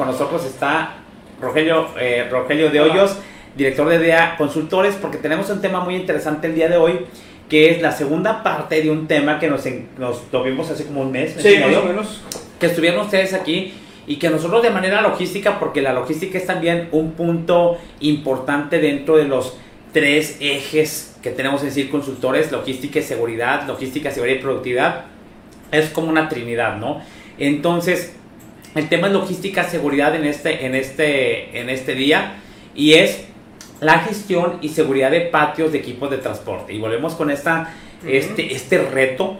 con 0.00 0.08
nosotros 0.08 0.46
está 0.46 0.94
Rogelio, 1.42 1.88
eh, 2.00 2.26
Rogelio 2.30 2.70
de 2.70 2.80
Hoyos, 2.80 3.18
director 3.54 3.86
de 3.86 3.98
DEA 3.98 4.36
Consultores, 4.38 4.94
porque 4.94 5.18
tenemos 5.18 5.50
un 5.50 5.60
tema 5.60 5.80
muy 5.80 5.94
interesante 5.94 6.46
el 6.46 6.54
día 6.54 6.70
de 6.70 6.78
hoy, 6.78 7.00
que 7.50 7.68
es 7.68 7.82
la 7.82 7.92
segunda 7.92 8.42
parte 8.42 8.80
de 8.80 8.90
un 8.90 9.06
tema 9.06 9.38
que 9.38 9.48
nos, 9.48 9.62
nos 9.98 10.22
lo 10.32 10.42
vimos 10.42 10.70
hace 10.70 10.86
como 10.86 11.02
un 11.02 11.12
mes. 11.12 11.36
Sí, 11.38 11.58
más 11.58 11.76
o 11.76 11.84
menos. 11.84 12.22
Que 12.58 12.64
estuvieron 12.64 13.02
ustedes 13.02 13.34
aquí 13.34 13.74
y 14.06 14.16
que 14.16 14.30
nosotros 14.30 14.62
de 14.62 14.70
manera 14.70 15.02
logística, 15.02 15.60
porque 15.60 15.82
la 15.82 15.92
logística 15.92 16.38
es 16.38 16.46
también 16.46 16.88
un 16.92 17.12
punto 17.12 17.76
importante 18.00 18.78
dentro 18.78 19.18
de 19.18 19.24
los 19.24 19.58
tres 19.92 20.38
ejes 20.40 21.18
que 21.22 21.28
tenemos 21.28 21.60
en 21.60 21.66
decir 21.66 21.90
consultores, 21.90 22.50
logística 22.50 23.00
y 23.00 23.02
seguridad, 23.02 23.66
logística, 23.66 24.10
seguridad 24.10 24.36
y 24.36 24.40
productividad, 24.40 25.04
es 25.70 25.90
como 25.90 26.08
una 26.08 26.30
trinidad, 26.30 26.78
¿no? 26.78 27.02
Entonces, 27.36 28.14
el 28.74 28.88
tema 28.88 29.08
es 29.08 29.12
logística, 29.12 29.64
seguridad 29.64 30.14
en 30.14 30.24
este, 30.24 30.66
en 30.66 30.74
este, 30.74 31.60
en 31.60 31.68
este 31.68 31.94
día. 31.94 32.34
Y 32.74 32.94
es 32.94 33.24
la 33.80 34.00
gestión 34.00 34.58
y 34.60 34.68
seguridad 34.68 35.10
de 35.10 35.22
patios 35.22 35.72
de 35.72 35.78
equipos 35.78 36.10
de 36.10 36.18
transporte. 36.18 36.72
Y 36.72 36.78
volvemos 36.78 37.14
con 37.14 37.30
esta, 37.30 37.74
este, 38.06 38.54
este 38.54 38.78
reto, 38.78 39.38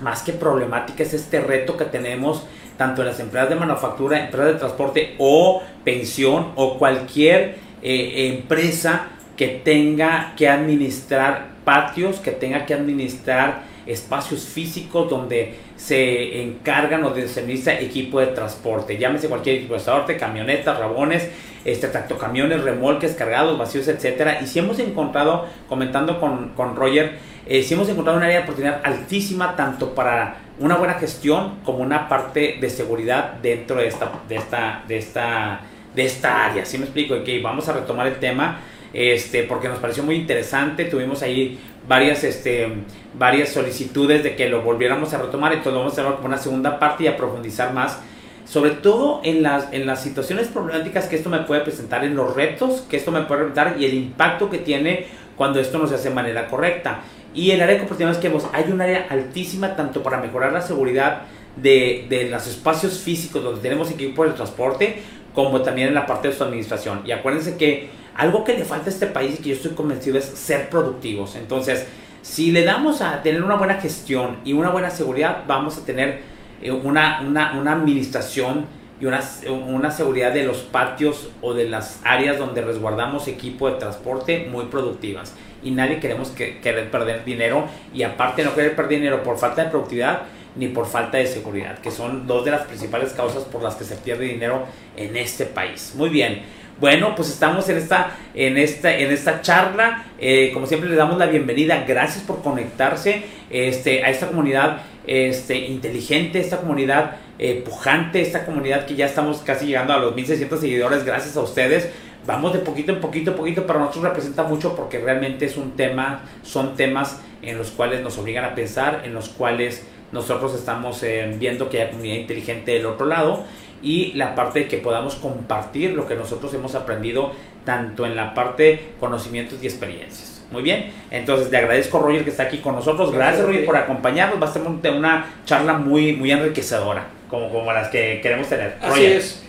más 0.00 0.22
que 0.22 0.32
problemática, 0.32 1.02
es 1.02 1.14
este 1.14 1.40
reto 1.40 1.76
que 1.76 1.84
tenemos 1.84 2.46
tanto 2.76 3.02
en 3.02 3.08
las 3.08 3.20
empresas 3.20 3.50
de 3.50 3.56
manufactura, 3.56 4.24
empresas 4.24 4.54
de 4.54 4.58
transporte 4.58 5.14
o 5.18 5.62
pensión 5.84 6.52
o 6.54 6.78
cualquier 6.78 7.56
eh, 7.82 8.34
empresa 8.34 9.08
que 9.36 9.48
tenga 9.48 10.34
que 10.36 10.48
administrar 10.48 11.50
patios, 11.64 12.20
que 12.20 12.30
tenga 12.30 12.64
que 12.64 12.74
administrar 12.74 13.62
espacios 13.86 14.44
físicos 14.44 15.10
donde 15.10 15.58
se 15.80 16.42
encargan 16.42 17.02
o 17.04 17.14
se 17.14 17.40
administra 17.40 17.80
equipo 17.80 18.20
de 18.20 18.26
transporte, 18.26 18.98
llámese 18.98 19.28
cualquier 19.28 19.56
equipo 19.56 19.74
de 19.74 19.80
transporte, 19.80 20.18
camionetas, 20.18 20.78
rabones, 20.78 21.30
este, 21.64 21.88
tractocamiones, 21.88 22.62
remolques 22.62 23.14
cargados, 23.14 23.58
vacíos, 23.58 23.88
etcétera. 23.88 24.40
Y 24.42 24.46
si 24.46 24.58
hemos 24.58 24.78
encontrado, 24.78 25.46
comentando 25.70 26.20
con, 26.20 26.50
con 26.50 26.76
Roger, 26.76 27.18
eh, 27.46 27.62
si 27.62 27.72
hemos 27.72 27.88
encontrado 27.88 28.18
un 28.18 28.24
área 28.24 28.38
de 28.38 28.42
oportunidad 28.42 28.82
altísima 28.84 29.56
tanto 29.56 29.94
para 29.94 30.36
una 30.58 30.76
buena 30.76 30.94
gestión 30.94 31.60
como 31.64 31.78
una 31.78 32.10
parte 32.10 32.58
de 32.60 32.68
seguridad 32.68 33.38
dentro 33.42 33.76
de 33.76 33.88
esta, 33.88 34.12
de 34.28 34.36
esta, 34.36 34.84
de 34.86 34.98
esta, 34.98 35.60
de 35.94 36.04
esta 36.04 36.44
área. 36.44 36.66
Si 36.66 36.76
me 36.76 36.84
explico? 36.84 37.24
Que 37.24 37.40
vamos 37.40 37.66
a 37.70 37.72
retomar 37.72 38.06
el 38.06 38.16
tema 38.16 38.60
este, 38.92 39.44
porque 39.44 39.68
nos 39.68 39.78
pareció 39.78 40.02
muy 40.02 40.16
interesante. 40.16 40.84
Tuvimos 40.84 41.22
ahí 41.22 41.58
varias, 41.90 42.22
este, 42.22 42.68
varias 43.14 43.48
solicitudes 43.48 44.22
de 44.22 44.36
que 44.36 44.48
lo 44.48 44.62
volviéramos 44.62 45.12
a 45.12 45.18
retomar, 45.18 45.52
entonces 45.52 45.76
vamos 45.76 45.98
a 45.98 46.00
hacer 46.00 46.24
una 46.24 46.38
segunda 46.38 46.78
parte 46.78 47.02
y 47.02 47.06
a 47.08 47.16
profundizar 47.16 47.72
más, 47.72 47.98
sobre 48.44 48.70
todo 48.70 49.20
en 49.24 49.42
las, 49.42 49.72
en 49.72 49.88
las 49.88 50.00
situaciones 50.00 50.46
problemáticas 50.46 51.08
que 51.08 51.16
esto 51.16 51.28
me 51.28 51.40
puede 51.40 51.62
presentar, 51.62 52.04
en 52.04 52.14
los 52.14 52.32
retos 52.36 52.82
que 52.82 52.96
esto 52.96 53.10
me 53.10 53.22
puede 53.22 53.40
presentar 53.40 53.74
y 53.80 53.86
el 53.86 53.94
impacto 53.94 54.48
que 54.48 54.58
tiene 54.58 55.06
cuando 55.34 55.58
esto 55.58 55.78
no 55.78 55.88
se 55.88 55.96
hace 55.96 56.10
de 56.10 56.14
manera 56.14 56.46
correcta. 56.46 57.00
Y 57.34 57.50
el 57.50 57.60
área 57.60 57.74
de 57.74 57.82
oportunidades 57.82 58.18
que 58.18 58.28
vemos, 58.28 58.46
hay 58.52 58.70
un 58.70 58.80
área 58.80 59.08
altísima 59.10 59.74
tanto 59.74 60.00
para 60.00 60.20
mejorar 60.20 60.52
la 60.52 60.62
seguridad 60.62 61.22
de, 61.56 62.06
de 62.08 62.28
los 62.28 62.46
espacios 62.46 63.00
físicos 63.00 63.42
donde 63.42 63.62
tenemos 63.62 63.90
equipo 63.90 64.24
de 64.24 64.30
transporte, 64.30 65.02
como 65.34 65.60
también 65.62 65.88
en 65.88 65.94
la 65.94 66.06
parte 66.06 66.28
de 66.28 66.34
su 66.34 66.44
administración. 66.44 67.02
Y 67.04 67.10
acuérdense 67.10 67.56
que 67.56 67.88
algo 68.16 68.44
que 68.44 68.54
le 68.54 68.64
falta 68.64 68.86
a 68.86 68.92
este 68.92 69.06
país 69.06 69.38
y 69.38 69.42
que 69.42 69.48
yo 69.50 69.54
estoy 69.56 69.72
convencido 69.72 70.18
es 70.18 70.24
ser 70.24 70.68
productivos. 70.68 71.36
Entonces, 71.36 71.86
si 72.22 72.52
le 72.52 72.64
damos 72.64 73.00
a 73.00 73.22
tener 73.22 73.42
una 73.42 73.56
buena 73.56 73.74
gestión 73.74 74.38
y 74.44 74.52
una 74.52 74.70
buena 74.70 74.90
seguridad, 74.90 75.44
vamos 75.46 75.78
a 75.78 75.84
tener 75.84 76.20
eh, 76.62 76.70
una, 76.70 77.22
una, 77.22 77.72
administración 77.72 78.66
y 79.00 79.06
una, 79.06 79.20
una, 79.48 79.90
seguridad 79.90 80.32
de 80.32 80.44
los 80.44 80.58
patios 80.58 81.30
o 81.40 81.54
de 81.54 81.68
las 81.68 82.00
áreas 82.04 82.38
donde 82.38 82.60
resguardamos 82.60 83.26
equipo 83.28 83.70
de 83.70 83.78
transporte 83.78 84.48
muy 84.50 84.66
productivas. 84.66 85.34
Y 85.62 85.70
nadie 85.70 86.00
queremos 86.00 86.28
que, 86.28 86.60
querer 86.60 86.90
perder 86.90 87.24
dinero 87.24 87.66
y 87.94 88.02
aparte 88.02 88.44
no 88.44 88.54
querer 88.54 88.76
perder 88.76 88.98
dinero 88.98 89.22
por 89.22 89.38
falta 89.38 89.64
de 89.64 89.70
productividad 89.70 90.22
ni 90.56 90.68
por 90.68 90.86
falta 90.86 91.18
de 91.18 91.26
seguridad, 91.26 91.78
que 91.78 91.90
son 91.90 92.26
dos 92.26 92.44
de 92.44 92.50
las 92.50 92.62
principales 92.62 93.12
causas 93.12 93.44
por 93.44 93.62
las 93.62 93.76
que 93.76 93.84
se 93.84 93.96
pierde 93.96 94.24
dinero 94.24 94.64
en 94.96 95.16
este 95.16 95.46
país. 95.46 95.94
Muy 95.96 96.08
bien. 96.08 96.42
Bueno, 96.80 97.14
pues 97.14 97.28
estamos 97.28 97.68
en 97.68 97.76
esta, 97.76 98.16
en 98.34 98.56
esta, 98.56 98.96
en 98.96 99.12
esta 99.12 99.42
charla. 99.42 100.06
Eh, 100.18 100.50
como 100.54 100.66
siempre, 100.66 100.88
le 100.88 100.96
damos 100.96 101.18
la 101.18 101.26
bienvenida. 101.26 101.84
Gracias 101.86 102.24
por 102.24 102.42
conectarse 102.42 103.22
este, 103.50 104.02
a 104.02 104.08
esta 104.08 104.28
comunidad 104.28 104.80
este, 105.06 105.58
inteligente, 105.58 106.40
esta 106.40 106.56
comunidad 106.56 107.16
eh, 107.38 107.62
pujante, 107.62 108.22
esta 108.22 108.46
comunidad 108.46 108.86
que 108.86 108.94
ya 108.94 109.04
estamos 109.04 109.42
casi 109.42 109.66
llegando 109.66 109.92
a 109.92 109.98
los 109.98 110.14
1600 110.14 110.58
seguidores. 110.58 111.04
Gracias 111.04 111.36
a 111.36 111.42
ustedes. 111.42 111.90
Vamos 112.26 112.54
de 112.54 112.60
poquito 112.60 112.92
en 112.92 113.00
poquito, 113.02 113.36
poquito. 113.36 113.66
Para 113.66 113.80
nosotros 113.80 114.04
representa 114.04 114.44
mucho 114.44 114.74
porque 114.74 114.98
realmente 114.98 115.44
es 115.44 115.58
un 115.58 115.72
tema, 115.72 116.22
son 116.42 116.76
temas 116.76 117.20
en 117.42 117.58
los 117.58 117.72
cuales 117.72 118.00
nos 118.00 118.16
obligan 118.16 118.46
a 118.46 118.54
pensar, 118.54 119.02
en 119.04 119.12
los 119.12 119.28
cuales 119.28 119.84
nosotros 120.12 120.54
estamos 120.54 121.02
eh, 121.02 121.30
viendo 121.38 121.68
que 121.68 121.82
hay 121.82 121.90
comunidad 121.90 122.16
inteligente 122.16 122.72
del 122.72 122.86
otro 122.86 123.04
lado 123.04 123.44
y 123.82 124.12
la 124.14 124.34
parte 124.34 124.60
de 124.60 124.68
que 124.68 124.78
podamos 124.78 125.14
compartir 125.16 125.92
lo 125.92 126.06
que 126.06 126.14
nosotros 126.14 126.52
hemos 126.54 126.74
aprendido 126.74 127.32
tanto 127.64 128.06
en 128.06 128.16
la 128.16 128.34
parte 128.34 128.92
conocimientos 128.98 129.58
y 129.62 129.66
experiencias. 129.66 130.44
Muy 130.50 130.62
bien, 130.62 130.90
entonces 131.10 131.50
le 131.50 131.58
agradezco 131.58 132.00
Roger 132.00 132.24
que 132.24 132.30
está 132.30 132.44
aquí 132.44 132.58
con 132.58 132.74
nosotros. 132.74 133.12
Gracias 133.12 133.46
Roger 133.46 133.64
por 133.64 133.76
acompañarnos. 133.76 134.42
Va 134.42 134.48
a 134.48 134.52
ser 134.52 134.62
una 134.62 135.34
charla 135.44 135.74
muy, 135.74 136.12
muy 136.12 136.32
enriquecedora, 136.32 137.06
como, 137.28 137.50
como 137.50 137.72
las 137.72 137.88
que 137.88 138.20
queremos 138.20 138.48
tener. 138.48 138.76
Así 138.80 139.04
es. 139.04 139.44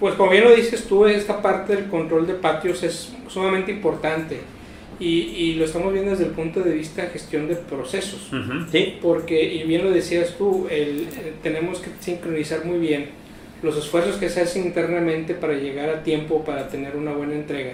Pues 0.00 0.14
como 0.14 0.30
bien 0.30 0.44
lo 0.44 0.54
dices 0.54 0.86
tú, 0.86 1.06
esta 1.06 1.40
parte 1.40 1.76
del 1.76 1.84
control 1.86 2.26
de 2.26 2.34
patios 2.34 2.82
es 2.82 3.12
sumamente 3.28 3.70
importante. 3.70 4.40
Y, 4.98 5.06
y, 5.06 5.54
lo 5.54 5.64
estamos 5.64 5.94
viendo 5.94 6.10
desde 6.10 6.24
el 6.24 6.32
punto 6.32 6.60
de 6.60 6.74
vista 6.74 7.00
de 7.00 7.08
gestión 7.08 7.48
de 7.48 7.54
procesos. 7.54 8.30
sí. 8.70 8.98
Porque, 9.00 9.42
y 9.42 9.62
bien 9.62 9.82
lo 9.82 9.90
decías 9.90 10.34
tú, 10.36 10.66
el, 10.70 11.08
tenemos 11.42 11.78
que 11.78 11.88
sincronizar 12.00 12.66
muy 12.66 12.78
bien 12.78 13.08
los 13.62 13.76
esfuerzos 13.76 14.16
que 14.16 14.28
se 14.28 14.40
hacen 14.40 14.64
internamente 14.64 15.34
para 15.34 15.54
llegar 15.54 15.90
a 15.90 16.02
tiempo, 16.02 16.44
para 16.44 16.68
tener 16.68 16.96
una 16.96 17.12
buena 17.12 17.34
entrega. 17.34 17.72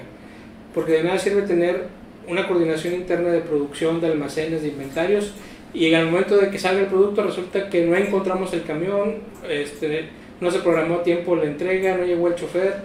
Porque 0.74 0.92
de 0.92 1.02
nada 1.04 1.19
sirve 1.19 1.42
tener 1.42 1.84
una 2.28 2.47
coordinación 2.47 2.94
interna 2.94 3.28
de 3.28 3.41
producción, 3.41 4.00
de 4.00 4.08
almacenes, 4.08 4.62
de 4.62 4.69
inventarios, 4.69 5.32
y 5.72 5.86
en 5.86 5.94
el 5.94 6.06
momento 6.06 6.36
de 6.36 6.50
que 6.50 6.58
salga 6.58 6.80
el 6.80 6.86
producto 6.86 7.22
resulta 7.22 7.69
que 7.69 7.84
no 7.84 7.94
encontramos 7.94 8.52
el 8.52 8.64
camión, 8.64 9.16
este, 9.48 10.08
no 10.41 10.50
se 10.50 10.60
programó 10.60 10.97
a 10.97 11.02
tiempo 11.02 11.36
la 11.36 11.44
entrega, 11.44 11.97
no 11.97 12.04
llegó 12.04 12.28
el 12.28 12.34
chofer, 12.34 12.76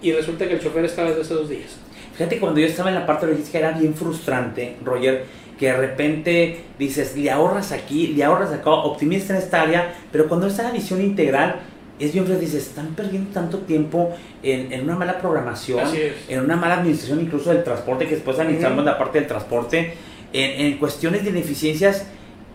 y 0.00 0.12
resulta 0.12 0.46
que 0.46 0.54
el 0.54 0.60
chofer 0.60 0.84
estaba 0.84 1.08
desde 1.08 1.22
hace 1.22 1.34
dos 1.34 1.48
días. 1.48 1.78
Fíjate, 2.14 2.38
cuando 2.38 2.60
yo 2.60 2.66
estaba 2.66 2.90
en 2.90 2.94
la 2.94 3.06
parte 3.06 3.26
logística 3.26 3.58
era 3.58 3.72
bien 3.72 3.94
frustrante, 3.94 4.76
Roger, 4.84 5.24
que 5.58 5.66
de 5.66 5.76
repente 5.76 6.60
dices, 6.78 7.16
le 7.16 7.30
ahorras 7.30 7.72
aquí, 7.72 8.08
le 8.08 8.24
ahorras 8.24 8.52
acá, 8.52 8.70
optimiza 8.70 9.34
en 9.34 9.42
esta 9.42 9.62
área, 9.62 9.94
pero 10.12 10.28
cuando 10.28 10.46
está 10.46 10.64
la 10.64 10.70
visión 10.70 11.00
integral, 11.00 11.60
es 11.98 12.12
bien 12.12 12.24
fácil, 12.24 12.40
dices, 12.40 12.66
están 12.66 12.94
perdiendo 12.94 13.30
tanto 13.32 13.58
tiempo 13.58 14.14
en, 14.42 14.72
en 14.72 14.82
una 14.82 14.96
mala 14.96 15.18
programación, 15.18 15.86
en 16.28 16.40
una 16.40 16.56
mala 16.56 16.74
administración 16.74 17.20
incluso 17.20 17.50
del 17.50 17.62
transporte, 17.62 18.06
que 18.06 18.16
después 18.16 18.38
administramos 18.38 18.84
la 18.84 18.98
parte 18.98 19.20
del 19.20 19.28
transporte, 19.28 19.94
en, 20.32 20.66
en, 20.66 20.78
cuestiones 20.78 21.22
de 21.22 21.30
ineficiencias, 21.30 22.06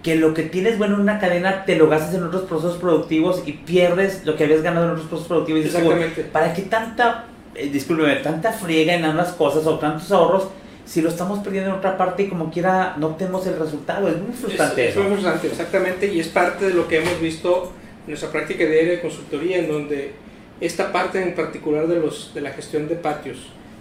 que 0.04 0.16
lo 0.16 0.34
que 0.34 0.44
tienes 0.44 0.78
bueno 0.78 0.96
en 0.96 1.02
una 1.02 1.20
cadena 1.20 1.66
te 1.66 1.76
lo 1.76 1.88
gastas 1.88 2.16
en 2.16 2.24
otros 2.24 2.44
procesos 2.44 2.78
productivos 2.78 3.44
y 3.46 3.54
pierdes 3.54 4.26
lo 4.26 4.36
que 4.36 4.44
habías 4.44 4.62
ganado 4.62 4.86
en 4.86 4.92
otros 4.92 5.08
procesos 5.08 5.28
productivos. 5.30 5.66
Exactamente. 5.66 6.24
¿Para 6.24 6.54
qué 6.54 6.64
tanta, 6.64 7.26
eh, 7.56 7.70
discúlpeme, 7.70 8.16
tanta 8.18 8.52
friega 8.52 8.94
en 8.94 9.06
ambas 9.06 9.32
cosas 9.34 9.66
o 9.66 9.80
tantos 9.80 10.12
ahorros? 10.12 10.50
si 10.86 11.04
lo 11.04 11.10
estamos 11.10 11.38
perdiendo 11.44 11.70
en 11.70 11.76
otra 11.76 12.00
parte 12.00 12.24
y 12.24 12.30
como 12.30 12.50
quiera 12.50 12.96
no 12.98 13.10
tenemos 13.10 13.46
el 13.46 13.60
resultado. 13.60 14.08
Es 14.08 14.18
muy 14.18 14.34
frustrante. 14.34 14.90
Es, 14.90 14.96
es 14.96 14.98
muy 14.98 15.12
frustrante, 15.12 15.46
exactamente, 15.46 16.12
y 16.12 16.20
es 16.20 16.30
parte 16.30 16.66
de 16.66 16.74
lo 16.74 16.88
que 16.88 16.98
hemos 16.98 17.22
visto 17.22 17.72
nuestra 18.10 18.32
práctica 18.32 18.66
diaria 18.66 18.92
de 18.92 19.02
consultoría, 19.02 19.60
en 19.60 19.70
donde 19.70 20.12
esta 20.60 20.92
parte 20.92 21.22
en 21.22 21.36
particular 21.36 21.88
de, 21.88 22.00
los, 22.00 22.34
de 22.34 22.42
la 22.42 22.50
gestión 22.52 22.88
de 22.90 22.96
patios 22.96 23.38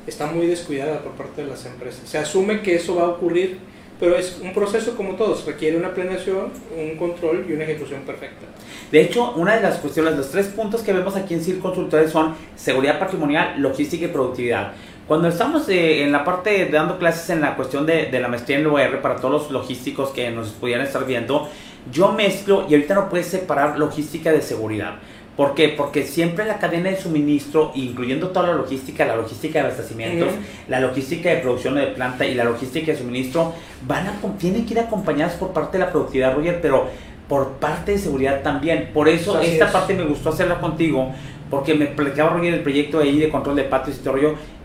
está 0.07 0.27
muy 0.27 0.47
descuidada 0.47 1.01
por 1.01 1.13
parte 1.13 1.43
de 1.43 1.49
las 1.49 1.67
empresas. 1.67 2.03
Se 2.09 2.19
asume 2.19 2.63
que 2.63 2.77
eso 2.77 2.95
va 2.95 3.03
a 3.03 3.09
ocurrir, 3.09 3.59
pero 3.99 4.17
es 4.17 4.39
un 4.41 4.55
proceso 4.55 4.97
como 4.97 5.17
todos, 5.17 5.45
requiere 5.45 5.77
una 5.77 5.93
planeación, 5.93 6.53
un 6.77 6.97
control 6.97 7.47
y 7.49 7.53
una 7.53 7.65
ejecución 7.65 8.03
perfecta. 8.03 8.47
De 8.93 9.01
hecho, 9.01 9.33
una 9.33 9.57
de 9.57 9.63
las 9.63 9.79
cuestiones, 9.79 10.17
los 10.17 10.31
tres 10.31 10.47
puntos 10.47 10.83
que 10.83 10.93
vemos 10.93 11.17
aquí 11.17 11.35
en 11.35 11.43
CIR 11.43 11.59
Consultores 11.59 12.11
son 12.11 12.35
seguridad 12.55 12.99
patrimonial, 12.99 13.61
logística 13.61 14.05
y 14.05 14.09
productividad. 14.09 14.73
Cuando 15.09 15.29
estamos 15.29 15.69
eh, 15.71 16.03
en 16.03 16.13
la 16.13 16.23
parte 16.23 16.67
dando 16.67 16.99
clases 16.99 17.31
en 17.31 17.41
la 17.41 17.57
cuestión 17.57 17.87
de, 17.87 18.07
de 18.07 18.21
la 18.21 18.29
maestría 18.29 18.59
en 18.59 18.67
OR 18.67 19.01
para 19.01 19.17
todos 19.17 19.33
los 19.33 19.51
logísticos 19.51 20.11
que 20.11 20.31
nos 20.31 20.51
pudieran 20.51 20.87
estar 20.87 21.07
viendo, 21.07 21.49
yo 21.93 22.13
mezclo 22.13 22.67
y 22.69 22.75
ahorita 22.75 22.95
no 22.95 23.09
puedes 23.09 23.27
separar 23.27 23.79
logística 23.79 24.33
de 24.33 24.43
seguridad. 24.43 24.97
¿Por 25.39 25.55
qué? 25.55 25.69
Porque 25.69 26.03
siempre 26.03 26.45
la 26.45 26.59
cadena 26.59 26.91
de 26.91 26.97
suministro, 26.97 27.71
incluyendo 27.77 28.31
toda 28.31 28.49
la 28.49 28.55
logística, 28.55 29.05
la 29.05 29.15
logística 29.15 29.61
de 29.61 29.67
abastecimientos, 29.67 30.31
la 30.67 30.81
logística 30.81 31.31
de 31.31 31.37
producción 31.37 31.77
de 31.77 31.87
planta 31.87 32.27
y 32.27 32.35
la 32.35 32.43
logística 32.43 32.91
de 32.91 32.99
suministro, 32.99 33.53
van 33.87 34.09
a, 34.09 34.21
tienen 34.37 34.67
que 34.67 34.75
ir 34.75 34.81
acompañadas 34.81 35.35
por 35.35 35.53
parte 35.53 35.79
de 35.79 35.85
la 35.85 35.93
productividad, 35.93 36.35
Roger, 36.35 36.61
pero 36.61 36.89
por 37.29 37.53
parte 37.53 37.93
de 37.93 37.99
seguridad 37.99 38.43
también. 38.43 38.91
Por 38.93 39.09
eso 39.09 39.41
esta 39.41 39.71
parte 39.71 39.95
me 39.95 40.03
gustó 40.03 40.31
hacerla 40.31 40.59
contigo, 40.59 41.13
porque 41.49 41.73
me 41.75 41.87
platicaba 41.87 42.31
Roger 42.31 42.55
el 42.55 42.61
proyecto 42.63 42.99
ahí 42.99 43.21
de 43.21 43.29
control 43.29 43.55
de 43.55 43.63
patios 43.63 43.99
y 43.99 44.03
todo 44.03 44.17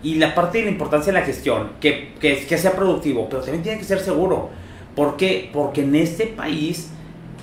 y 0.01 0.15
la 0.15 0.33
parte 0.33 0.57
de 0.57 0.65
la 0.65 0.71
importancia 0.71 1.13
de 1.13 1.19
la 1.19 1.25
gestión, 1.25 1.73
que, 1.79 2.13
que, 2.19 2.47
que 2.47 2.57
sea 2.57 2.71
productivo, 2.71 3.29
pero 3.29 3.43
también 3.43 3.61
tiene 3.61 3.77
que 3.77 3.85
ser 3.85 3.99
seguro. 3.99 4.49
¿Por 4.95 5.17
qué? 5.17 5.51
Porque 5.53 5.81
en 5.81 5.95
este 5.95 6.25
país 6.25 6.89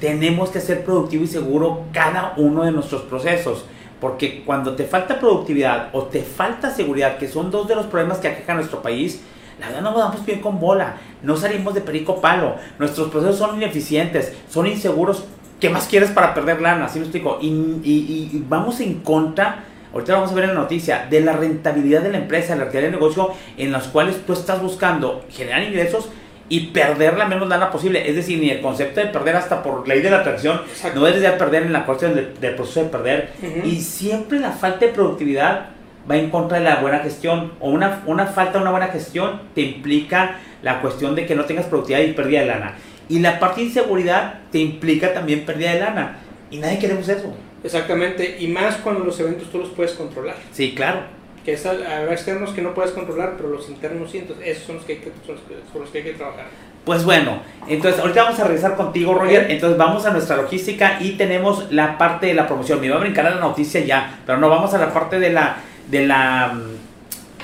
tenemos 0.01 0.51
que 0.51 0.61
ser 0.61 0.85
productivo 0.85 1.25
y 1.25 1.29
seguro 1.29 1.85
cada 1.93 2.35
uno 2.37 2.65
de 2.65 2.73
nuestros 2.73 3.03
procesos. 3.03 3.65
Porque 4.01 4.43
cuando 4.45 4.75
te 4.75 4.85
falta 4.85 5.21
productividad 5.21 5.91
o 5.93 6.05
te 6.05 6.23
falta 6.23 6.71
seguridad, 6.71 7.19
que 7.19 7.29
son 7.29 7.51
dos 7.51 7.69
de 7.69 7.75
los 7.75 7.87
problemas 7.87 8.19
que 8.19 8.29
aquejan 8.29 8.57
nuestro 8.57 8.81
país, 8.81 9.21
la 9.61 9.67
verdad 9.67 9.83
no 9.83 9.99
damos 9.99 10.25
bien 10.25 10.41
con 10.41 10.59
bola, 10.59 10.97
no 11.23 11.37
salimos 11.37 11.75
de 11.75 11.83
perico 11.83 12.19
palo, 12.19 12.57
nuestros 12.79 13.11
procesos 13.11 13.37
son 13.37 13.57
ineficientes, 13.57 14.33
son 14.49 14.67
inseguros. 14.67 15.25
¿Qué 15.61 15.69
más 15.69 15.87
quieres 15.87 16.11
para 16.11 16.33
perder 16.33 16.63
lana? 16.63 16.89
¿Sí 16.89 16.99
me 16.99 17.05
explico? 17.05 17.39
Y, 17.43 18.43
vamos 18.49 18.81
en 18.81 19.01
contra, 19.01 19.65
ahorita 19.93 20.13
lo 20.13 20.19
vamos 20.21 20.33
a 20.33 20.35
ver 20.35 20.49
la 20.49 20.55
noticia, 20.55 21.07
de 21.11 21.21
la 21.21 21.35
rentabilidad 21.35 22.01
de 22.01 22.13
la 22.13 22.19
empresa, 22.19 22.55
de 22.55 22.61
la 22.61 22.65
rentabilidad 22.65 22.93
del 22.93 23.01
negocio, 23.01 23.33
en 23.59 23.71
los 23.71 23.89
cuales 23.89 24.25
tú 24.25 24.33
estás 24.33 24.63
buscando 24.63 25.27
generar 25.29 25.63
ingresos 25.63 26.09
y 26.51 26.67
perder 26.67 27.17
la 27.17 27.27
menos 27.27 27.49
lana 27.49 27.71
posible. 27.71 28.11
Es 28.11 28.17
decir, 28.17 28.39
ni 28.39 28.51
el 28.51 28.61
concepto 28.61 29.01
de 29.01 29.07
perder 29.07 29.37
hasta 29.37 29.63
por 29.63 29.89
ley 29.89 30.03
de 30.03 30.11
la 30.11 30.19
atracción, 30.19 30.61
no 30.95 31.05
debes 31.05 31.23
de 31.23 31.31
perder 31.31 31.63
en 31.63 31.73
la 31.73 31.87
cuestión 31.87 32.15
del, 32.15 32.55
proceso 32.55 32.83
de 32.83 32.91
perder. 32.91 33.33
Y 33.65 33.81
siempre 33.81 34.39
la 34.41 34.51
falta 34.51 34.85
de 34.85 34.93
productividad 34.93 35.69
va 36.11 36.17
en 36.17 36.29
contra 36.29 36.59
de 36.59 36.65
la 36.65 36.81
buena 36.81 36.99
gestión 36.99 37.53
o 37.61 37.71
una, 37.71 38.03
una 38.07 38.27
falta 38.27 38.55
de 38.55 38.63
una 38.63 38.73
buena 38.73 38.89
gestión 38.89 39.43
te 39.55 39.61
implica 39.61 40.39
la 40.63 40.81
cuestión 40.81 41.15
de 41.15 41.25
que 41.25 41.37
no 41.37 41.45
tengas 41.45 41.67
productividad 41.67 42.01
y 42.01 42.13
pérdida 42.13 42.41
de 42.41 42.47
lana. 42.47 42.75
Y 43.09 43.21
la 43.21 43.39
parte 43.39 43.61
de 43.61 43.69
inseguridad 43.69 44.41
te 44.51 44.59
implica 44.59 45.15
también 45.15 45.45
pérdida 45.45 45.73
de 45.73 45.81
lana. 45.81 46.19
Y 46.51 46.59
nadie 46.59 46.79
queremos 46.81 47.09
eso. 47.09 47.33
Exactamente, 47.63 48.39
y 48.41 48.49
más 48.49 48.77
cuando 48.77 49.05
los 49.05 49.21
eventos 49.21 49.51
tú 49.51 49.59
los 49.59 49.69
puedes 49.69 49.93
controlar. 49.93 50.35
Sí, 50.51 50.75
claro. 50.75 51.20
Que 51.45 51.55
es, 51.55 51.65
habrá 51.67 52.13
externos 52.13 52.51
que 52.51 52.63
no 52.63 52.75
puedes 52.75 52.93
controlar, 52.93 53.35
pero 53.37 53.49
los 53.49 53.69
internos 53.69 54.11
sí, 54.11 54.19
entonces 54.19 54.47
esos 54.47 54.65
son 54.65 54.77
los 54.77 54.85
que 54.85 54.93
hay 54.95 54.99
que, 54.99 55.13
son 55.27 55.81
los 55.81 55.91
que, 55.91 55.99
hay 55.99 56.05
que 56.05 56.13
trabajar. 56.13 56.47
Pues 56.85 57.05
bueno, 57.05 57.43
entonces 57.69 58.01
ahorita 58.01 58.25
vamos 58.25 58.41
a 58.41 58.45
regresar 58.45 58.77
contigo, 58.77 59.15
Roger. 59.15 59.51
Entonces 59.51 59.79
vamos 59.79 60.07
a 60.07 60.11
nuestra 60.11 60.37
logística 60.37 60.99
y 61.01 61.13
tenemos 61.13 61.71
la 61.71 61.99
parte 61.99 62.27
de 62.27 62.35
la 62.35 62.47
promoción. 62.47 62.81
Me 62.81 62.87
iba 62.87 62.97
a 62.97 63.01
brincar 63.01 63.27
a 63.27 63.31
la 63.31 63.41
noticia 63.41 63.81
ya, 63.85 64.21
pero 64.25 64.39
no 64.39 64.49
vamos 64.49 64.73
a 64.75 64.79
la 64.79 64.93
parte 64.93 65.19
de 65.19 65.31
la 65.31 65.57
de 65.91 66.07
la, 66.07 66.57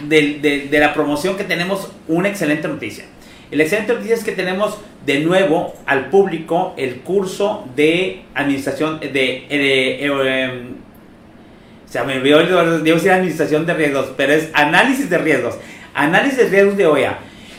de, 0.02 0.69
la 0.70 0.94
promoción 0.94 1.37
que 1.37 1.44
tenemos 1.44 1.90
una 2.08 2.28
excelente 2.28 2.69
noticia. 2.69 3.04
La 3.50 3.62
excelente 3.62 3.94
noticia 3.94 4.14
es 4.14 4.25
que 4.25 4.32
tenemos 4.32 4.78
de 5.04 5.20
nuevo 5.20 5.75
al 5.87 6.10
público 6.10 6.75
el 6.76 7.00
curso 7.00 7.64
de 7.76 8.25
administración 8.34 9.00
de, 9.00 9.08
de, 9.08 10.04
em, 10.04 10.75
o 11.88 11.92
sea, 11.92 12.04
me 12.04 12.18
veo, 12.18 12.38
decir 12.82 13.12
administración 13.12 13.64
de 13.64 13.74
riesgos, 13.74 14.12
pero 14.16 14.32
es 14.32 14.50
análisis 14.54 15.08
de 15.08 15.18
riesgos. 15.18 15.56
Análisis 15.94 16.38
de 16.38 16.48
riesgos 16.48 16.76
de 16.76 16.86
OEA. 16.86 17.18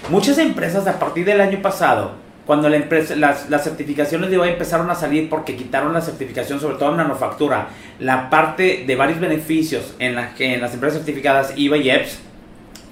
Muchas 0.09 0.37
empresas 0.37 0.85
a 0.87 0.99
partir 0.99 1.25
del 1.25 1.41
año 1.41 1.61
pasado 1.61 2.27
cuando 2.45 2.69
la 2.69 2.77
empresa, 2.77 3.15
las, 3.17 3.49
las, 3.49 3.65
certificaciones 3.65 4.29
de 4.29 4.37
hoy 4.37 4.49
empezaron 4.49 4.89
a 4.89 4.95
salir 4.95 5.29
porque 5.29 5.57
quitaron 5.57 5.93
la 5.93 5.99
certificación, 5.99 6.61
sobre 6.61 6.77
todo 6.77 6.91
en 6.91 6.97
manufactura, 6.97 7.67
la 7.99 8.29
parte 8.29 8.85
de 8.87 8.95
varios 8.95 9.19
beneficios 9.19 9.95
en, 9.99 10.15
la, 10.15 10.31
en 10.39 10.61
las 10.61 10.73
empresas 10.73 10.99
certificadas 10.99 11.53
IVA 11.57 11.77
y 11.77 11.89
EPS, 11.89 12.19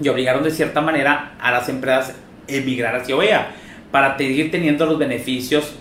y 0.01 0.09
obligaron 0.09 0.43
de 0.43 0.51
cierta 0.51 0.81
manera 0.81 1.35
a 1.39 1.51
las 1.51 1.69
empresas 1.69 2.15
emigrar 2.49 2.97
hacia 2.97 3.15
OEA 3.15 3.47
para 3.91 4.17
seguir 4.17 4.51
teniendo 4.51 4.85
los 4.85 4.99
beneficios 4.99 5.73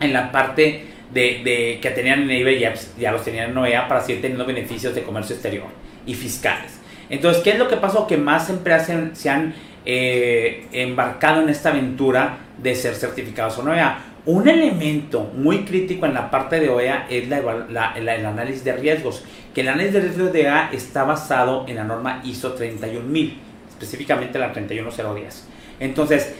en 0.00 0.12
la 0.12 0.32
parte 0.32 0.93
de, 1.14 1.42
de, 1.44 1.78
que 1.80 1.90
tenían 1.90 2.22
en 2.22 2.30
IVA 2.30 2.50
y 2.50 2.64
EPS, 2.64 2.96
ya 2.98 3.12
los 3.12 3.24
tenían 3.24 3.50
en 3.50 3.56
OEA 3.56 3.86
para 3.88 4.00
seguir 4.00 4.20
teniendo 4.20 4.44
beneficios 4.44 4.94
de 4.94 5.02
comercio 5.02 5.34
exterior 5.34 5.66
y 6.04 6.14
fiscales. 6.14 6.80
Entonces, 7.08 7.42
¿qué 7.42 7.50
es 7.50 7.58
lo 7.58 7.68
que 7.68 7.76
pasó? 7.76 8.06
Que 8.06 8.16
más 8.16 8.50
empresas 8.50 9.16
se 9.16 9.30
han 9.30 9.54
eh, 9.86 10.66
embarcado 10.72 11.42
en 11.42 11.48
esta 11.48 11.70
aventura 11.70 12.38
de 12.58 12.74
ser 12.74 12.94
certificados 12.94 13.58
en 13.58 13.68
OEA. 13.68 13.98
Un 14.26 14.48
elemento 14.48 15.30
muy 15.34 15.64
crítico 15.64 16.06
en 16.06 16.14
la 16.14 16.30
parte 16.30 16.58
de 16.58 16.70
OEA 16.70 17.06
es 17.10 17.24
el 17.30 18.26
análisis 18.26 18.64
de 18.64 18.72
riesgos, 18.72 19.22
que 19.54 19.60
el 19.60 19.68
análisis 19.68 19.94
de 19.94 20.00
riesgos 20.00 20.32
de 20.32 20.40
OEA 20.40 20.70
está 20.72 21.04
basado 21.04 21.66
en 21.68 21.76
la 21.76 21.84
norma 21.84 22.22
ISO 22.24 22.54
31000, 22.54 23.38
específicamente 23.68 24.38
la 24.38 24.52
31010. 24.52 25.48
Entonces, 25.80 26.34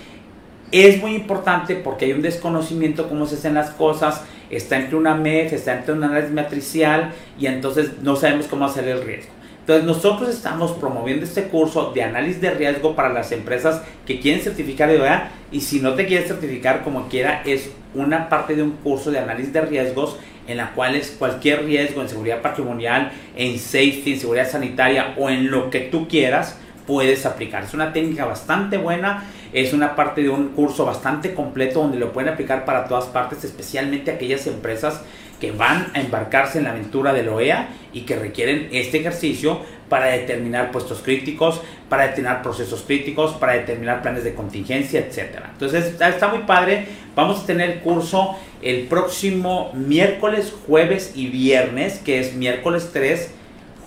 es 0.82 1.00
muy 1.00 1.15
importante 1.15 1.76
porque 1.76 2.06
hay 2.06 2.12
un 2.12 2.23
desconocimiento 2.23 3.09
cómo 3.09 3.26
se 3.26 3.37
hacen 3.37 3.55
las 3.55 3.71
cosas, 3.71 4.23
está 4.50 4.76
entre 4.76 4.97
una 4.97 5.15
MEF, 5.15 5.53
está 5.53 5.79
entre 5.79 5.94
un 5.94 6.03
análisis 6.03 6.32
matricial 6.32 7.12
y 7.38 7.47
entonces 7.47 7.93
no 8.03 8.17
sabemos 8.17 8.47
cómo 8.47 8.65
hacer 8.65 8.88
el 8.88 9.03
riesgo. 9.03 9.31
Entonces 9.61 9.87
nosotros 9.87 10.29
estamos 10.29 10.73
promoviendo 10.73 11.25
este 11.25 11.44
curso 11.44 11.93
de 11.94 12.03
análisis 12.03 12.41
de 12.41 12.50
riesgo 12.50 12.97
para 12.97 13.09
las 13.09 13.31
empresas 13.31 13.82
que 14.05 14.19
quieren 14.19 14.43
certificar 14.43 14.91
de 14.91 15.00
OEA 15.00 15.31
y 15.53 15.61
si 15.61 15.81
no 15.81 15.94
te 15.94 16.06
quieres 16.06 16.29
certificar 16.29 16.82
como 16.82 17.09
quiera 17.09 17.43
es 17.47 17.71
una 17.94 18.29
parte 18.29 18.56
de 18.56 18.62
un 18.62 18.73
curso 18.73 19.11
de 19.11 19.21
análisis 19.21 19.53
de 19.53 19.61
riesgos 19.61 20.19
en 20.49 20.56
la 20.56 20.73
cual 20.73 20.97
es 20.97 21.12
cualquier 21.12 21.65
riesgo 21.65 22.03
en 22.03 22.09
seguridad 22.09 22.43
patrimonial, 22.43 23.12
en 23.37 23.59
safety, 23.59 24.15
en 24.15 24.21
seguridad 24.21 24.50
sanitaria 24.50 25.15
o 25.17 25.31
en 25.31 25.50
lo 25.50 25.71
que 25.71 25.81
tú 25.81 26.09
quieras 26.09 26.59
puedes 26.86 27.26
aplicar. 27.26 27.64
Es 27.64 27.75
una 27.75 27.92
técnica 27.92 28.25
bastante 28.25 28.76
buena, 28.76 29.25
es 29.52 29.72
una 29.72 29.96
parte 29.96 30.22
de 30.22 30.31
un 30.31 30.48
curso 30.48 30.84
bastante 30.84 31.34
completo 31.34 31.81
donde 31.81 31.98
lo 31.98 32.12
pueden 32.12 32.32
aplicar 32.32 32.64
para 32.64 32.86
todas 32.86 33.06
partes, 33.06 33.44
especialmente 33.44 34.10
aquellas 34.10 34.46
empresas 34.46 35.02
que 35.40 35.52
van 35.52 35.90
a 35.94 36.00
embarcarse 36.00 36.58
en 36.58 36.64
la 36.64 36.70
aventura 36.70 37.12
del 37.12 37.28
OEA 37.28 37.69
y 37.92 38.02
que 38.02 38.16
requieren 38.16 38.69
este 38.72 38.98
ejercicio 38.98 39.60
para 39.88 40.06
determinar 40.06 40.70
puestos 40.72 41.02
críticos, 41.02 41.60
para 41.88 42.04
determinar 42.04 42.42
procesos 42.42 42.82
críticos, 42.82 43.32
para 43.34 43.54
determinar 43.54 44.00
planes 44.02 44.25
de 44.25 44.34
contingencia, 44.34 45.00
etc. 45.00 45.40
Entonces 45.52 46.00
está 46.00 46.28
muy 46.28 46.40
padre. 46.40 46.87
Vamos 47.14 47.42
a 47.42 47.46
tener 47.46 47.70
el 47.70 47.80
curso 47.80 48.37
el 48.62 48.87
próximo 48.87 49.70
miércoles, 49.75 50.52
jueves 50.66 51.12
y 51.14 51.26
viernes, 51.26 51.98
que 51.98 52.20
es 52.20 52.34
miércoles 52.34 52.90
3, 52.92 53.30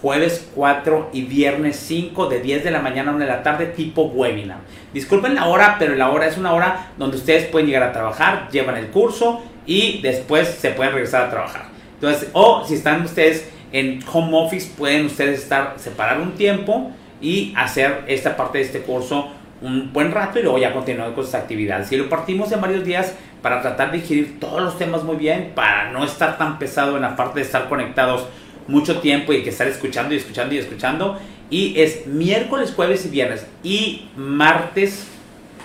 jueves 0.02 0.50
4 0.56 1.10
y 1.14 1.24
viernes 1.24 1.78
5 1.78 2.28
de 2.28 2.40
10 2.40 2.64
de 2.64 2.72
la 2.72 2.82
mañana 2.82 3.12
a 3.12 3.16
1 3.16 3.26
de 3.26 3.32
la 3.32 3.44
tarde 3.44 3.68
tipo 3.68 4.04
webinar. 4.04 4.60
Disculpen 4.94 5.36
la 5.36 5.48
hora, 5.48 5.76
pero 5.80 5.96
la 5.96 6.10
hora 6.10 6.28
es 6.28 6.38
una 6.38 6.54
hora 6.54 6.92
donde 6.98 7.18
ustedes 7.18 7.48
pueden 7.48 7.68
llegar 7.68 7.84
a 7.84 7.94
trabajar, 7.94 8.50
llevan 8.52 8.78
el 8.78 8.88
curso 8.88 9.42
y 9.66 10.02
después 10.02 10.48
se 10.48 10.72
pueden 10.72 10.94
regresar 10.94 11.24
a 11.24 11.30
trabajar. 11.30 11.66
Entonces, 11.96 12.30
o 12.34 12.64
si 12.66 12.76
están 12.76 13.04
ustedes 13.04 13.50
en 13.72 14.00
home 14.12 14.38
office, 14.38 14.72
pueden 14.78 15.08
ustedes 15.08 15.42
estar, 15.42 15.74
separar 15.78 16.22
un 16.22 16.34
tiempo 16.34 16.92
y 17.20 17.54
hacer 17.56 18.04
esta 18.08 18.38
parte 18.38 18.60
de 18.60 18.64
este 18.66 18.82
curso 18.82 19.30
un 19.62 19.92
buen 19.92 20.12
rato 20.12 20.40
y 20.40 20.44
luego 20.44 20.60
ya 20.60 20.74
continuar 20.74 21.14
con 21.14 21.26
sus 21.26 21.34
actividades. 21.34 21.92
Y 21.92 21.98
lo 21.98 22.10
partimos 22.10 22.52
en 22.52 22.62
varios 22.62 22.84
días 22.84 23.16
para 23.42 23.62
tratar 23.62 23.92
de 23.92 24.00
digerir 24.00 24.40
todos 24.40 24.62
los 24.62 24.78
temas 24.78 25.04
muy 25.04 25.16
bien, 25.16 25.52
para 25.56 25.92
no 25.92 26.04
estar 26.04 26.38
tan 26.38 26.60
pesado 26.60 26.96
en 26.96 27.02
la 27.02 27.16
parte 27.16 27.40
de 27.40 27.46
estar 27.46 27.68
conectados 27.68 28.28
mucho 28.68 29.00
tiempo 29.00 29.34
y 29.34 29.44
que 29.44 29.50
estar 29.50 29.68
escuchando 29.68 30.14
y 30.14 30.18
escuchando 30.18 30.56
y 30.56 30.58
escuchando. 30.58 31.20
Y 31.50 31.80
es 31.80 32.06
miércoles, 32.08 32.74
jueves 32.76 33.06
y 33.06 33.10
viernes. 33.10 33.46
Y 33.64 34.10
martes 34.16 35.08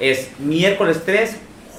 es 0.00 0.30
miércoles 0.38 1.02
3, 1.04 1.36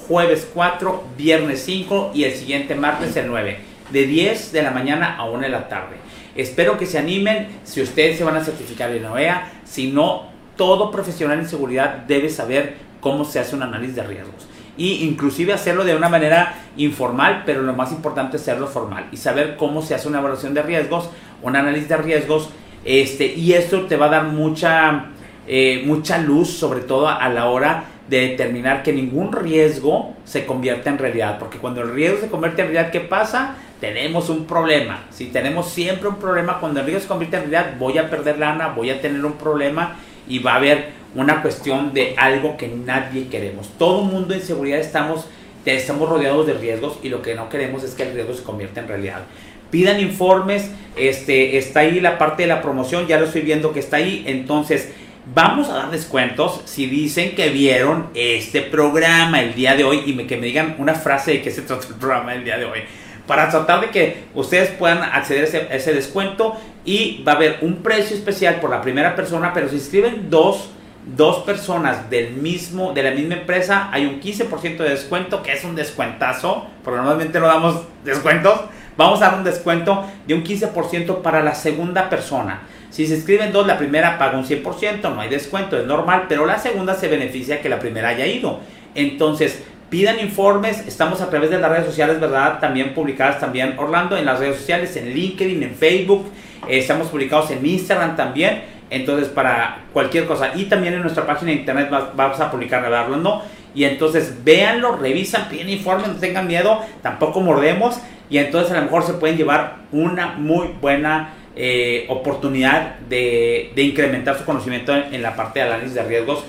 jueves 0.08 0.48
4, 0.52 1.04
viernes 1.16 1.62
5 1.64 2.12
y 2.14 2.24
el 2.24 2.34
siguiente 2.34 2.74
martes 2.74 3.16
el 3.16 3.26
9, 3.28 3.58
de 3.90 4.06
10 4.06 4.52
de 4.52 4.62
la 4.62 4.70
mañana 4.70 5.16
a 5.16 5.24
1 5.24 5.40
de 5.40 5.48
la 5.48 5.68
tarde. 5.68 5.96
Espero 6.34 6.78
que 6.78 6.86
se 6.86 6.98
animen 6.98 7.48
si 7.64 7.80
ustedes 7.80 8.18
se 8.18 8.24
van 8.24 8.36
a 8.36 8.44
certificar 8.44 8.90
en 8.90 9.04
OEA, 9.04 9.52
si 9.64 9.90
no, 9.90 10.28
todo 10.56 10.90
profesional 10.90 11.38
en 11.38 11.48
seguridad 11.48 12.04
debe 12.06 12.28
saber 12.28 12.74
cómo 13.00 13.24
se 13.24 13.38
hace 13.38 13.54
un 13.54 13.62
análisis 13.62 13.96
de 13.96 14.02
riesgos. 14.02 14.48
Y 14.76 15.04
inclusive 15.04 15.52
hacerlo 15.52 15.84
de 15.84 15.94
una 15.96 16.08
manera 16.08 16.54
informal, 16.76 17.44
pero 17.46 17.62
lo 17.62 17.72
más 17.74 17.92
importante 17.92 18.36
es 18.36 18.42
hacerlo 18.42 18.66
formal 18.66 19.06
y 19.12 19.16
saber 19.16 19.56
cómo 19.56 19.82
se 19.82 19.94
hace 19.94 20.08
una 20.08 20.18
evaluación 20.18 20.54
de 20.54 20.62
riesgos, 20.62 21.10
un 21.42 21.54
análisis 21.54 21.88
de 21.88 21.96
riesgos, 21.96 22.50
este, 22.84 23.26
y 23.26 23.52
esto 23.52 23.82
te 23.86 23.96
va 23.96 24.06
a 24.06 24.10
dar 24.10 24.24
mucha, 24.24 25.06
eh, 25.46 25.82
mucha 25.86 26.18
luz, 26.18 26.50
sobre 26.50 26.80
todo 26.80 27.08
a 27.08 27.28
la 27.28 27.48
hora 27.48 27.84
de 28.08 28.28
determinar 28.28 28.82
que 28.82 28.92
ningún 28.92 29.32
riesgo 29.32 30.14
se 30.24 30.44
convierta 30.44 30.90
en 30.90 30.98
realidad. 30.98 31.38
Porque 31.38 31.58
cuando 31.58 31.80
el 31.82 31.92
riesgo 31.92 32.20
se 32.20 32.28
convierte 32.28 32.62
en 32.62 32.68
realidad, 32.68 32.92
¿qué 32.92 33.00
pasa? 33.00 33.56
Tenemos 33.80 34.28
un 34.28 34.44
problema. 34.44 35.04
Si 35.10 35.26
tenemos 35.26 35.70
siempre 35.70 36.08
un 36.08 36.16
problema, 36.16 36.60
cuando 36.60 36.80
el 36.80 36.86
riesgo 36.86 37.02
se 37.02 37.08
convierte 37.08 37.36
en 37.36 37.50
realidad, 37.50 37.74
voy 37.78 37.98
a 37.98 38.10
perder 38.10 38.38
lana, 38.38 38.68
voy 38.68 38.90
a 38.90 39.00
tener 39.00 39.24
un 39.24 39.34
problema 39.34 39.96
y 40.28 40.38
va 40.38 40.54
a 40.54 40.56
haber 40.56 41.03
una 41.14 41.42
cuestión 41.42 41.92
de 41.94 42.14
algo 42.16 42.56
que 42.56 42.68
nadie 42.68 43.28
queremos. 43.28 43.68
Todo 43.78 44.02
mundo 44.02 44.34
en 44.34 44.42
seguridad 44.42 44.80
estamos, 44.80 45.26
estamos 45.64 46.08
rodeados 46.08 46.46
de 46.46 46.54
riesgos 46.54 46.98
y 47.02 47.08
lo 47.08 47.22
que 47.22 47.34
no 47.34 47.48
queremos 47.48 47.84
es 47.84 47.94
que 47.94 48.04
el 48.04 48.14
riesgo 48.14 48.34
se 48.34 48.42
convierta 48.42 48.80
en 48.80 48.88
realidad. 48.88 49.22
Pidan 49.70 50.00
informes, 50.00 50.70
este, 50.96 51.58
está 51.58 51.80
ahí 51.80 52.00
la 52.00 52.18
parte 52.18 52.42
de 52.44 52.48
la 52.48 52.62
promoción, 52.62 53.06
ya 53.06 53.18
lo 53.18 53.26
estoy 53.26 53.42
viendo 53.42 53.72
que 53.72 53.80
está 53.80 53.96
ahí, 53.96 54.24
entonces 54.26 54.92
Vamos 55.26 55.70
a 55.70 55.74
dar 55.76 55.90
descuentos 55.90 56.60
si 56.66 56.84
dicen 56.84 57.34
que 57.34 57.48
vieron 57.48 58.08
este 58.14 58.60
programa 58.60 59.40
el 59.40 59.54
día 59.54 59.74
de 59.74 59.82
hoy 59.82 60.02
y 60.04 60.14
que 60.26 60.36
me 60.36 60.46
digan 60.46 60.74
una 60.76 60.94
frase 60.94 61.32
de 61.32 61.42
qué 61.42 61.50
se 61.50 61.62
trata 61.62 61.86
el 61.88 61.94
programa 61.94 62.34
el 62.34 62.44
día 62.44 62.58
de 62.58 62.66
hoy. 62.66 62.80
para 63.26 63.48
tratar 63.48 63.80
de 63.80 63.88
que 63.88 64.24
ustedes 64.34 64.68
puedan 64.72 65.02
acceder 65.02 65.44
a 65.44 65.46
ese, 65.46 65.66
ese 65.70 65.94
descuento 65.94 66.56
y 66.84 67.24
va 67.26 67.32
a 67.32 67.36
haber 67.36 67.56
un 67.62 67.76
precio 67.76 68.14
especial 68.14 68.56
por 68.56 68.68
la 68.68 68.82
primera 68.82 69.16
persona, 69.16 69.54
pero 69.54 69.70
si 69.70 69.76
inscriben 69.76 70.28
dos, 70.28 70.68
dos 71.06 71.44
personas 71.44 72.08
del 72.10 72.32
mismo, 72.32 72.92
de 72.92 73.02
la 73.02 73.10
misma 73.10 73.34
empresa, 73.34 73.88
hay 73.92 74.06
un 74.06 74.20
15% 74.20 74.78
de 74.78 74.90
descuento, 74.90 75.42
que 75.42 75.52
es 75.52 75.64
un 75.64 75.74
descuentazo, 75.74 76.66
porque 76.82 76.96
normalmente 76.98 77.38
no 77.40 77.46
damos 77.46 77.82
descuentos. 78.04 78.60
Vamos 78.96 79.20
a 79.22 79.26
dar 79.26 79.38
un 79.38 79.44
descuento 79.44 80.04
de 80.26 80.34
un 80.34 80.44
15% 80.44 81.20
para 81.20 81.42
la 81.42 81.54
segunda 81.54 82.08
persona. 82.08 82.62
Si 82.90 83.06
se 83.06 83.16
inscriben 83.16 83.52
dos, 83.52 83.66
la 83.66 83.76
primera 83.76 84.18
paga 84.18 84.38
un 84.38 84.44
100%, 84.44 85.14
no 85.14 85.20
hay 85.20 85.28
descuento, 85.28 85.76
es 85.76 85.84
normal, 85.84 86.26
pero 86.28 86.46
la 86.46 86.58
segunda 86.58 86.94
se 86.94 87.08
beneficia 87.08 87.60
que 87.60 87.68
la 87.68 87.80
primera 87.80 88.10
haya 88.10 88.26
ido. 88.26 88.60
Entonces, 88.94 89.64
pidan 89.90 90.20
informes, 90.20 90.86
estamos 90.86 91.20
a 91.20 91.28
través 91.28 91.50
de 91.50 91.58
las 91.58 91.70
redes 91.70 91.86
sociales, 91.86 92.20
¿verdad? 92.20 92.60
También 92.60 92.94
publicadas 92.94 93.40
también, 93.40 93.74
Orlando, 93.78 94.16
en 94.16 94.24
las 94.24 94.38
redes 94.38 94.58
sociales, 94.58 94.96
en 94.96 95.12
LinkedIn, 95.12 95.62
en 95.62 95.74
Facebook, 95.74 96.26
eh, 96.68 96.78
estamos 96.78 97.08
publicados 97.08 97.50
en 97.50 97.66
Instagram 97.66 98.16
también, 98.16 98.62
entonces 98.90 99.28
para 99.28 99.84
cualquier 99.92 100.26
cosa, 100.26 100.52
y 100.54 100.64
también 100.64 100.94
en 100.94 101.02
nuestra 101.02 101.26
página 101.26 101.52
de 101.52 101.58
internet 101.58 101.88
vamos 101.90 102.40
a 102.40 102.50
publicar, 102.50 102.82
¿verdad, 102.82 103.04
Orlando? 103.04 103.42
Y 103.74 103.84
entonces 103.84 104.44
véanlo, 104.44 104.96
revisan, 104.96 105.48
piden 105.48 105.68
informes, 105.68 106.08
no 106.08 106.14
tengan 106.14 106.46
miedo, 106.46 106.80
tampoco 107.02 107.40
mordemos, 107.40 107.98
y 108.30 108.38
entonces 108.38 108.72
a 108.72 108.76
lo 108.76 108.82
mejor 108.82 109.02
se 109.02 109.14
pueden 109.14 109.36
llevar 109.36 109.78
una 109.92 110.28
muy 110.28 110.68
buena 110.80 111.34
eh, 111.56 112.06
oportunidad 112.08 112.98
de, 113.00 113.72
de, 113.74 113.82
incrementar 113.82 114.36
su 114.36 114.44
conocimiento 114.44 114.94
en, 114.94 115.14
en, 115.14 115.22
la 115.22 115.36
parte 115.36 115.60
de 115.60 115.66
análisis 115.66 115.94
de 115.94 116.02
riesgos. 116.02 116.44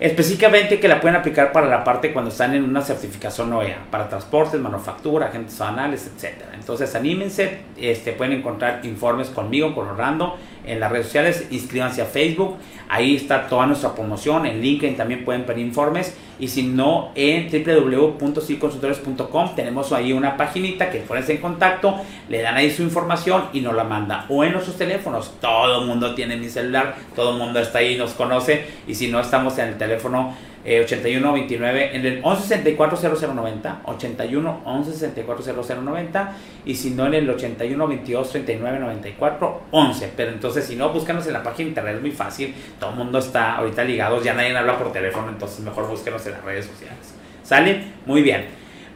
Específicamente 0.00 0.80
que 0.80 0.88
la 0.88 1.00
pueden 1.00 1.16
aplicar 1.16 1.52
para 1.52 1.68
la 1.68 1.84
parte 1.84 2.12
cuando 2.12 2.32
están 2.32 2.52
en 2.52 2.64
una 2.64 2.82
certificación 2.82 3.52
OEA, 3.52 3.78
para 3.92 4.08
transportes, 4.08 4.60
manufactura, 4.60 5.26
agentes 5.26 5.60
aduanales, 5.60 6.10
etc. 6.16 6.46
Entonces 6.52 6.92
anímense, 6.96 7.60
este, 7.76 8.12
pueden 8.12 8.32
encontrar 8.32 8.80
informes 8.82 9.28
conmigo, 9.28 9.72
con 9.72 9.86
Orlando, 9.86 10.36
en 10.66 10.80
las 10.80 10.90
redes 10.90 11.06
sociales, 11.06 11.46
inscríbanse 11.50 12.02
a 12.02 12.06
Facebook, 12.06 12.56
ahí 12.88 13.16
está 13.16 13.48
toda 13.48 13.66
nuestra 13.66 13.94
promoción, 13.94 14.46
en 14.46 14.60
LinkedIn 14.60 14.96
también 14.96 15.24
pueden 15.24 15.44
pedir 15.44 15.66
informes 15.66 16.16
y 16.38 16.48
si 16.48 16.64
no 16.64 17.12
en 17.14 17.48
www.ciconsultores.com 17.50 19.54
tenemos 19.54 19.92
ahí 19.92 20.12
una 20.12 20.36
paginita 20.36 20.90
que 20.90 21.00
pones 21.00 21.28
en 21.28 21.38
contacto, 21.38 22.00
le 22.28 22.42
dan 22.42 22.56
ahí 22.56 22.70
su 22.70 22.82
información 22.82 23.44
y 23.52 23.60
nos 23.60 23.74
la 23.74 23.84
manda 23.84 24.26
o 24.28 24.44
en 24.44 24.52
nuestros 24.52 24.76
teléfonos, 24.76 25.34
todo 25.40 25.82
el 25.82 25.86
mundo 25.86 26.14
tiene 26.14 26.36
mi 26.36 26.48
celular, 26.48 26.96
todo 27.14 27.32
el 27.32 27.38
mundo 27.38 27.60
está 27.60 27.78
ahí, 27.78 27.96
nos 27.96 28.12
conoce 28.12 28.66
y 28.86 28.94
si 28.94 29.08
no 29.08 29.20
estamos 29.20 29.56
en 29.58 29.68
el 29.68 29.78
teléfono 29.78 30.34
eh, 30.64 30.80
81 30.80 31.32
29 31.32 31.96
en 31.96 32.06
el 32.06 32.20
11 32.22 32.42
64 32.42 32.96
0090 32.96 33.80
81 33.84 34.60
11 34.64 34.92
64 34.92 35.44
0090 35.64 36.36
y 36.64 36.74
si 36.74 36.90
no 36.90 37.06
en 37.06 37.14
el 37.14 37.28
81 37.28 37.86
22 37.86 38.30
39 38.30 38.78
94 38.78 39.62
11 39.70 40.12
pero 40.16 40.30
entonces 40.30 40.64
si 40.64 40.76
no 40.76 40.88
búscanos 40.90 41.26
en 41.26 41.34
la 41.34 41.42
página 41.42 41.64
de 41.64 41.68
internet 41.68 41.96
es 41.96 42.00
muy 42.00 42.12
fácil. 42.12 42.54
Todo 42.80 42.90
el 42.90 42.96
mundo 42.96 43.18
está 43.18 43.56
ahorita 43.56 43.84
ligados 43.84 44.24
ya 44.24 44.32
nadie 44.32 44.56
habla 44.56 44.78
por 44.78 44.90
teléfono 44.90 45.28
entonces 45.28 45.60
mejor 45.60 45.86
búsquenos 45.86 46.24
en 46.26 46.32
las 46.32 46.44
redes 46.44 46.64
sociales. 46.64 47.14
¿sale? 47.42 47.84
muy 48.06 48.22
bien. 48.22 48.46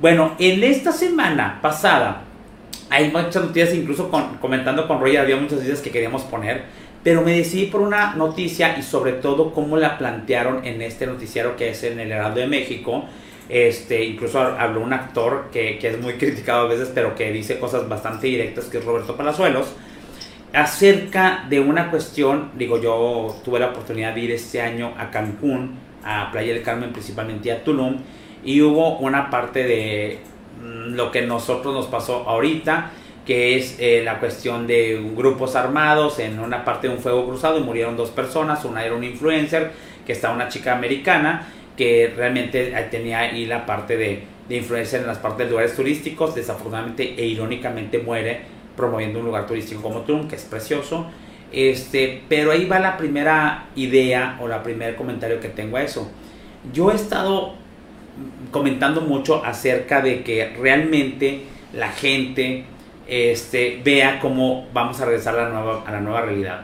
Bueno 0.01 0.37
en 0.39 0.65
esta 0.65 0.91
semana 0.91 1.59
pasada 1.61 2.23
hay 2.91 3.11
muchas 3.11 3.43
noticias 3.43 3.75
incluso 3.75 4.11
con, 4.11 4.39
comentando 4.39 4.89
con 4.89 5.01
Roy 5.01 5.17
había 5.17 5.37
muchas 5.37 5.55
noticias 5.55 5.81
que 5.81 5.91
queríamos 5.91 6.23
poner 6.23 6.65
pero 7.03 7.23
me 7.23 7.33
decidí 7.33 7.67
por 7.67 7.81
una 7.81 8.15
noticia 8.15 8.79
y 8.79 8.83
sobre 8.83 9.13
todo 9.13 9.53
cómo 9.53 9.77
la 9.77 9.99
plantearon 9.99 10.65
en 10.67 10.83
este 10.83 11.07
noticiero 11.07 11.57
que 11.57 11.71
es 11.71 11.83
en 11.85 12.01
el 12.01 12.13
Heraldo 12.13 12.41
de 12.41 12.47
México. 12.47 13.05
Este, 13.49 14.05
incluso 14.05 14.41
habló 14.41 14.81
un 14.81 14.93
actor 14.93 15.49
que, 15.51 15.79
que, 15.79 15.89
es 15.89 16.01
muy 16.01 16.15
criticado 16.19 16.67
a 16.67 16.69
veces, 16.69 16.91
pero 16.95 17.15
que 17.15 17.33
dice 17.33 17.59
cosas 17.59 17.89
bastante 17.89 18.27
directas, 18.27 18.67
que 18.67 18.79
es 18.79 18.85
Roberto 18.85 19.17
Palazuelos, 19.17 19.75
acerca 20.53 21.45
de 21.49 21.61
una 21.61 21.91
cuestión, 21.91 22.51
digo, 22.57 22.81
yo 22.81 23.37
tuve 23.45 23.61
la 23.61 23.69
oportunidad 23.69 24.15
de 24.15 24.21
ir 24.21 24.31
este 24.33 24.61
año 24.61 24.93
a 24.99 25.11
Cancún, 25.11 25.79
a 26.05 26.31
Playa 26.31 26.55
del 26.55 26.63
Carmen, 26.63 26.93
principalmente 26.93 27.53
a 27.53 27.63
Tulum, 27.63 27.99
y 28.45 28.61
hubo 28.63 28.99
una 28.99 29.31
parte 29.31 29.65
de 29.65 30.21
lo 30.63 31.11
que 31.11 31.23
nosotros 31.23 31.75
nos 31.75 31.87
pasó 31.87 32.29
ahorita, 32.29 32.91
que 33.29 33.59
es 33.59 33.77
eh, 33.79 34.01
la 34.03 34.21
cuestión 34.21 34.67
de 34.67 34.99
grupos 35.15 35.55
armados 35.55 36.19
en 36.19 36.41
una 36.41 36.65
parte 36.65 36.89
de 36.89 36.95
un 36.95 36.99
fuego 36.99 37.27
cruzado 37.27 37.59
y 37.59 37.61
murieron 37.61 37.95
dos 37.95 38.09
personas, 38.09 38.65
una 38.65 38.83
era 38.87 38.95
un 38.95 39.05
influencer, 39.05 39.71
que 40.07 40.13
está 40.13 40.33
una 40.33 40.49
chica 40.49 40.75
americana, 40.75 41.47
que 41.77 42.11
realmente 42.17 42.73
tenía 42.91 43.19
ahí 43.19 43.45
la 43.45 43.67
parte 43.67 43.99
de, 43.99 44.23
de 44.49 44.57
influencer 44.57 45.03
en 45.03 45.09
las 45.09 45.19
partes 45.19 45.45
de 45.45 45.51
lugares 45.51 45.77
turísticos, 45.77 46.35
desafortunadamente 46.35 47.17
e 47.19 47.27
irónicamente 47.27 47.99
muere 47.99 48.41
promoviendo 48.75 49.19
un 49.19 49.27
lugar 49.27 49.47
turístico 49.47 49.83
como 49.83 50.01
Tulum, 50.01 50.27
que 50.27 50.37
es 50.37 50.45
precioso, 50.45 51.11
este, 51.53 52.23
pero 52.31 52.53
ahí 52.53 52.65
va 52.65 52.79
la 52.79 52.97
primera 52.97 53.67
idea 53.77 54.39
o 54.41 54.49
la 54.49 54.63
primer 54.63 54.97
comentario 54.97 55.39
que 55.39 55.51
tengo 55.51 55.77
a 55.77 55.83
eso. 55.83 56.11
Yo 56.73 56.91
he 56.91 56.95
estado 56.95 57.57
comentando 58.51 59.03
mucho 59.03 59.45
acerca 59.45 60.01
de 60.01 60.23
que 60.23 60.57
realmente 60.59 61.43
la 61.75 61.91
gente 61.91 62.65
este, 63.09 63.81
vea 63.83 64.21
cómo 64.21 64.69
vamos 64.73 65.01
a 65.01 65.07
regresar 65.07 65.39
a 65.39 65.45
la, 65.45 65.49
nueva, 65.49 65.83
a 65.87 65.91
la 65.91 66.01
nueva 66.01 66.21
realidad. 66.21 66.61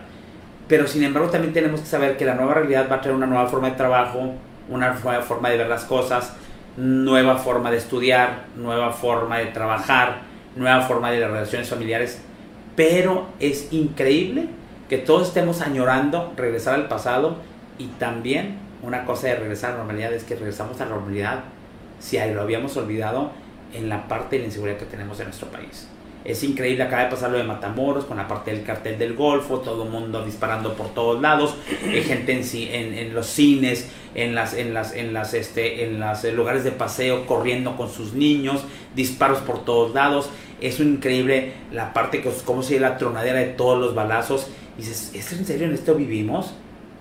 Pero 0.68 0.86
sin 0.86 1.02
embargo 1.02 1.30
también 1.30 1.52
tenemos 1.52 1.80
que 1.80 1.86
saber 1.86 2.16
que 2.16 2.24
la 2.24 2.34
nueva 2.34 2.54
realidad 2.54 2.86
va 2.90 2.96
a 2.96 3.00
traer 3.00 3.16
una 3.16 3.26
nueva 3.26 3.48
forma 3.48 3.70
de 3.70 3.76
trabajo, 3.76 4.34
una 4.68 4.92
nueva 4.92 5.22
forma 5.22 5.50
de 5.50 5.56
ver 5.56 5.68
las 5.68 5.84
cosas, 5.84 6.34
nueva 6.76 7.36
forma 7.36 7.70
de 7.70 7.78
estudiar, 7.78 8.44
nueva 8.56 8.92
forma 8.92 9.38
de 9.38 9.46
trabajar, 9.46 10.22
nueva 10.56 10.82
forma 10.82 11.10
de 11.10 11.20
las 11.20 11.30
relaciones 11.30 11.68
familiares. 11.68 12.20
Pero 12.76 13.28
es 13.40 13.72
increíble 13.72 14.48
que 14.88 14.98
todos 14.98 15.28
estemos 15.28 15.60
añorando 15.60 16.32
regresar 16.36 16.74
al 16.74 16.88
pasado 16.88 17.38
y 17.78 17.86
también 17.86 18.58
una 18.82 19.04
cosa 19.04 19.28
de 19.28 19.36
regresar 19.36 19.70
a 19.70 19.72
la 19.72 19.78
normalidad 19.78 20.12
es 20.12 20.24
que 20.24 20.34
regresamos 20.34 20.80
a 20.80 20.84
la 20.84 20.90
normalidad 20.90 21.44
si 22.00 22.18
lo 22.18 22.42
habíamos 22.42 22.76
olvidado 22.76 23.30
en 23.72 23.88
la 23.88 24.08
parte 24.08 24.36
de 24.36 24.40
la 24.40 24.46
inseguridad 24.46 24.78
que 24.78 24.84
tenemos 24.84 25.18
en 25.20 25.26
nuestro 25.26 25.48
país. 25.48 25.88
Es 26.25 26.43
increíble, 26.43 26.83
acaba 26.85 27.04
de 27.04 27.11
pasar 27.11 27.31
lo 27.31 27.37
de 27.37 27.45
Matamoros 27.45 28.07
con 28.07 28.16
la 28.16 28.26
parte 28.26 28.50
del 28.50 28.62
cartel 28.62 28.99
del 28.99 29.12
Golfo, 29.14 29.61
todo 29.61 29.83
el 29.83 29.90
mundo 29.90 30.25
disparando 30.25 30.73
por 30.73 30.95
todos 30.95 31.21
lados, 31.21 31.54
hay 31.87 32.02
gente 32.02 32.33
en, 32.33 33.12
los 33.14 33.26
cines, 33.26 33.90
en 34.14 34.35
las, 34.35 34.54
este, 34.54 35.85
en 35.85 36.00
los 36.00 36.25
lugares 36.33 36.64
de 36.64 36.73
paseo 36.73 37.26
corriendo 37.26 37.76
con 37.76 37.90
sus 37.90 38.14
niños, 38.14 38.64
disparos 38.95 39.40
por 39.40 39.66
todos 39.66 39.93
lados. 39.93 40.31
Es 40.62 40.81
increíble 40.81 41.52
la 41.71 41.93
parte 41.93 42.23
que 42.23 42.31
como 42.47 42.62
si 42.62 42.78
la 42.78 42.97
tronadera 42.97 43.40
de 43.40 43.49
todos 43.49 43.78
los 43.78 43.95
balazos. 43.95 44.49
Y 44.78 44.81
dices, 44.81 45.11
¿es 45.12 45.31
en 45.33 45.45
serio 45.45 45.66
en 45.66 45.75
esto 45.75 45.95
vivimos? 45.95 46.54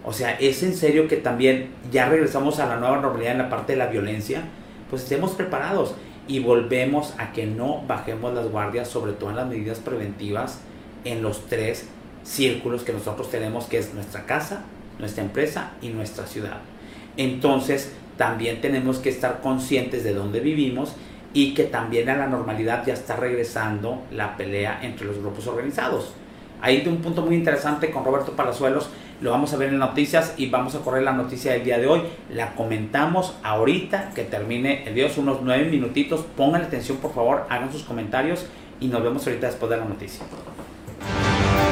O 0.03 0.11
sea, 0.11 0.31
¿es 0.31 0.63
en 0.63 0.75
serio 0.75 1.07
que 1.07 1.15
también 1.15 1.69
ya 1.91 2.09
regresamos 2.09 2.59
a 2.59 2.67
la 2.67 2.75
nueva 2.75 2.99
normalidad 2.99 3.31
en 3.31 3.37
la 3.37 3.49
parte 3.49 3.71
de 3.73 3.79
la 3.79 3.87
violencia? 3.87 4.41
Pues 4.89 5.03
estemos 5.03 5.31
preparados 5.31 5.95
y 6.27 6.39
volvemos 6.39 7.13
a 7.17 7.33
que 7.33 7.45
no 7.45 7.83
bajemos 7.87 8.33
las 8.33 8.49
guardias, 8.49 8.87
sobre 8.87 9.13
todo 9.13 9.29
en 9.31 9.35
las 9.35 9.47
medidas 9.47 9.79
preventivas, 9.79 10.59
en 11.03 11.21
los 11.21 11.47
tres 11.47 11.87
círculos 12.23 12.83
que 12.83 12.93
nosotros 12.93 13.29
tenemos, 13.29 13.65
que 13.65 13.77
es 13.77 13.93
nuestra 13.93 14.25
casa, 14.25 14.63
nuestra 14.99 15.23
empresa 15.23 15.71
y 15.81 15.89
nuestra 15.89 16.25
ciudad. 16.25 16.59
Entonces, 17.17 17.91
también 18.17 18.61
tenemos 18.61 18.99
que 18.99 19.09
estar 19.09 19.41
conscientes 19.41 20.03
de 20.03 20.13
dónde 20.13 20.39
vivimos 20.39 20.93
y 21.33 21.53
que 21.53 21.63
también 21.63 22.09
a 22.09 22.15
la 22.15 22.27
normalidad 22.27 22.85
ya 22.85 22.93
está 22.93 23.15
regresando 23.15 24.03
la 24.11 24.37
pelea 24.37 24.79
entre 24.83 25.07
los 25.07 25.17
grupos 25.17 25.47
organizados. 25.47 26.13
Hay 26.63 26.79
de 26.79 26.89
un 26.89 27.01
punto 27.01 27.21
muy 27.23 27.35
interesante 27.35 27.91
con 27.91 28.05
Roberto 28.05 28.37
Palazuelos, 28.37 28.87
lo 29.19 29.31
vamos 29.31 29.51
a 29.51 29.57
ver 29.57 29.67
en 29.67 29.79
noticias 29.79 30.33
y 30.37 30.49
vamos 30.49 30.75
a 30.75 30.79
correr 30.79 31.03
la 31.03 31.11
noticia 31.11 31.51
del 31.51 31.65
día 31.65 31.77
de 31.77 31.87
hoy. 31.87 32.03
La 32.29 32.55
comentamos 32.55 33.35
ahorita 33.43 34.11
que 34.15 34.23
termine 34.23 34.87
el 34.87 35.11
son 35.11 35.27
unos 35.27 35.41
nueve 35.43 35.65
minutitos. 35.65 36.21
Pongan 36.37 36.61
atención 36.61 36.99
por 36.99 37.13
favor, 37.13 37.45
hagan 37.49 37.69
sus 37.69 37.83
comentarios 37.83 38.45
y 38.79 38.87
nos 38.87 39.03
vemos 39.03 39.27
ahorita 39.27 39.47
después 39.47 39.69
de 39.71 39.77
la 39.77 39.83
noticia. 39.83 40.23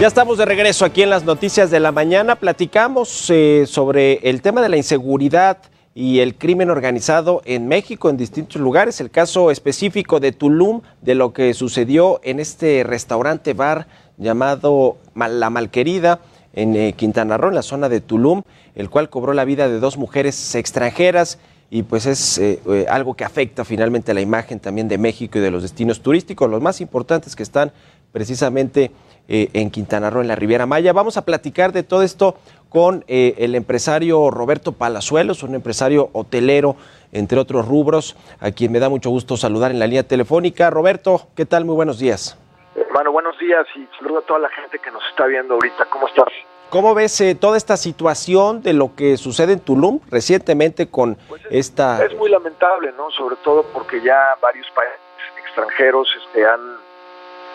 Ya 0.02 0.08
estamos 0.08 0.38
de 0.38 0.44
regreso 0.44 0.84
aquí 0.84 1.04
en 1.04 1.10
las 1.10 1.24
noticias 1.24 1.72
de 1.72 1.80
la 1.80 1.94
mañana. 1.94 2.36
Platicamos 2.36 3.30
eh, 3.30 3.64
sobre 3.68 4.16
el 4.30 4.42
tema 4.42 4.62
de 4.62 4.68
la 4.68 4.76
inseguridad 4.76 5.60
y 5.94 6.20
el 6.20 6.36
crimen 6.36 6.70
organizado 6.70 7.42
en 7.46 7.68
México 7.68 8.10
en 8.10 8.18
distintos 8.18 8.62
lugares. 8.62 9.00
El 9.00 9.10
caso 9.10 9.52
específico 9.52 10.20
de 10.20 10.34
Tulum, 10.34 10.82
de 11.02 11.16
lo 11.16 11.32
que 11.32 11.54
sucedió 11.54 12.20
en 12.24 12.42
este 12.42 12.84
restaurante 12.84 13.54
bar 13.54 13.88
llamado 14.22 14.98
La 15.16 15.50
Malquerida 15.50 16.20
en 16.54 16.76
eh, 16.76 16.94
Quintana 16.94 17.38
Roo, 17.38 17.50
en 17.50 17.56
la 17.56 17.62
zona 17.62 17.90
de 17.90 18.02
Tulum, 18.02 18.44
el 18.76 18.90
cual 18.90 19.10
cobró 19.10 19.34
la 19.34 19.46
vida 19.46 19.68
de 19.68 19.80
dos 19.80 19.98
mujeres 19.98 20.56
extranjeras 20.56 21.40
y 21.70 21.84
pues 21.84 22.06
es 22.06 22.38
eh, 22.38 22.60
eh, 22.68 22.86
algo 22.90 23.16
que 23.16 23.24
afecta 23.24 23.66
finalmente 23.66 24.14
la 24.14 24.22
imagen 24.22 24.60
también 24.60 24.88
de 24.88 24.98
México 24.98 25.38
y 25.38 25.42
de 25.42 25.52
los 25.52 25.64
destinos 25.64 26.02
turísticos, 26.02 26.50
los 26.50 26.62
más 26.62 26.82
importantes 26.82 27.36
que 27.36 27.44
están 27.44 27.72
precisamente 28.12 28.92
en 29.28 29.70
Quintana 29.70 30.10
Roo, 30.10 30.22
en 30.22 30.28
la 30.28 30.36
Riviera 30.36 30.66
Maya. 30.66 30.92
Vamos 30.92 31.16
a 31.16 31.24
platicar 31.24 31.72
de 31.72 31.84
todo 31.84 32.04
esto 32.04 32.36
con 32.68 33.06
el 33.08 33.56
empresario 33.56 34.30
Roberto 34.30 34.74
Palazuelos, 34.74 35.44
un 35.44 35.56
empresario 35.56 36.10
hotelero, 36.12 36.76
entre 37.14 37.40
otros 37.40 37.66
rubros, 37.66 38.18
a 38.42 38.52
quien 38.52 38.74
me 38.74 38.80
da 38.80 38.90
mucho 38.90 39.10
gusto 39.10 39.38
saludar 39.38 39.72
en 39.72 39.80
la 39.80 39.88
línea 39.88 40.04
telefónica. 40.04 40.70
Roberto, 40.70 41.30
¿qué 41.34 41.46
tal? 41.46 41.64
Muy 41.64 41.76
buenos 41.76 41.98
días. 41.98 42.38
Hermano, 42.76 43.12
buenos 43.12 43.38
días 43.38 43.68
y 43.76 43.88
saludo 43.98 44.20
a 44.20 44.22
toda 44.22 44.40
la 44.40 44.50
gente 44.50 44.80
que 44.80 44.92
nos 44.92 45.04
está 45.10 45.26
viendo 45.26 45.56
ahorita. 45.56 45.86
¿Cómo 45.86 46.08
estás? 46.08 46.28
¿Cómo 46.70 46.96
ves 46.96 47.20
eh, 47.20 47.36
toda 47.36 47.58
esta 47.58 47.76
situación 47.76 48.62
de 48.62 48.72
lo 48.72 48.96
que 48.96 49.18
sucede 49.18 49.54
en 49.54 49.60
Tulum 49.60 50.00
recientemente 50.10 50.90
con 50.90 51.16
Pues 51.28 51.44
es, 51.46 51.68
esta... 51.68 52.04
Es 52.06 52.16
muy 52.16 52.30
lamentable, 52.30 52.94
¿no? 52.96 53.12
Sobre 53.12 53.36
todo 53.38 53.64
porque 53.74 54.00
ya 54.02 54.38
varios 54.42 54.70
países 54.72 55.00
extranjeros 55.44 56.08
este, 56.24 56.46
han, 56.46 56.78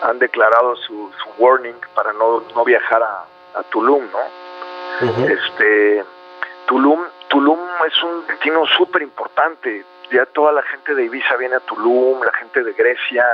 han 0.03 0.19
declarado 0.19 0.75
su, 0.75 1.11
su 1.23 1.43
warning 1.43 1.73
para 1.95 2.13
no, 2.13 2.43
no 2.53 2.63
viajar 2.63 3.01
a, 3.01 3.25
a 3.59 3.63
Tulum, 3.71 4.03
¿no? 4.11 5.27
Este, 5.27 6.03
Tulum, 6.67 7.03
Tulum 7.27 7.59
es 7.87 8.03
un 8.03 8.27
destino 8.27 8.65
súper 8.77 9.01
importante. 9.01 9.83
Ya 10.11 10.25
toda 10.27 10.51
la 10.51 10.61
gente 10.63 10.93
de 10.93 11.05
Ibiza 11.05 11.35
viene 11.37 11.55
a 11.55 11.59
Tulum, 11.61 12.21
la 12.23 12.33
gente 12.33 12.63
de 12.63 12.73
Grecia. 12.73 13.25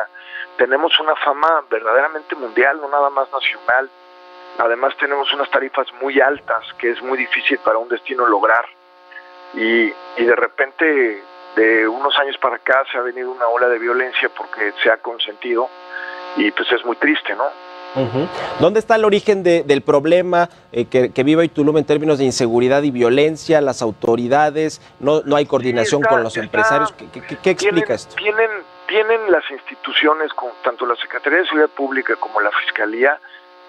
Tenemos 0.57 0.97
una 0.99 1.15
fama 1.15 1.63
verdaderamente 1.69 2.35
mundial, 2.35 2.79
no 2.81 2.87
nada 2.89 3.09
más 3.09 3.27
nacional. 3.31 3.89
Además 4.59 4.93
tenemos 4.99 5.31
unas 5.33 5.49
tarifas 5.49 5.87
muy 6.01 6.21
altas 6.21 6.63
que 6.77 6.91
es 6.91 7.01
muy 7.01 7.17
difícil 7.17 7.57
para 7.59 7.77
un 7.79 7.89
destino 7.89 8.25
lograr. 8.27 8.65
Y, 9.55 9.85
y 10.17 10.25
de 10.25 10.35
repente, 10.35 11.23
de 11.55 11.87
unos 11.87 12.17
años 12.19 12.37
para 12.37 12.55
acá, 12.57 12.83
se 12.91 12.97
ha 12.97 13.01
venido 13.01 13.31
una 13.31 13.47
ola 13.47 13.67
de 13.67 13.79
violencia 13.79 14.29
porque 14.35 14.73
se 14.83 14.89
ha 14.91 14.97
consentido 14.97 15.69
y 16.35 16.51
pues 16.51 16.71
es 16.71 16.83
muy 16.85 16.95
triste, 16.97 17.35
¿no? 17.35 17.45
¿Dónde 18.59 18.79
está 18.79 18.95
el 18.95 19.05
origen 19.05 19.43
de- 19.43 19.61
del 19.61 19.83
problema 19.83 20.49
eh, 20.71 20.85
que, 20.85 21.11
que 21.13 21.23
vive 21.23 21.41
hoy 21.41 21.49
Tulum 21.49 21.77
en 21.77 21.85
términos 21.85 22.17
de 22.17 22.23
inseguridad 22.25 22.81
y 22.81 22.89
violencia? 22.89 23.61
Las 23.61 23.83
autoridades, 23.83 24.81
no, 24.99 25.21
no 25.25 25.35
hay 25.35 25.45
coordinación 25.45 26.01
está- 26.01 26.09
con 26.09 26.23
los 26.23 26.33
está- 26.35 26.43
empresarios. 26.45 26.91
¿Qué, 26.93 27.07
qué- 27.11 27.21
qué- 27.21 27.37
qué 27.37 27.49
explica 27.51 27.75
tienen, 27.75 27.91
esto? 27.95 28.15
Tienen, 28.15 28.49
tienen 28.87 29.31
las 29.31 29.49
instituciones, 29.51 30.31
tanto 30.63 30.85
la 30.85 30.95
Secretaría 30.95 31.39
de 31.39 31.45
Seguridad 31.45 31.69
Pública 31.69 32.15
como 32.15 32.41
la 32.41 32.51
Fiscalía, 32.51 33.19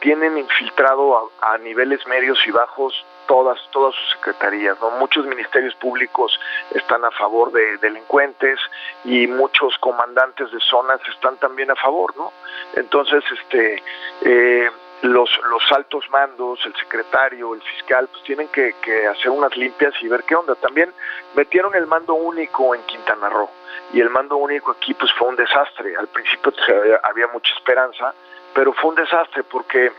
tienen 0.01 0.37
infiltrado 0.37 1.31
a, 1.41 1.55
a 1.55 1.59
niveles 1.59 2.07
medios 2.07 2.39
y 2.47 2.51
bajos 2.51 3.05
todas 3.27 3.59
todas 3.71 3.95
sus 3.95 4.11
secretarías. 4.13 4.79
¿no? 4.81 4.91
Muchos 4.93 5.27
ministerios 5.27 5.75
públicos 5.77 6.39
están 6.73 7.05
a 7.05 7.11
favor 7.11 7.53
de 7.53 7.79
delincuentes 7.79 8.59
y 9.05 9.27
muchos 9.27 9.79
comandantes 9.79 10.51
de 10.53 10.61
zonas 10.61 11.01
están 11.09 11.37
también 11.39 11.71
a 11.71 11.77
favor. 11.77 12.17
¿no? 12.17 12.33
Entonces, 12.75 13.25
este... 13.33 13.83
Eh, 14.23 14.71
los, 15.03 15.31
los 15.51 15.63
altos 15.73 16.09
mandos, 16.11 16.61
el 16.65 16.75
secretario, 16.77 17.55
el 17.55 17.63
fiscal, 17.63 18.09
pues 18.09 18.23
tienen 18.25 18.49
que, 18.49 18.75
que 18.83 19.07
hacer 19.07 19.31
unas 19.31 19.57
limpias 19.57 19.95
y 20.01 20.09
ver 20.09 20.25
qué 20.25 20.35
onda. 20.35 20.55
También 20.55 20.93
metieron 21.35 21.75
el 21.75 21.87
mando 21.87 22.15
único 22.15 22.75
en 22.75 22.83
Quintana 22.85 23.29
Roo 23.29 23.51
y 23.93 24.01
el 24.01 24.11
mando 24.11 24.37
único 24.37 24.71
aquí 24.73 24.95
pues 24.95 25.13
fue 25.13 25.29
un 25.29 25.37
desastre. 25.37 25.97
Al 25.97 26.09
principio 26.09 26.53
había, 26.69 27.01
había 27.03 27.27
mucha 27.29 27.53
esperanza, 27.55 28.15
pero 28.55 28.73
fue 28.73 28.91
un 28.91 28.97
desastre 28.97 29.43
porque 29.45 29.93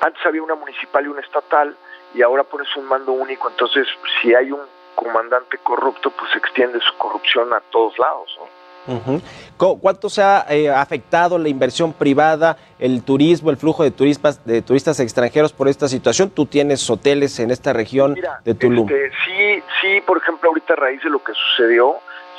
antes 0.00 0.24
había 0.24 0.42
una 0.42 0.54
municipal 0.54 1.04
y 1.04 1.08
una 1.08 1.20
estatal 1.20 1.76
y 2.14 2.22
ahora 2.22 2.44
pones 2.44 2.74
un 2.76 2.86
mando 2.86 3.12
único, 3.12 3.50
entonces 3.50 3.86
si 4.20 4.34
hay 4.34 4.50
un 4.50 4.62
comandante 4.94 5.58
corrupto 5.58 6.10
pues 6.10 6.34
extiende 6.34 6.80
su 6.80 6.96
corrupción 6.96 7.52
a 7.52 7.60
todos 7.60 7.98
lados. 7.98 8.34
¿no? 8.38 8.57
¿Cuánto 9.56 10.08
se 10.08 10.22
ha 10.22 10.46
eh, 10.48 10.70
afectado 10.70 11.38
la 11.38 11.48
inversión 11.48 11.92
privada, 11.92 12.56
el 12.78 13.02
turismo, 13.02 13.50
el 13.50 13.56
flujo 13.56 13.82
de 13.82 13.90
turistas, 13.90 14.44
de 14.44 14.62
turistas 14.62 15.00
extranjeros 15.00 15.52
por 15.52 15.68
esta 15.68 15.88
situación? 15.88 16.30
Tú 16.30 16.46
tienes 16.46 16.88
hoteles 16.88 17.38
en 17.40 17.50
esta 17.50 17.72
región 17.72 18.14
Mira, 18.14 18.40
de 18.44 18.54
Tulum. 18.54 18.88
este, 18.88 19.10
sí, 19.24 19.62
sí, 19.80 20.00
por 20.02 20.18
ejemplo, 20.18 20.50
ahorita 20.50 20.74
a 20.74 20.76
raíz 20.76 21.02
de 21.02 21.10
lo 21.10 21.22
que 21.22 21.32
sucedió, 21.34 21.96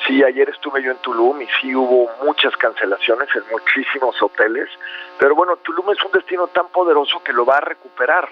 sí, 0.07 0.23
ayer 0.23 0.49
estuve 0.49 0.83
yo 0.83 0.91
en 0.91 0.97
Tulum 0.97 1.41
y 1.41 1.47
sí 1.61 1.75
hubo 1.75 2.09
muchas 2.23 2.55
cancelaciones 2.57 3.27
en 3.35 3.43
muchísimos 3.51 4.21
hoteles, 4.21 4.69
pero 5.19 5.35
bueno, 5.35 5.57
Tulum 5.57 5.91
es 5.91 6.03
un 6.03 6.11
destino 6.11 6.47
tan 6.47 6.67
poderoso 6.69 7.21
que 7.23 7.33
lo 7.33 7.45
va 7.45 7.57
a 7.57 7.61
recuperar, 7.61 8.27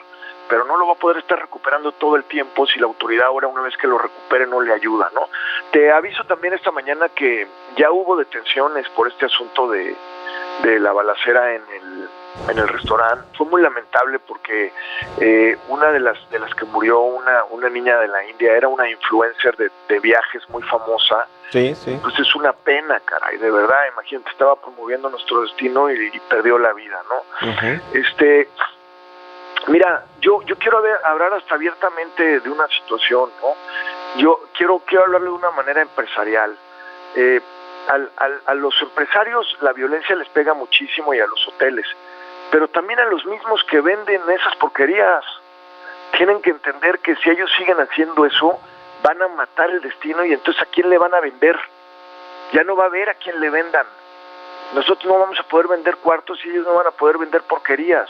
pero 0.49 0.65
no 0.65 0.77
lo 0.77 0.87
va 0.87 0.93
a 0.93 0.97
poder 0.97 1.17
estar 1.17 1.39
recuperando 1.39 1.91
todo 1.93 2.15
el 2.15 2.23
tiempo 2.25 2.65
si 2.67 2.79
la 2.79 2.85
autoridad 2.85 3.27
ahora 3.27 3.47
una 3.47 3.61
vez 3.61 3.75
que 3.77 3.87
lo 3.87 3.97
recupere 3.97 4.47
no 4.47 4.61
le 4.61 4.73
ayuda, 4.73 5.09
¿no? 5.13 5.29
Te 5.71 5.91
aviso 5.91 6.23
también 6.23 6.53
esta 6.53 6.71
mañana 6.71 7.09
que 7.09 7.47
ya 7.75 7.91
hubo 7.91 8.15
detenciones 8.15 8.87
por 8.89 9.07
este 9.07 9.25
asunto 9.25 9.69
de, 9.69 9.95
de 10.63 10.79
la 10.79 10.91
balacera 10.91 11.55
en 11.55 11.63
el 11.73 12.09
en 12.49 12.59
el 12.59 12.67
restaurante. 12.67 13.25
Fue 13.35 13.47
muy 13.47 13.61
lamentable 13.61 14.19
porque 14.19 14.71
eh, 15.19 15.57
una 15.69 15.91
de 15.91 15.99
las 15.99 16.29
de 16.29 16.39
las 16.39 16.53
que 16.53 16.65
murió 16.65 16.99
una 17.01 17.43
una 17.45 17.69
niña 17.69 17.97
de 17.97 18.07
la 18.07 18.23
India 18.25 18.55
era 18.55 18.67
una 18.67 18.89
influencer 18.89 19.55
de, 19.57 19.71
de 19.89 19.99
viajes 19.99 20.47
muy 20.49 20.61
famosa. 20.63 21.27
Sí, 21.49 21.73
sí. 21.75 21.97
pues 22.01 22.19
es 22.19 22.35
una 22.35 22.53
pena 22.53 22.99
caray 22.99 23.37
de 23.37 23.49
verdad. 23.49 23.79
Imagínate 23.93 24.29
estaba 24.29 24.55
promoviendo 24.55 25.09
nuestro 25.09 25.41
destino 25.41 25.89
y, 25.89 26.11
y 26.13 26.19
perdió 26.29 26.57
la 26.59 26.73
vida 26.73 27.01
no 27.09 27.17
este 27.93 28.49
mira 29.67 30.05
yo 30.21 30.41
yo 30.43 30.55
quiero 30.57 30.81
hablar 31.03 31.33
hasta 31.33 31.55
abiertamente 31.55 32.39
de 32.39 32.49
una 32.49 32.67
situación 32.67 33.29
no 33.41 33.53
yo 34.21 34.39
quiero 34.57 34.79
quiero 34.85 35.03
hablarle 35.05 35.27
de 35.29 35.33
una 35.35 35.51
manera 35.51 35.81
empresarial. 35.81 36.57
Eh, 37.15 37.41
al- 37.89 38.11
al- 38.17 38.41
a 38.45 38.53
los 38.53 38.73
empresarios 38.81 39.57
la 39.61 39.73
violencia 39.73 40.15
les 40.15 40.27
pega 40.29 40.53
muchísimo 40.53 41.13
y 41.13 41.19
a 41.19 41.27
los 41.27 41.47
hoteles 41.47 41.85
pero 42.51 42.67
también 42.69 42.99
a 42.99 43.05
los 43.05 43.25
mismos 43.25 43.61
que 43.65 43.81
venden 43.81 44.21
esas 44.29 44.55
porquerías. 44.55 45.23
Tienen 46.15 46.41
que 46.41 46.49
entender 46.51 46.99
que 46.99 47.15
si 47.17 47.29
ellos 47.29 47.51
siguen 47.57 47.77
haciendo 47.81 48.25
eso 48.25 48.57
van 49.03 49.21
a 49.21 49.27
matar 49.27 49.69
el 49.69 49.81
destino 49.81 50.23
y 50.23 50.31
entonces 50.33 50.61
a 50.63 50.65
quién 50.67 50.89
le 50.89 50.97
van 50.97 51.13
a 51.13 51.19
vender 51.19 51.57
ya 52.53 52.63
no 52.63 52.75
va 52.77 52.85
a 52.85 52.87
haber 52.87 53.09
a 53.09 53.15
quién 53.15 53.39
le 53.41 53.49
vendan. 53.49 53.85
Nosotros 54.73 55.05
no 55.05 55.19
vamos 55.19 55.37
a 55.39 55.43
poder 55.43 55.67
vender 55.67 55.97
cuartos 55.97 56.39
y 56.45 56.49
ellos 56.49 56.65
no 56.65 56.73
van 56.75 56.87
a 56.87 56.91
poder 56.91 57.17
vender 57.17 57.41
porquerías. 57.43 58.09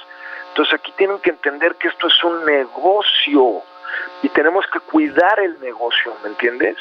Entonces 0.58 0.74
aquí 0.80 0.92
tienen 0.98 1.20
que 1.20 1.30
entender 1.30 1.76
que 1.76 1.88
esto 1.88 2.08
es 2.08 2.24
un 2.24 2.44
negocio 2.44 3.62
y 4.24 4.30
tenemos 4.30 4.66
que 4.74 4.80
cuidar 4.80 5.40
el 5.40 5.60
negocio, 5.62 6.14
¿me 6.24 6.30
entiendes? 6.30 6.76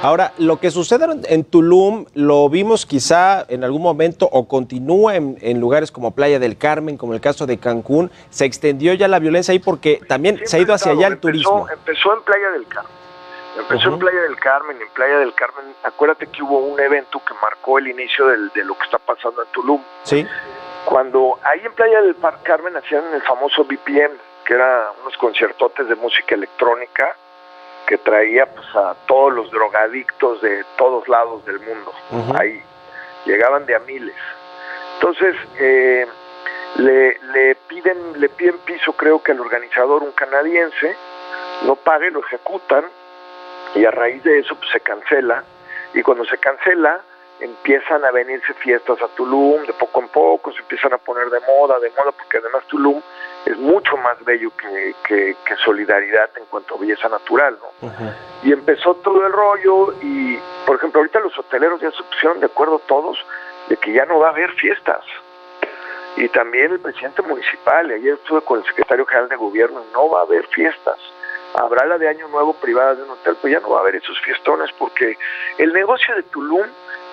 Ahora, 0.00 0.32
lo 0.38 0.58
que 0.58 0.70
sucede 0.70 1.06
en, 1.28 1.44
Tulum 1.44 2.06
lo 2.14 2.48
vimos 2.48 2.86
quizá 2.86 3.44
en 3.48 3.64
algún 3.64 3.82
momento 3.82 4.26
o 4.32 4.48
continúa 4.48 5.14
en, 5.16 5.36
en 5.42 5.60
lugares 5.60 5.92
como 5.92 6.12
Playa 6.14 6.38
del 6.38 6.56
Carmen, 6.56 6.96
como 6.96 7.12
el 7.12 7.20
caso 7.20 7.44
de 7.44 7.58
Cancún. 7.58 8.10
Se 8.30 8.46
extendió 8.46 8.94
ya 8.94 9.08
la 9.08 9.18
violencia 9.18 9.52
ahí 9.52 9.58
porque 9.58 10.00
también 10.08 10.40
se 10.46 10.56
ha 10.56 10.60
ido 10.60 10.72
hacia 10.72 10.92
allá 10.92 11.08
el 11.08 11.12
Empezó- 11.14 11.20
turismo. 11.20 11.68
Empezó 11.70 12.14
en 12.14 12.22
Playa 12.22 12.48
del 12.52 12.66
Carmen. 12.66 12.92
Empezó 13.58 13.88
en 13.90 13.98
Playa 14.00 14.20
del 14.22 14.36
Carmen, 14.36 14.76
en 14.82 14.88
Playa 14.94 15.18
del 15.18 15.32
Carmen, 15.34 15.66
acuérdate 15.84 16.26
que 16.26 16.42
hubo 16.42 16.58
un 16.58 16.80
evento 16.80 17.20
que 17.28 17.34
marcó 17.40 17.78
el 17.78 17.86
inicio 17.88 18.26
del- 18.26 18.48
de 18.54 18.64
lo 18.64 18.74
que 18.76 18.84
está 18.84 18.98
pasando 18.98 19.42
en 19.42 19.48
Tulum. 19.52 19.80
Sí. 20.02 20.26
Cuando 20.84 21.38
ahí 21.42 21.60
en 21.64 21.72
Playa 21.72 22.02
del 22.02 22.14
Par- 22.16 22.42
Carmen 22.42 22.76
hacían 22.76 23.04
el 23.14 23.22
famoso 23.22 23.64
BPM, 23.64 24.12
que 24.44 24.54
era 24.54 24.90
unos 25.02 25.16
conciertotes 25.16 25.88
de 25.88 25.94
música 25.94 26.34
electrónica 26.34 27.16
que 27.86 27.98
traía 27.98 28.46
pues 28.46 28.66
a 28.76 28.94
todos 29.06 29.32
los 29.32 29.50
drogadictos 29.50 30.40
de 30.42 30.64
todos 30.76 31.06
lados 31.08 31.44
del 31.46 31.60
mundo. 31.60 31.92
Ahí 32.38 32.62
llegaban 33.24 33.66
de 33.66 33.74
a 33.74 33.78
miles. 33.80 34.14
Entonces 34.94 35.34
eh, 35.58 36.06
le, 36.76 37.18
le 37.32 37.54
piden 37.54 38.20
le 38.20 38.28
piden 38.28 38.58
piso 38.58 38.92
creo 38.94 39.22
que 39.22 39.32
al 39.32 39.40
organizador 39.40 40.02
un 40.02 40.12
canadiense 40.12 40.96
no 41.66 41.76
pague 41.76 42.10
lo 42.10 42.20
ejecutan 42.20 42.84
y 43.74 43.84
a 43.84 43.90
raíz 43.90 44.22
de 44.22 44.38
eso 44.40 44.54
pues 44.56 44.70
se 44.70 44.80
cancela 44.80 45.44
y 45.94 46.02
cuando 46.02 46.24
se 46.24 46.38
cancela 46.38 47.00
empiezan 47.40 48.04
a 48.04 48.10
venirse 48.10 48.54
fiestas 48.54 49.00
a 49.02 49.08
Tulum 49.08 49.62
de 49.66 49.72
poco 49.72 50.00
en 50.00 50.08
poco 50.08 50.52
se 50.52 50.60
empiezan 50.60 50.92
a 50.92 50.98
poner 50.98 51.28
de 51.30 51.40
moda 51.40 51.78
de 51.80 51.90
moda 51.90 52.12
porque 52.12 52.38
además 52.38 52.64
Tulum 52.68 53.00
es 53.44 53.58
mucho 53.58 53.96
más 53.96 54.22
bello 54.24 54.50
que, 54.56 54.94
que, 55.06 55.36
que 55.44 55.56
solidaridad 55.64 56.30
en 56.36 56.44
cuanto 56.46 56.76
a 56.76 56.78
belleza 56.78 57.08
natural 57.08 57.58
no 57.60 57.90
y 58.44 58.52
empezó 58.52 58.94
todo 58.96 59.26
el 59.26 59.32
rollo 59.32 59.94
y 60.02 60.38
por 60.66 60.76
ejemplo 60.76 61.00
ahorita 61.00 61.20
los 61.20 61.36
hoteleros 61.38 61.80
ya 61.80 61.90
se 61.90 62.02
pusieron 62.02 62.40
de 62.40 62.46
acuerdo 62.46 62.78
todos 62.86 63.18
de 63.68 63.76
que 63.76 63.92
ya 63.92 64.04
no 64.04 64.18
va 64.18 64.28
a 64.28 64.30
haber 64.30 64.50
fiestas. 64.52 65.00
Y 66.16 66.28
también 66.28 66.72
el 66.72 66.80
presidente 66.80 67.22
municipal 67.22 67.90
y 67.90 67.94
ayer 67.94 68.14
estuve 68.14 68.42
con 68.42 68.60
el 68.60 68.66
secretario 68.66 69.04
general 69.06 69.28
de 69.28 69.36
gobierno 69.36 69.84
no 69.92 70.10
va 70.10 70.20
a 70.20 70.22
haber 70.22 70.46
fiestas. 70.48 70.98
Habrá 71.54 71.86
la 71.86 71.98
de 71.98 72.08
año 72.08 72.28
nuevo 72.28 72.52
privada 72.54 72.94
de 72.94 73.02
un 73.02 73.10
hotel 73.10 73.36
pues 73.40 73.52
ya 73.52 73.60
no 73.60 73.70
va 73.70 73.78
a 73.78 73.80
haber 73.80 73.96
esos 73.96 74.20
fiestones 74.20 74.70
porque 74.78 75.16
el 75.58 75.72
negocio 75.72 76.14
de 76.14 76.22
Tulum 76.24 76.66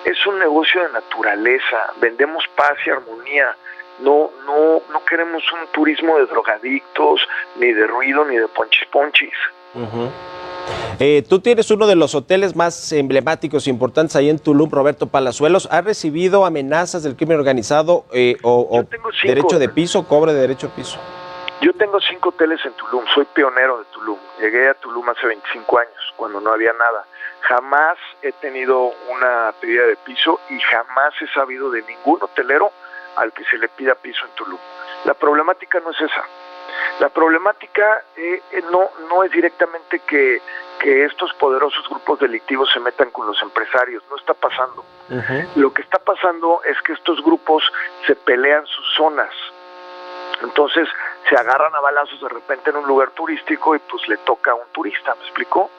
es 0.04 0.26
un 0.26 0.38
negocio 0.38 0.82
de 0.82 0.92
naturaleza 0.92 1.92
vendemos 2.00 2.44
paz 2.56 2.76
y 2.86 2.90
armonía 2.90 3.56
no 4.00 4.30
no 4.46 4.82
no 4.90 5.04
queremos 5.04 5.42
un 5.52 5.66
turismo 5.72 6.18
de 6.18 6.26
drogadictos 6.26 7.26
ni 7.56 7.72
de 7.72 7.86
ruido 7.86 8.24
ni 8.24 8.36
de 8.36 8.48
ponchis 8.48 8.88
ponchis 8.90 9.34
Ujú. 9.74 10.10
Eh, 10.98 11.24
tú 11.28 11.40
tienes 11.40 11.70
uno 11.70 11.86
de 11.86 11.96
los 11.96 12.14
hoteles 12.14 12.54
más 12.54 12.92
emblemáticos 12.92 13.66
e 13.66 13.70
importantes 13.70 14.14
ahí 14.16 14.28
en 14.28 14.38
Tulum, 14.38 14.70
Roberto 14.70 15.06
Palazuelos. 15.08 15.68
¿Ha 15.70 15.80
recibido 15.80 16.44
amenazas 16.44 17.02
del 17.02 17.16
crimen 17.16 17.38
organizado 17.38 18.04
eh, 18.12 18.36
o, 18.42 18.84
derecho 19.24 19.58
de 19.58 19.68
piso, 19.68 20.06
cobre 20.06 20.32
de 20.32 20.40
derecho 20.42 20.68
de 20.68 20.74
piso? 20.74 20.98
Yo 21.60 21.72
tengo 21.74 22.00
cinco 22.00 22.30
hoteles 22.30 22.60
en 22.64 22.72
Tulum, 22.74 23.04
soy 23.14 23.24
pionero 23.34 23.78
de 23.78 23.84
Tulum. 23.86 24.18
Llegué 24.40 24.68
a 24.68 24.74
Tulum 24.74 25.08
hace 25.08 25.26
25 25.26 25.78
años, 25.78 26.14
cuando 26.16 26.40
no 26.40 26.52
había 26.52 26.72
nada. 26.72 27.06
Jamás 27.42 27.98
he 28.22 28.32
tenido 28.32 28.92
una 29.10 29.52
pedida 29.60 29.86
de 29.86 29.96
piso 29.96 30.40
y 30.48 30.58
jamás 30.60 31.14
he 31.20 31.26
sabido 31.28 31.70
de 31.70 31.82
ningún 31.82 32.22
hotelero 32.22 32.72
al 33.16 33.32
que 33.32 33.44
se 33.44 33.58
le 33.58 33.68
pida 33.68 33.94
piso 33.94 34.24
en 34.24 34.32
Tulum. 34.32 34.58
La 35.04 35.14
problemática 35.14 35.80
no 35.80 35.90
es 35.90 36.00
esa. 36.00 36.24
La 37.00 37.08
problemática 37.08 38.04
eh, 38.16 38.42
eh, 38.52 38.62
no, 38.70 38.90
no 39.08 39.24
es 39.24 39.32
directamente 39.32 40.00
que, 40.00 40.40
que 40.78 41.04
estos 41.04 41.32
poderosos 41.34 41.88
grupos 41.88 42.20
delictivos 42.20 42.70
se 42.72 42.80
metan 42.80 43.10
con 43.10 43.26
los 43.26 43.40
empresarios, 43.42 44.02
no 44.10 44.16
está 44.16 44.34
pasando. 44.34 44.84
Lo 45.56 45.74
que 45.74 45.82
está 45.82 45.98
pasando 45.98 46.62
es 46.64 46.80
que 46.82 46.92
estos 46.92 47.22
grupos 47.22 47.62
se 48.06 48.14
pelean 48.14 48.66
sus 48.66 48.94
zonas. 48.96 49.34
Entonces 50.42 50.88
se 51.28 51.36
agarran 51.36 51.74
a 51.74 51.80
balazos 51.80 52.20
de 52.20 52.28
repente 52.28 52.70
en 52.70 52.76
un 52.76 52.86
lugar 52.86 53.10
turístico 53.10 53.74
y 53.76 53.78
pues 53.78 54.06
le 54.08 54.16
toca 54.18 54.52
a 54.52 54.54
un 54.54 54.66
turista, 54.72 55.14
¿me 55.14 55.22
explicó? 55.22 55.70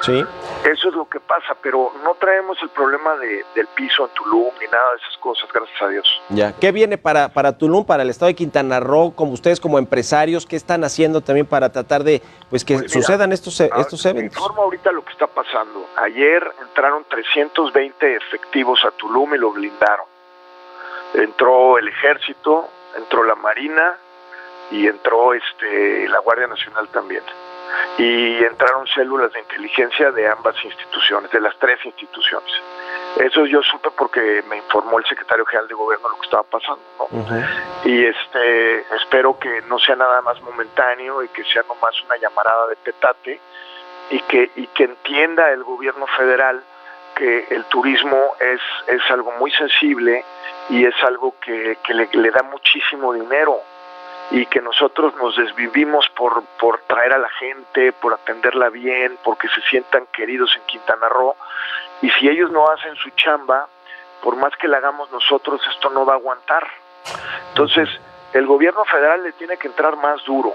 Sí. 0.00 0.24
Eso 0.64 0.88
es 0.88 0.94
lo 0.94 1.08
que 1.08 1.20
pasa, 1.20 1.56
pero 1.62 1.92
no 2.02 2.14
traemos 2.14 2.58
el 2.62 2.68
problema 2.70 3.16
de, 3.16 3.44
del 3.54 3.66
piso 3.68 4.06
en 4.06 4.14
Tulum 4.14 4.50
ni 4.60 4.66
nada 4.66 4.90
de 4.92 4.96
esas 4.96 5.16
cosas, 5.18 5.48
gracias 5.52 5.82
a 5.82 5.88
Dios. 5.88 6.22
Ya. 6.30 6.52
¿Qué 6.52 6.72
viene 6.72 6.98
para, 6.98 7.28
para 7.28 7.56
Tulum, 7.56 7.84
para 7.84 8.02
el 8.02 8.10
estado 8.10 8.28
de 8.28 8.34
Quintana 8.34 8.80
Roo, 8.80 9.14
como 9.14 9.32
ustedes 9.32 9.60
como 9.60 9.78
empresarios, 9.78 10.46
qué 10.46 10.56
están 10.56 10.84
haciendo 10.84 11.20
también 11.20 11.46
para 11.46 11.70
tratar 11.70 12.04
de 12.04 12.22
pues 12.50 12.64
que 12.64 12.78
pues 12.78 12.92
sucedan 12.92 13.32
estos, 13.32 13.60
e, 13.60 13.70
estos 13.76 14.04
eventos? 14.06 14.36
informo 14.38 14.62
ahorita 14.62 14.92
lo 14.92 15.04
que 15.04 15.12
está 15.12 15.26
pasando. 15.26 15.86
Ayer 15.96 16.42
entraron 16.62 17.04
320 17.08 18.16
efectivos 18.16 18.80
a 18.84 18.90
Tulum 18.92 19.34
y 19.34 19.38
lo 19.38 19.52
blindaron. 19.52 20.06
Entró 21.14 21.78
el 21.78 21.88
ejército, 21.88 22.68
entró 22.96 23.24
la 23.24 23.34
marina 23.36 23.96
y 24.70 24.86
entró 24.86 25.34
este 25.34 26.08
la 26.08 26.18
Guardia 26.18 26.46
Nacional 26.46 26.88
también 26.88 27.22
y 27.98 28.44
entraron 28.44 28.86
células 28.88 29.32
de 29.32 29.40
inteligencia 29.40 30.10
de 30.10 30.28
ambas 30.28 30.56
instituciones, 30.64 31.30
de 31.30 31.40
las 31.40 31.56
tres 31.58 31.78
instituciones. 31.84 32.50
Eso 33.16 33.46
yo 33.46 33.62
supe 33.62 33.90
porque 33.96 34.42
me 34.48 34.56
informó 34.56 34.98
el 34.98 35.06
secretario 35.06 35.44
general 35.46 35.68
de 35.68 35.74
gobierno 35.74 36.08
lo 36.08 36.16
que 36.16 36.24
estaba 36.24 36.42
pasando, 36.42 36.82
Y 37.84 38.04
este 38.06 38.80
espero 38.96 39.38
que 39.38 39.62
no 39.68 39.78
sea 39.78 39.94
nada 39.96 40.20
más 40.22 40.40
momentáneo 40.42 41.22
y 41.22 41.28
que 41.28 41.44
sea 41.44 41.62
nomás 41.68 41.94
una 42.04 42.16
llamarada 42.16 42.66
de 42.68 42.76
petate 42.76 43.40
y 44.10 44.20
que 44.20 44.50
y 44.56 44.66
que 44.68 44.84
entienda 44.84 45.50
el 45.52 45.62
gobierno 45.62 46.06
federal 46.08 46.62
que 47.14 47.46
el 47.50 47.64
turismo 47.66 48.34
es 48.40 48.60
es 48.88 49.02
algo 49.10 49.30
muy 49.32 49.52
sensible 49.52 50.24
y 50.68 50.84
es 50.84 50.94
algo 51.04 51.36
que, 51.40 51.78
que 51.84 51.94
le, 51.94 52.08
le 52.12 52.30
da 52.30 52.42
muchísimo 52.42 53.12
dinero 53.12 53.60
y 54.30 54.46
que 54.46 54.60
nosotros 54.60 55.14
nos 55.16 55.36
desvivimos 55.36 56.08
por, 56.10 56.42
por 56.58 56.80
traer 56.82 57.12
a 57.12 57.18
la 57.18 57.28
gente, 57.30 57.92
por 57.92 58.14
atenderla 58.14 58.70
bien, 58.70 59.18
porque 59.22 59.48
se 59.48 59.60
sientan 59.62 60.06
queridos 60.12 60.54
en 60.56 60.62
Quintana 60.66 61.08
Roo. 61.08 61.36
Y 62.02 62.10
si 62.10 62.28
ellos 62.28 62.50
no 62.50 62.68
hacen 62.68 62.96
su 62.96 63.10
chamba, 63.10 63.68
por 64.22 64.36
más 64.36 64.56
que 64.56 64.68
la 64.68 64.78
hagamos 64.78 65.10
nosotros, 65.12 65.60
esto 65.70 65.90
no 65.90 66.04
va 66.06 66.14
a 66.14 66.16
aguantar. 66.16 66.66
Entonces, 67.50 67.88
el 68.32 68.46
gobierno 68.46 68.84
federal 68.84 69.22
le 69.22 69.32
tiene 69.32 69.56
que 69.56 69.68
entrar 69.68 69.96
más 69.96 70.24
duro, 70.24 70.54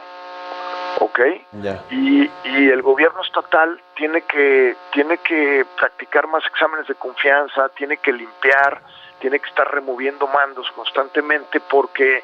¿ok? 0.99 1.19
Y, 1.91 2.29
y 2.43 2.69
el 2.69 2.81
gobierno 2.81 3.21
estatal 3.21 3.79
tiene 3.95 4.23
que, 4.23 4.75
tiene 4.91 5.19
que 5.19 5.65
practicar 5.77 6.27
más 6.27 6.45
exámenes 6.45 6.87
de 6.87 6.95
confianza, 6.95 7.69
tiene 7.69 7.97
que 7.97 8.11
limpiar, 8.11 8.81
tiene 9.19 9.39
que 9.39 9.49
estar 9.49 9.69
removiendo 9.71 10.27
mandos 10.27 10.69
constantemente 10.71 11.59
porque 11.59 12.23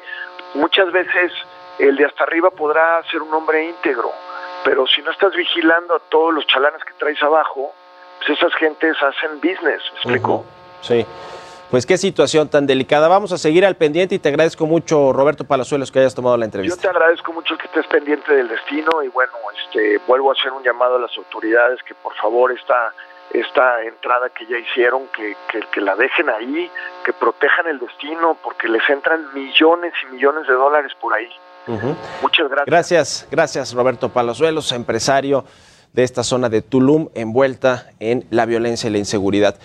muchas 0.56 0.90
veces 0.92 1.32
el 1.78 1.96
de 1.96 2.06
hasta 2.06 2.24
arriba 2.24 2.50
podrá 2.50 3.02
ser 3.10 3.22
un 3.22 3.32
hombre 3.34 3.64
íntegro, 3.64 4.10
pero 4.64 4.86
si 4.86 5.02
no 5.02 5.10
estás 5.10 5.34
vigilando 5.34 5.94
a 5.94 6.00
todos 6.08 6.34
los 6.34 6.46
chalanes 6.46 6.82
que 6.84 6.92
traes 6.94 7.22
abajo, 7.22 7.72
pues 8.18 8.38
esas 8.38 8.54
gentes 8.54 8.96
hacen 9.02 9.36
business, 9.40 9.82
¿me 9.92 9.98
explico? 9.98 10.44
Sí. 10.80 11.06
Pues 11.70 11.84
qué 11.84 11.98
situación 11.98 12.48
tan 12.48 12.66
delicada. 12.66 13.08
Vamos 13.08 13.32
a 13.32 13.38
seguir 13.38 13.66
al 13.66 13.74
pendiente 13.74 14.14
y 14.14 14.18
te 14.20 14.28
agradezco 14.28 14.66
mucho, 14.66 15.12
Roberto 15.12 15.44
Palazuelos, 15.44 15.90
que 15.90 15.98
hayas 15.98 16.14
tomado 16.14 16.36
la 16.36 16.44
entrevista. 16.44 16.76
Yo 16.76 16.80
te 16.80 16.88
agradezco 16.88 17.32
mucho 17.32 17.58
que 17.58 17.66
estés 17.66 17.86
pendiente 17.88 18.32
del 18.32 18.48
destino 18.48 19.02
y 19.02 19.08
bueno, 19.08 19.32
este, 19.64 19.98
vuelvo 20.06 20.30
a 20.30 20.34
hacer 20.34 20.52
un 20.52 20.62
llamado 20.62 20.96
a 20.96 21.00
las 21.00 21.16
autoridades 21.18 21.82
que 21.82 21.94
por 21.94 22.14
favor 22.14 22.52
esta 22.52 22.92
esta 23.30 23.82
entrada 23.82 24.28
que 24.30 24.46
ya 24.46 24.58
hicieron, 24.58 25.02
que, 25.08 25.36
que, 25.72 25.80
la 25.80 25.96
dejen 25.96 26.28
ahí, 26.30 26.70
que 27.04 27.12
protejan 27.12 27.66
el 27.66 27.78
destino, 27.78 28.36
porque 28.42 28.68
les 28.68 28.88
entran 28.88 29.32
millones 29.34 29.92
y 30.02 30.14
millones 30.14 30.46
de 30.46 30.54
dólares 30.54 30.92
por 31.00 31.14
ahí. 31.14 31.28
Muchas 32.22 32.48
gracias. 32.48 32.66
Gracias, 32.66 33.28
gracias 33.30 33.74
Roberto 33.74 34.08
Palazuelos, 34.10 34.70
empresario 34.70 35.44
de 35.92 36.04
esta 36.04 36.22
zona 36.22 36.48
de 36.48 36.62
Tulum, 36.62 37.08
envuelta 37.14 37.90
en 37.98 38.24
la 38.30 38.46
violencia 38.46 38.88
y 38.88 38.92
la 38.92 38.98
inseguridad. 38.98 39.58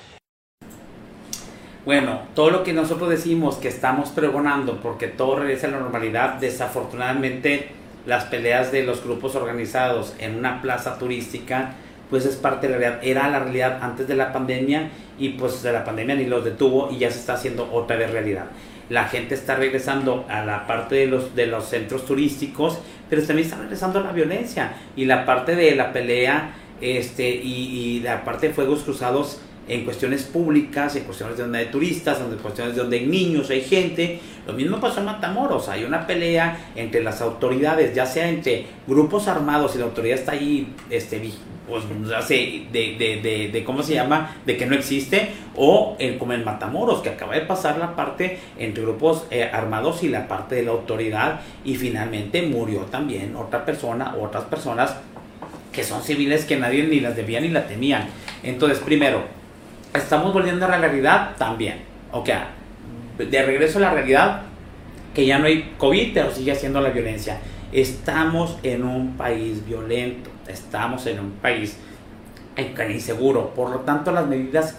Bueno, 1.86 2.22
todo 2.36 2.52
lo 2.52 2.64
que 2.64 2.74
nosotros 2.74 3.10
decimos 3.10 3.56
que 3.56 3.68
estamos 3.68 4.10
pregonando 4.10 4.80
porque 4.82 5.08
todo 5.08 5.40
regresa 5.40 5.68
a 5.68 5.72
la 5.72 5.80
normalidad, 5.80 6.36
desafortunadamente 6.36 7.72
las 8.06 8.26
peleas 8.26 8.72
de 8.72 8.84
los 8.84 9.04
grupos 9.04 9.36
organizados 9.36 10.16
en 10.20 10.38
una 10.38 10.62
plaza 10.62 10.98
turística 10.98 11.74
pues 12.12 12.26
es 12.26 12.36
parte 12.36 12.68
de 12.68 12.74
la 12.74 12.78
realidad. 12.78 13.04
Era 13.04 13.30
la 13.30 13.40
realidad 13.40 13.80
antes 13.82 14.08
de 14.08 14.16
la 14.16 14.32
pandemia 14.32 14.92
y 15.18 15.30
pues 15.30 15.64
de 15.64 15.72
la 15.72 15.84
pandemia 15.84 16.14
ni 16.16 16.26
los 16.26 16.46
detuvo 16.46 16.92
y 16.92 17.00
ya 17.00 17.10
se 17.10 17.20
está 17.20 17.34
haciendo 17.34 17.68
otra 17.74 17.96
vez 17.96 18.12
realidad. 18.12 18.46
La 18.90 19.06
gente 19.06 19.34
está 19.34 19.56
regresando 19.56 20.26
a 20.30 20.46
la 20.46 20.68
parte 20.68 20.96
de 20.96 21.08
los, 21.08 21.34
de 21.34 21.48
los 21.48 21.66
centros 21.70 22.06
turísticos, 22.06 22.80
pero 23.10 23.24
también 23.24 23.48
está 23.48 23.60
regresando 23.60 24.00
a 24.00 24.04
la 24.04 24.12
violencia 24.12 24.74
y 24.96 25.06
la 25.06 25.26
parte 25.26 25.56
de 25.56 25.74
la 25.76 25.94
pelea 25.94 26.52
este, 26.82 27.30
y, 27.30 27.98
y 27.98 28.00
la 28.02 28.24
parte 28.26 28.50
de 28.50 28.54
fuegos 28.54 28.84
cruzados 28.84 29.40
en 29.68 29.86
cuestiones 29.86 30.24
públicas, 30.24 30.96
en 30.96 31.04
cuestiones 31.04 31.38
de 31.38 31.44
donde 31.44 31.60
hay 31.60 31.66
turistas, 31.68 32.20
en 32.20 32.36
cuestiones 32.38 32.76
de 32.76 32.82
donde 32.82 33.00
hay 33.00 33.06
niños, 33.06 33.50
hay 33.50 33.62
gente. 33.62 34.20
Lo 34.46 34.54
mismo 34.54 34.80
pasó 34.80 35.00
en 35.00 35.06
Matamoros, 35.06 35.70
hay 35.70 35.84
una 35.84 36.08
pelea 36.08 36.72
entre 36.76 37.04
las 37.04 37.22
autoridades, 37.22 37.94
ya 37.94 38.06
sea 38.06 38.28
entre 38.28 38.66
grupos 38.88 39.28
armados 39.28 39.76
y 39.76 39.78
la 39.78 39.86
autoridad 39.86 40.18
está 40.18 40.32
ahí 40.32 40.74
este, 40.90 41.22
pues, 41.68 41.84
de, 42.28 42.68
de, 42.74 43.50
de, 43.52 43.64
¿cómo 43.64 43.84
se 43.84 43.94
llama? 43.94 44.36
De 44.46 44.58
que 44.58 44.66
no 44.66 44.76
existe, 44.76 45.30
o 45.56 45.96
como 46.18 46.34
en 46.34 46.44
Matamoros, 46.44 47.02
que 47.02 47.10
acaba 47.10 47.36
de 47.36 47.42
pasar 47.42 47.78
la 47.78 47.96
parte 47.96 48.40
entre 48.58 48.84
grupos 48.84 49.26
eh, 49.30 49.44
armados 49.44 50.04
y 50.04 50.10
la 50.10 50.28
parte 50.28 50.56
de 50.56 50.64
la 50.64 50.72
autoridad, 50.72 51.42
y 51.64 51.76
finalmente 51.76 52.42
murió 52.42 52.82
también 52.82 53.36
otra 53.36 53.64
persona, 53.64 54.16
otras 54.20 54.46
personas 54.46 54.96
que 55.72 55.84
son 55.84 56.02
civiles 56.02 56.46
que 56.46 56.58
nadie 56.58 56.84
ni 56.84 57.00
las 57.00 57.16
debía 57.16 57.40
ni 57.40 57.50
la 57.50 57.68
temían. 57.68 58.10
Entonces, 58.44 58.80
primero, 58.80 59.24
estamos 59.94 60.34
volviendo 60.34 60.66
a 60.66 60.70
la 60.70 60.78
realidad 60.78 61.36
también. 61.38 61.84
O 62.12 62.26
sea, 62.26 62.50
de 63.18 63.44
regreso 63.44 63.78
a 63.80 63.82
la 63.82 63.92
realidad, 63.92 64.42
que 65.14 65.26
ya 65.26 65.40
no 65.40 65.46
hay 65.46 65.74
COVID, 65.78 66.14
pero 66.14 66.32
sigue 66.32 66.56
siendo 66.56 66.82
la 66.82 66.90
violencia. 66.90 67.40
Estamos 67.72 68.58
en 68.64 68.84
un 68.84 69.16
país 69.18 69.66
violento 69.66 70.32
estamos 70.52 71.06
en 71.08 71.20
un 71.20 71.32
país 71.32 71.78
inseguro. 72.90 73.54
Por 73.54 73.70
lo 73.70 73.80
tanto, 73.80 74.12
las 74.12 74.28
medidas, 74.28 74.76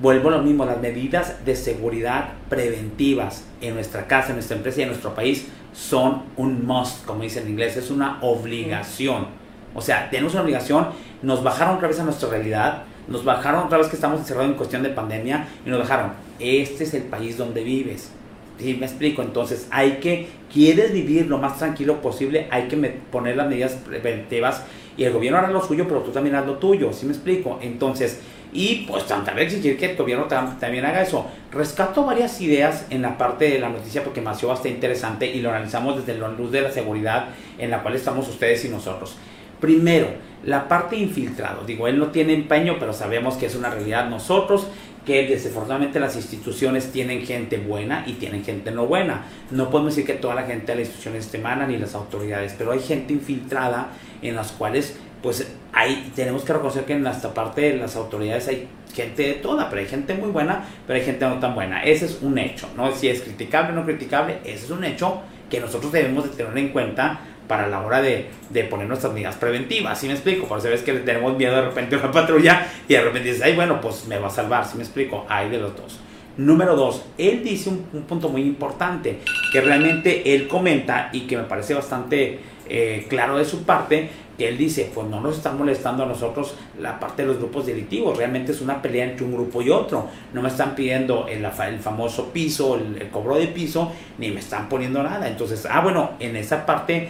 vuelvo 0.00 0.28
a 0.28 0.32
lo 0.32 0.42
mismo, 0.42 0.64
las 0.64 0.80
medidas 0.80 1.44
de 1.44 1.56
seguridad 1.56 2.30
preventivas 2.48 3.44
en 3.60 3.74
nuestra 3.74 4.06
casa, 4.06 4.28
en 4.28 4.36
nuestra 4.36 4.56
empresa 4.56 4.80
y 4.80 4.82
en 4.84 4.88
nuestro 4.90 5.14
país 5.14 5.48
son 5.74 6.22
un 6.36 6.66
must, 6.66 7.04
como 7.04 7.22
dice 7.22 7.40
en 7.40 7.50
inglés, 7.50 7.76
es 7.76 7.90
una 7.90 8.18
obligación. 8.22 9.26
O 9.74 9.82
sea, 9.82 10.08
tenemos 10.08 10.32
una 10.32 10.42
obligación, 10.42 10.88
nos 11.22 11.42
bajaron 11.42 11.76
otra 11.76 11.88
vez 11.88 12.00
a 12.00 12.04
nuestra 12.04 12.30
realidad, 12.30 12.84
nos 13.08 13.24
bajaron 13.24 13.64
otra 13.64 13.78
vez 13.78 13.88
que 13.88 13.96
estamos 13.96 14.20
encerrados 14.20 14.50
en 14.50 14.56
cuestión 14.56 14.82
de 14.82 14.90
pandemia 14.90 15.48
y 15.64 15.70
nos 15.70 15.80
bajaron, 15.80 16.12
este 16.38 16.84
es 16.84 16.94
el 16.94 17.02
país 17.02 17.36
donde 17.36 17.62
vives. 17.62 18.10
¿Sí? 18.58 18.74
Me 18.74 18.86
explico, 18.86 19.20
entonces 19.20 19.66
hay 19.70 19.98
que, 19.98 20.28
quieres 20.52 20.92
vivir 20.92 21.26
lo 21.26 21.36
más 21.36 21.58
tranquilo 21.58 22.00
posible, 22.00 22.48
hay 22.50 22.68
que 22.68 22.76
poner 23.12 23.36
las 23.36 23.48
medidas 23.48 23.72
preventivas 23.72 24.64
y 24.96 25.04
el 25.04 25.12
gobierno 25.12 25.38
hará 25.38 25.50
lo 25.50 25.62
suyo, 25.62 25.86
pero 25.86 26.00
tú 26.00 26.10
también 26.10 26.36
haz 26.36 26.46
lo 26.46 26.54
tuyo, 26.54 26.90
¿sí 26.92 27.04
me 27.04 27.12
explico? 27.12 27.58
Entonces, 27.60 28.20
y 28.52 28.86
pues 28.88 29.04
también 29.06 29.38
exigir 29.38 29.76
que 29.76 29.90
el 29.90 29.96
gobierno 29.96 30.24
también 30.24 30.84
haga 30.86 31.02
eso. 31.02 31.26
Rescato 31.52 32.04
varias 32.04 32.40
ideas 32.40 32.86
en 32.88 33.02
la 33.02 33.18
parte 33.18 33.50
de 33.50 33.58
la 33.58 33.68
noticia 33.68 34.02
porque 34.02 34.22
me 34.22 34.34
sido 34.34 34.48
bastante 34.48 34.70
interesante 34.70 35.26
y 35.26 35.40
lo 35.40 35.50
analizamos 35.50 35.96
desde 35.96 36.18
la 36.18 36.28
luz 36.28 36.50
de 36.50 36.62
la 36.62 36.70
seguridad 36.70 37.28
en 37.58 37.70
la 37.70 37.82
cual 37.82 37.96
estamos 37.96 38.26
ustedes 38.28 38.64
y 38.64 38.70
nosotros. 38.70 39.16
Primero, 39.60 40.08
la 40.44 40.68
parte 40.68 40.96
infiltrado. 40.96 41.64
Digo, 41.64 41.88
él 41.88 41.98
no 41.98 42.08
tiene 42.08 42.34
empeño, 42.34 42.76
pero 42.78 42.92
sabemos 42.92 43.36
que 43.36 43.46
es 43.46 43.54
una 43.54 43.70
realidad 43.70 44.08
nosotros 44.08 44.68
que 45.04 45.26
desafortunadamente 45.26 46.00
las 46.00 46.16
instituciones 46.16 46.90
tienen 46.90 47.24
gente 47.24 47.58
buena 47.58 48.04
y 48.06 48.14
tienen 48.14 48.44
gente 48.44 48.72
no 48.72 48.86
buena. 48.86 49.26
No 49.52 49.70
podemos 49.70 49.94
decir 49.94 50.04
que 50.04 50.18
toda 50.18 50.34
la 50.34 50.42
gente 50.42 50.72
de 50.72 50.74
la 50.74 50.80
institución 50.80 51.14
esté 51.14 51.38
mala 51.38 51.66
ni 51.66 51.78
las 51.78 51.94
autoridades, 51.94 52.54
pero 52.58 52.72
hay 52.72 52.80
gente 52.80 53.12
infiltrada 53.12 53.90
en 54.20 54.34
las 54.34 54.50
cuales 54.52 54.96
pues 55.22 55.46
hay, 55.72 56.12
tenemos 56.14 56.42
que 56.42 56.52
reconocer 56.52 56.84
que 56.84 56.94
en 56.94 57.06
esta 57.06 57.32
parte 57.32 57.72
de 57.72 57.76
las 57.76 57.96
autoridades 57.96 58.48
hay 58.48 58.68
gente 58.94 59.22
de 59.22 59.34
toda, 59.34 59.68
pero 59.68 59.80
hay 59.80 59.88
gente 59.88 60.14
muy 60.14 60.30
buena, 60.30 60.64
pero 60.86 60.98
hay 60.98 61.04
gente 61.04 61.26
no 61.26 61.38
tan 61.38 61.54
buena. 61.54 61.82
Ese 61.84 62.06
es 62.06 62.18
un 62.22 62.38
hecho, 62.38 62.68
¿no? 62.76 62.92
Si 62.92 63.08
es 63.08 63.22
criticable 63.22 63.72
o 63.72 63.76
no 63.76 63.84
criticable, 63.84 64.38
ese 64.44 64.64
es 64.64 64.70
un 64.70 64.84
hecho 64.84 65.20
que 65.50 65.60
nosotros 65.60 65.92
debemos 65.92 66.24
de 66.24 66.30
tener 66.30 66.56
en 66.58 66.70
cuenta 66.70 67.20
para 67.46 67.68
la 67.68 67.80
hora 67.80 68.02
de, 68.02 68.26
de 68.50 68.64
poner 68.64 68.86
nuestras 68.86 69.12
medidas 69.12 69.36
preventivas, 69.36 69.98
¿sí 69.98 70.06
me 70.06 70.14
explico? 70.14 70.46
Por 70.46 70.58
eso 70.58 70.68
ves 70.68 70.82
que 70.82 70.92
tenemos 70.92 71.36
miedo 71.36 71.54
de 71.54 71.62
repente 71.62 71.96
a 71.96 71.98
una 71.98 72.12
patrulla 72.12 72.66
y 72.88 72.94
de 72.94 73.00
repente 73.00 73.28
dices, 73.28 73.42
ay, 73.42 73.54
bueno, 73.54 73.80
pues 73.80 74.06
me 74.06 74.18
va 74.18 74.28
a 74.28 74.30
salvar, 74.30 74.66
¿sí 74.66 74.76
me 74.76 74.82
explico? 74.82 75.24
Hay 75.28 75.48
de 75.50 75.58
los 75.58 75.76
dos. 75.76 76.00
Número 76.36 76.76
dos, 76.76 77.02
él 77.16 77.42
dice 77.42 77.70
un, 77.70 77.86
un 77.92 78.02
punto 78.02 78.28
muy 78.28 78.42
importante 78.42 79.20
que 79.52 79.60
realmente 79.60 80.34
él 80.34 80.48
comenta 80.48 81.08
y 81.12 81.20
que 81.20 81.36
me 81.36 81.44
parece 81.44 81.72
bastante 81.72 82.40
eh, 82.68 83.06
claro 83.08 83.38
de 83.38 83.44
su 83.44 83.62
parte, 83.62 84.10
que 84.36 84.48
él 84.48 84.58
dice, 84.58 84.90
pues 84.92 85.06
no 85.06 85.20
nos 85.20 85.36
están 85.36 85.56
molestando 85.56 86.02
a 86.02 86.06
nosotros 86.06 86.56
la 86.80 86.98
parte 86.98 87.22
de 87.22 87.28
los 87.28 87.38
grupos 87.38 87.64
delictivos, 87.66 88.18
realmente 88.18 88.52
es 88.52 88.60
una 88.60 88.82
pelea 88.82 89.04
entre 89.04 89.24
un 89.24 89.32
grupo 89.32 89.62
y 89.62 89.70
otro, 89.70 90.08
no 90.32 90.42
me 90.42 90.48
están 90.48 90.74
pidiendo 90.74 91.26
el, 91.28 91.44
el 91.44 91.78
famoso 91.78 92.32
piso, 92.32 92.74
el, 92.74 93.00
el, 93.00 93.08
cobro 93.08 93.36
de 93.36 93.46
piso, 93.46 93.92
ni 94.18 94.30
me 94.30 94.40
están 94.40 94.68
poniendo 94.68 95.02
nada, 95.02 95.28
entonces, 95.28 95.66
ah, 95.70 95.80
bueno, 95.80 96.12
en 96.18 96.36
esa 96.36 96.66
parte, 96.66 97.08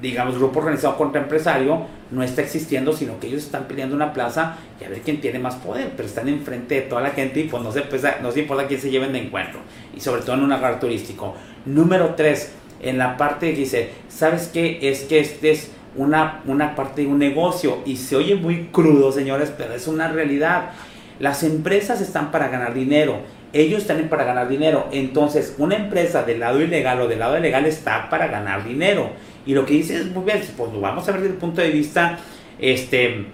digamos, 0.00 0.36
grupo 0.38 0.60
organizado 0.60 0.96
contra 0.96 1.20
empresario, 1.22 1.86
no 2.10 2.22
está 2.22 2.42
existiendo, 2.42 2.92
sino 2.92 3.18
que 3.18 3.26
ellos 3.26 3.42
están 3.42 3.64
peleando 3.64 3.96
una 3.96 4.12
plaza 4.12 4.56
y 4.80 4.84
a 4.84 4.88
ver 4.88 5.00
quién 5.00 5.20
tiene 5.20 5.38
más 5.38 5.56
poder, 5.56 5.92
pero 5.96 6.08
están 6.08 6.28
enfrente 6.28 6.76
de 6.76 6.80
toda 6.82 7.02
la 7.02 7.10
gente 7.10 7.40
y 7.40 7.44
pues 7.44 7.62
no 7.62 7.72
se, 7.72 7.82
pesa, 7.82 8.16
no 8.22 8.30
se 8.30 8.40
importa 8.40 8.66
quién 8.66 8.80
se 8.80 8.90
lleven 8.90 9.12
de 9.12 9.20
encuentro, 9.20 9.60
y 9.94 10.00
sobre 10.00 10.22
todo 10.22 10.36
en 10.36 10.42
un 10.42 10.50
lugar 10.50 10.78
turístico. 10.78 11.34
Número 11.64 12.14
3, 12.14 12.52
en 12.82 12.98
la 12.98 13.16
parte 13.16 13.52
dice, 13.52 13.90
¿sabes 14.08 14.48
qué? 14.52 14.78
Es 14.82 15.02
que 15.02 15.20
este 15.20 15.50
es 15.50 15.70
una, 15.96 16.42
una 16.46 16.74
parte 16.74 17.02
de 17.02 17.08
un 17.08 17.18
negocio 17.18 17.78
y 17.84 17.96
se 17.96 18.16
oye 18.16 18.34
muy 18.36 18.68
crudo, 18.70 19.10
señores, 19.12 19.52
pero 19.56 19.74
es 19.74 19.88
una 19.88 20.08
realidad. 20.08 20.70
Las 21.18 21.42
empresas 21.42 22.00
están 22.00 22.30
para 22.30 22.48
ganar 22.48 22.74
dinero, 22.74 23.20
ellos 23.52 23.80
están 23.80 24.08
para 24.08 24.24
ganar 24.24 24.48
dinero. 24.48 24.88
Entonces, 24.92 25.54
una 25.58 25.76
empresa 25.76 26.22
del 26.22 26.40
lado 26.40 26.60
ilegal 26.60 27.00
o 27.00 27.08
del 27.08 27.20
lado 27.20 27.38
legal 27.38 27.64
está 27.64 28.08
para 28.10 28.28
ganar 28.28 28.64
dinero. 28.64 29.10
Y 29.46 29.54
lo 29.54 29.64
que 29.64 29.74
dice 29.74 29.96
es 29.96 30.06
muy 30.06 30.24
bien, 30.24 30.42
pues 30.56 30.72
lo 30.72 30.80
vamos 30.80 31.08
a 31.08 31.12
ver 31.12 31.22
desde 31.22 31.34
el 31.34 31.40
punto 31.40 31.60
de 31.60 31.70
vista, 31.70 32.18
este, 32.58 33.26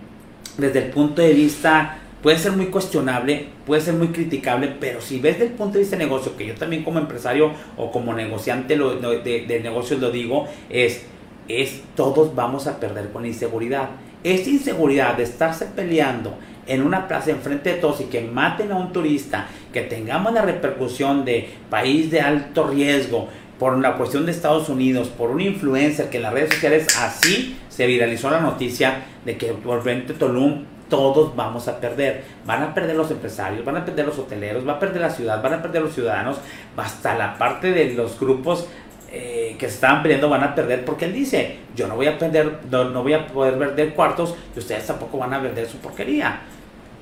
desde 0.59 0.85
el 0.85 0.90
punto 0.90 1.22
de 1.22 1.33
vista, 1.33 1.98
puede 2.22 2.38
ser 2.38 2.53
muy 2.53 2.66
cuestionable, 2.66 3.46
puede 3.66 3.81
ser 3.81 3.94
muy 3.94 4.09
criticable, 4.09 4.68
pero 4.79 5.01
si 5.01 5.18
ves 5.18 5.38
desde 5.38 5.53
el 5.53 5.57
punto 5.57 5.75
de 5.75 5.81
vista 5.81 5.96
de 5.96 6.05
negocio, 6.05 6.37
que 6.37 6.46
yo 6.46 6.55
también 6.55 6.85
como 6.85 6.98
empresario 6.98 7.53
o 7.77 7.90
como 7.90 8.12
negociante 8.12 8.77
lo, 8.77 8.94
de, 8.94 9.61
negocios 9.62 10.01
lo 10.01 10.11
digo, 10.11 10.46
es 10.68 11.03
es 11.48 11.83
todos 11.96 12.35
vamos 12.35 12.66
a 12.66 12.79
perder 12.79 13.11
con 13.11 13.27
inseguridad. 13.27 13.90
Esta 14.22 14.51
inseguridad 14.51 15.16
de 15.16 15.25
estarse 15.25 15.66
peleando 15.66 16.35
en 16.66 16.83
una 16.83 17.09
plaza 17.09 17.33
enfrente 17.33 17.75
de 17.75 17.81
todos 17.81 18.01
y 18.01 18.05
que 18.05 18.20
maten 18.20 18.70
a 18.70 18.77
un 18.77 18.92
turista, 18.92 19.48
que 19.72 19.83
tengamos 19.83 20.33
la 20.33 20.42
repercusión 20.42 21.25
de 21.25 21.48
país 21.68 22.11
de 22.11 22.20
alto 22.20 22.68
riesgo 22.68 23.29
por 23.62 23.79
la 23.79 23.94
cuestión 23.94 24.27
de 24.27 24.33
Estados 24.33 24.68
Unidos, 24.68 25.07
por 25.07 25.31
un 25.31 25.40
influencer 25.40 26.11
que 26.11 26.16
en 26.16 26.25
las 26.25 26.33
redes 26.33 26.53
sociales 26.53 26.98
así 26.98 27.57
se 27.68 27.87
viralizó 27.87 28.29
la 28.29 28.40
noticia 28.40 29.05
de 29.25 29.37
que 29.37 29.53
por 29.53 29.85
frente 29.85 30.14
Tulum 30.14 30.64
todos 30.88 31.37
vamos 31.37 31.68
a 31.68 31.79
perder. 31.79 32.25
Van 32.44 32.61
a 32.61 32.75
perder 32.75 32.96
los 32.96 33.12
empresarios, 33.12 33.64
van 33.64 33.77
a 33.77 33.85
perder 33.85 34.07
los 34.07 34.18
hoteleros, 34.18 34.66
va 34.66 34.72
a 34.72 34.79
perder 34.81 35.03
la 35.03 35.11
ciudad, 35.11 35.40
van 35.40 35.55
a 35.55 35.62
perder 35.62 35.83
los 35.83 35.94
ciudadanos, 35.94 36.38
hasta 36.77 37.16
la 37.16 37.38
parte 37.38 37.70
de 37.70 37.94
los 37.94 38.18
grupos 38.18 38.66
eh, 39.12 39.55
que 39.57 39.68
se 39.68 39.75
estaban 39.75 40.03
peleando 40.03 40.29
van 40.29 40.42
a 40.42 40.57
perder 40.57 40.85
porque 40.85 41.05
él 41.05 41.12
dice, 41.12 41.59
yo 41.77 41.87
no 41.87 41.94
voy 41.94 42.09
a 42.09 42.18
perder, 42.18 42.59
no, 42.68 42.90
no, 42.90 43.05
voy 43.05 43.12
a 43.12 43.29
poder 43.29 43.57
vender 43.57 43.94
cuartos 43.94 44.35
y 44.57 44.59
ustedes 44.59 44.88
tampoco 44.88 45.18
van 45.18 45.35
a 45.35 45.38
vender 45.38 45.68
su 45.68 45.77
porquería. 45.77 46.40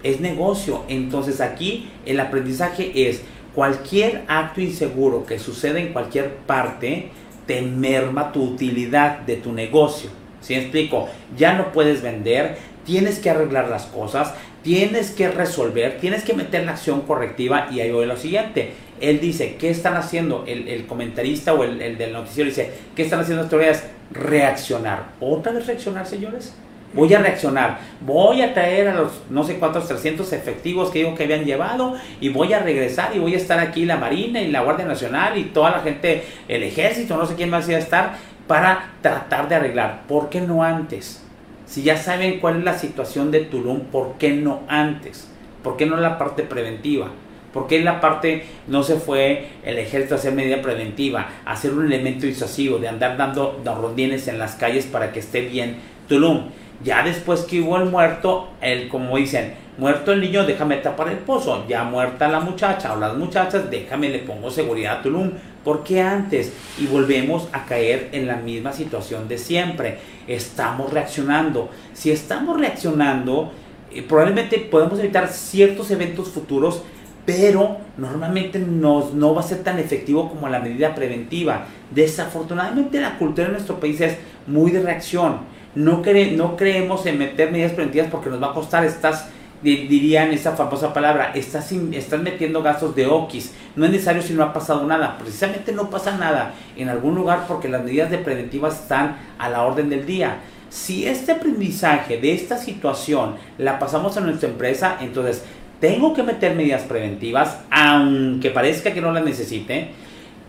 Es 0.03 0.21
negocio. 0.21 0.85
Entonces 0.89 1.41
aquí 1.41 1.91
el 2.05 2.21
aprendizaje 2.21 3.09
es 3.09 3.23
cualquier 3.55 4.25
acto 4.29 4.61
inseguro 4.61 5.27
que 5.27 5.39
suceda 5.39 5.79
en 5.79 5.93
cualquier 5.93 6.31
parte 6.47 7.11
te 7.47 7.63
merma 7.63 8.33
tu 8.33 8.43
utilidad 8.43 9.21
de 9.21 9.37
tu 9.37 9.53
negocio. 9.53 10.11
¿Sí 10.41 10.55
explico? 10.55 11.09
Ya 11.37 11.55
no 11.55 11.73
puedes 11.73 12.03
vender, 12.03 12.57
tienes 12.85 13.19
que 13.19 13.31
arreglar 13.31 13.69
las 13.69 13.87
cosas, 13.87 14.35
tienes 14.63 15.11
que 15.11 15.29
resolver, 15.31 15.99
tienes 16.01 16.25
que 16.25 16.33
meter 16.33 16.65
la 16.65 16.73
acción 16.73 17.03
correctiva 17.03 17.69
y 17.71 17.81
ahí 17.81 17.93
voy 17.93 18.07
lo 18.07 18.17
siguiente 18.17 18.73
él 19.01 19.21
dice, 19.21 19.57
¿qué 19.57 19.71
están 19.71 19.97
haciendo? 19.97 20.45
El, 20.47 20.87
comentarista 20.87 21.55
o 21.55 21.65
el, 21.65 21.99
del 21.99 22.13
noticiero 22.13 22.49
dice, 22.49 22.71
¿qué 22.95 23.03
están 23.03 23.21
haciendo 23.21 23.43
las 23.43 23.53
autoridades? 23.53 23.85
Reaccionar. 24.13 25.13
¿Otra 25.21 25.53
vez 25.53 25.67
reaccionar, 25.67 26.07
señores? 26.07 26.55
Voy 26.93 27.15
a 27.15 27.21
reaccionar. 27.21 27.79
Voy 28.01 28.43
a 28.43 28.53
traer 28.53 28.89
a 28.89 28.95
los 28.95 29.13
no 29.31 29.45
sé 29.45 29.59
cuántos 29.59 29.87
300 29.87 30.33
efectivos 30.33 30.91
que 30.91 31.01
digo 31.01 31.15
que 31.15 31.25
habían 31.25 31.45
llevado 31.45 31.95
y 32.21 32.31
voy 32.31 32.53
a 32.53 32.59
regresar 32.59 33.15
y 33.15 33.21
voy 33.21 33.35
a 33.35 33.37
estar 33.37 33.61
aquí 33.61 33.85
la 33.85 33.97
Marina 33.97 34.41
y 34.41 34.51
la 34.51 34.63
Guardia 34.63 34.87
Nacional 34.87 35.39
y 35.39 35.45
toda 35.45 35.71
la 35.71 35.81
gente, 35.81 36.25
el 36.49 36.65
ejército, 36.65 37.17
no 37.17 37.27
sé 37.27 37.37
quién 37.37 37.51
más 37.51 37.69
iba 37.69 37.79
a 37.79 37.81
estar 37.81 38.15
para 38.49 38.95
tratar 39.03 39.49
de 39.49 39.55
arreglar. 39.55 40.03
¿Por 40.09 40.31
qué 40.31 40.41
no 40.41 40.65
antes? 40.65 41.25
Si 41.67 41.83
ya 41.83 41.97
saben 41.97 42.41
cuál 42.41 42.59
es 42.59 42.65
la 42.65 42.77
situación 42.77 43.31
de 43.31 43.43
Tulum, 43.43 43.83
¿por 43.83 44.15
qué 44.19 44.33
no 44.33 44.63
antes? 44.67 45.31
¿Por 45.63 45.77
qué 45.77 45.87
no 45.87 45.97
la 45.97 46.19
parte 46.19 46.43
preventiva? 46.43 47.13
¿Por 47.53 47.69
qué 47.69 47.79
en 47.79 47.85
la 47.85 48.01
parte 48.01 48.45
no 48.67 48.83
se 48.83 48.97
fue 48.97 49.49
el 49.65 49.79
ejército 49.79 50.17
a 50.17 50.19
hacer 50.19 50.33
medida 50.33 50.63
preventiva, 50.63 51.29
a 51.45 51.53
hacer 51.53 51.73
un 51.73 51.87
elemento 51.87 52.27
disuasivo, 52.27 52.79
de 52.79 52.89
andar 52.89 53.17
dando 53.17 53.63
rondines 53.65 54.27
en 54.27 54.41
las 54.41 54.57
calles 54.57 54.87
para 54.87 55.13
que 55.13 55.21
esté 55.21 55.43
bien 55.43 55.77
Tulum? 56.09 56.51
Ya 56.83 57.03
después 57.03 57.43
que 57.43 57.61
hubo 57.61 57.77
el 57.77 57.91
muerto, 57.91 58.49
el, 58.61 58.89
como 58.89 59.17
dicen, 59.17 59.55
muerto 59.77 60.13
el 60.13 60.21
niño, 60.21 60.47
déjame 60.47 60.77
tapar 60.79 61.09
el 61.09 61.19
pozo. 61.19 61.67
Ya 61.69 61.85
muerta 61.85 62.29
la 62.29 62.41
muchacha 62.41 62.95
o 62.95 62.97
las 62.99 63.17
muchachas, 63.17 63.71
déjame 63.71 64.09
le 64.09 64.21
pongo 64.21 64.51
seguridad 64.51 64.99
a 64.99 65.03
Tulum. 65.03 65.33
¿Por 65.63 65.85
qué 65.85 66.01
antes? 66.01 66.53
Y 66.79 66.87
volvemos 66.87 67.49
a 67.53 67.67
caer 67.67 68.09
en 68.13 68.27
la 68.27 68.37
misma 68.37 68.73
situación 68.73 69.29
de 69.29 69.37
siempre. 69.37 69.99
Estamos 70.27 70.91
reaccionando. 70.93 71.69
Si 71.93 72.11
estamos 72.11 72.59
reaccionando, 72.59 73.53
eh, 73.93 74.03
probablemente 74.03 74.59
podemos 74.59 74.99
evitar 74.99 75.29
ciertos 75.29 75.91
eventos 75.91 76.29
futuros 76.29 76.83
pero 77.27 77.77
normalmente 77.97 78.59
no, 78.59 79.11
no 79.15 79.35
va 79.35 79.41
a 79.41 79.45
ser 79.45 79.63
tan 79.63 79.79
efectivo 79.79 80.29
como 80.29 80.49
la 80.49 80.59
medida 80.59 80.95
preventiva. 80.95 81.67
Desafortunadamente 81.91 83.01
la 83.01 83.19
cultura 83.19 83.47
en 83.47 83.53
nuestro 83.53 83.79
país 83.79 84.01
es 84.01 84.17
muy 84.47 84.73
de 84.73 84.83
reacción. 84.83 85.39
No, 85.75 86.03
no 86.03 86.57
creemos 86.57 87.07
en 87.07 87.19
meter 87.19 87.53
medidas 87.53 87.73
preventivas 87.73 88.09
porque 88.11 88.29
nos 88.29 88.43
va 88.43 88.49
a 88.49 88.55
costar, 88.55 88.85
estás, 88.85 89.29
dirían 89.63 90.33
esa 90.33 90.57
famosa 90.57 90.93
palabra, 90.93 91.33
estás, 91.35 91.71
estás 91.73 92.21
metiendo 92.21 92.63
gastos 92.63 92.95
de 92.97 93.07
oquis. 93.07 93.53
No 93.77 93.85
es 93.85 93.93
necesario 93.93 94.23
si 94.23 94.33
no 94.33 94.43
ha 94.43 94.53
pasado 94.53 94.87
nada. 94.87 95.17
Precisamente 95.19 95.73
no 95.73 95.91
pasa 95.91 96.17
nada 96.17 96.55
en 96.77 96.89
algún 96.89 97.15
lugar 97.15 97.45
porque 97.47 97.69
las 97.69 97.85
medidas 97.85 98.11
de 98.11 98.19
preventivas 98.19 98.81
están 98.81 99.17
a 99.39 99.49
la 99.49 99.63
orden 99.63 99.89
del 99.89 100.07
día. 100.07 100.39
Si 100.71 101.07
este 101.07 101.33
aprendizaje 101.33 102.19
de 102.19 102.33
esta 102.33 102.57
situación 102.57 103.37
la 103.59 103.79
pasamos 103.79 104.17
a 104.17 104.21
nuestra 104.21 104.49
empresa, 104.49 104.99
entonces 105.01 105.45
tengo 105.81 106.13
que 106.15 106.23
meter 106.23 106.55
medidas 106.55 106.83
preventivas, 106.83 107.59
aunque 107.71 108.51
parezca 108.51 108.93
que 108.93 109.01
no 109.01 109.13
las 109.13 109.25
necesite. 109.25 109.91